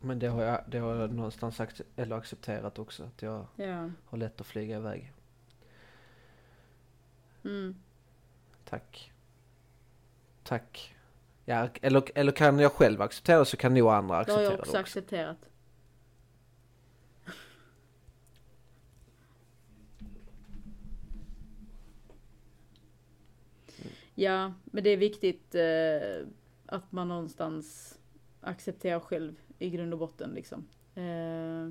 [0.00, 3.04] Men det har jag, det har jag någonstans acce- eller accepterat också.
[3.04, 3.90] Att jag Ja.
[4.06, 5.12] har lätt att flyga iväg.
[7.44, 7.76] Mm.
[8.64, 9.12] Tack.
[10.44, 10.94] Tack.
[11.48, 14.50] Ja, eller, eller kan jag själv acceptera så kan nog andra acceptera det också.
[14.50, 14.80] har jag också, också.
[14.80, 15.50] accepterat.
[24.14, 26.26] Ja, men det är viktigt eh,
[26.66, 27.98] att man någonstans
[28.40, 30.68] accepterar själv i grund och botten liksom.
[30.94, 31.68] Eh,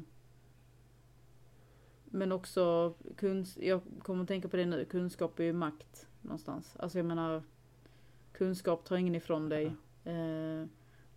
[2.05, 6.75] men också, kunsk jag kommer att tänka på det nu, kunskap är ju makt någonstans.
[6.79, 7.43] Alltså jag menar,
[8.37, 9.65] kunskap tar ingen ifrån dig.
[10.03, 10.67] Eh,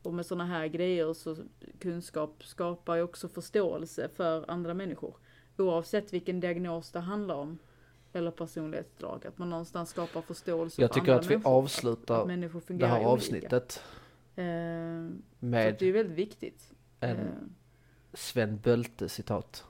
[0.03, 1.37] och med sådana här grejer så
[1.81, 5.17] kunskap skapar ju också förståelse för andra människor.
[5.59, 7.59] Oavsett vilken diagnos det handlar om.
[8.13, 9.27] Eller personlighetsdrag.
[9.27, 11.51] Att man någonstans skapar förståelse Jag för tycker andra att vi människor.
[11.59, 13.09] avslutar att, att människor det här olika.
[13.11, 13.83] avsnittet
[14.37, 14.45] Eh,
[15.39, 16.73] med det är väldigt viktigt.
[17.01, 17.27] en Eh,
[18.13, 19.65] Sven Bölte citat.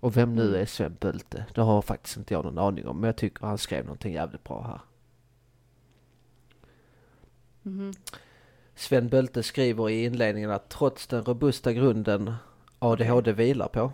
[0.00, 0.60] Och vem nu Mm.
[0.60, 1.46] är Sven Bölte?
[1.54, 3.00] Det har faktiskt inte jag någon aning om.
[3.00, 4.80] Men jag tycker han skrev någonting jävligt bra här.
[7.62, 7.92] Mhm.
[8.74, 12.34] Sven Bölte skriver i inledningen att trots den robusta grunden
[12.78, 13.92] ADHD vilar på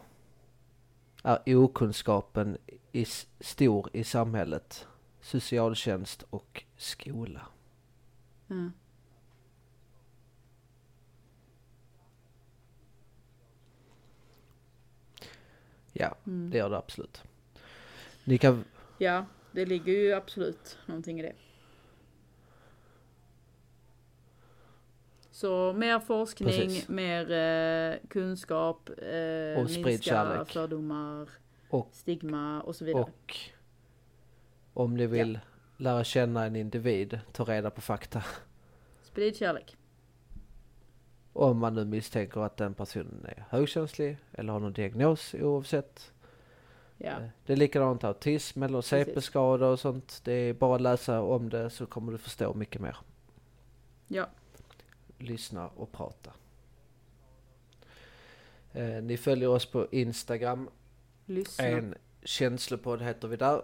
[1.23, 2.59] är okunskapen
[2.93, 3.05] i
[3.41, 4.87] stor i samhället,
[5.21, 7.47] socialtjänst och skola.
[8.51, 8.73] Mm.
[15.93, 16.51] Ja, Mm.
[16.51, 17.23] det gör det absolut.
[18.25, 18.65] Ni kan,
[18.99, 21.33] Ja, det ligger ju absolut någonting i det.
[25.37, 26.89] Så mer forskning, Precis.
[26.89, 30.49] mer eh, kunskap, eh, Och sprid minska kärlek.
[30.49, 31.29] fördomar,
[31.71, 33.03] Och- stigma och så vidare.
[33.03, 33.37] och
[34.75, 35.39] om ni vill
[35.77, 38.25] lära känna en individ, ta reda på fakta.
[39.03, 39.77] Sprid kärlek.
[41.33, 46.13] Om man nu misstänker att den personen är högkänslig eller har någon diagnos oavsett.
[46.99, 50.21] Ja, Eh, Det är likadant autism eller CP-skador och sånt.
[50.25, 52.97] Det är bara att läsa om det så kommer du förstå mycket mer.
[54.09, 54.27] ja,
[55.19, 56.31] Lyssna och prata.
[58.73, 60.69] Eh, ni följer oss på Instagram.
[61.27, 61.65] lyssna.
[61.65, 63.63] En känslopodd heter vi där.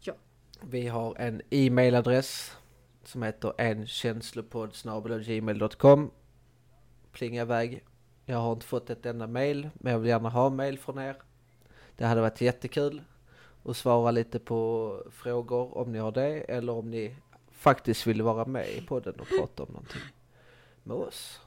[0.00, 0.14] Ja.
[0.60, 2.56] Vi har en e-mailadress
[3.04, 6.10] som heter enkänslopodd.gmail.com
[7.12, 7.84] Plinga iväg.
[8.24, 11.16] Jag har inte fått ett enda mail, men jag vill gärna ha mail från er.
[11.96, 13.02] Det hade varit jättekul
[13.64, 17.16] att svara lite på frågor om ni har det eller om ni
[17.50, 20.00] faktiskt vill vara med i podden och prata om någonting
[20.82, 21.40] med oss.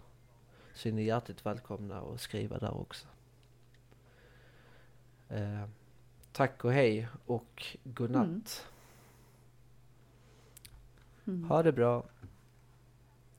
[0.73, 3.07] Så är ni hjärtligt välkomna att skriva där också.
[5.29, 5.65] Eh,
[6.31, 8.67] tack och hej och godnatt.
[11.27, 11.43] Mm.
[11.43, 12.03] Ha det bra.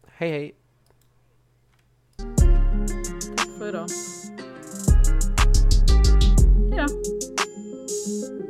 [0.07, 0.55] Hej hej.
[3.37, 3.89] Tack för idag.
[6.71, 8.46] Hejdå.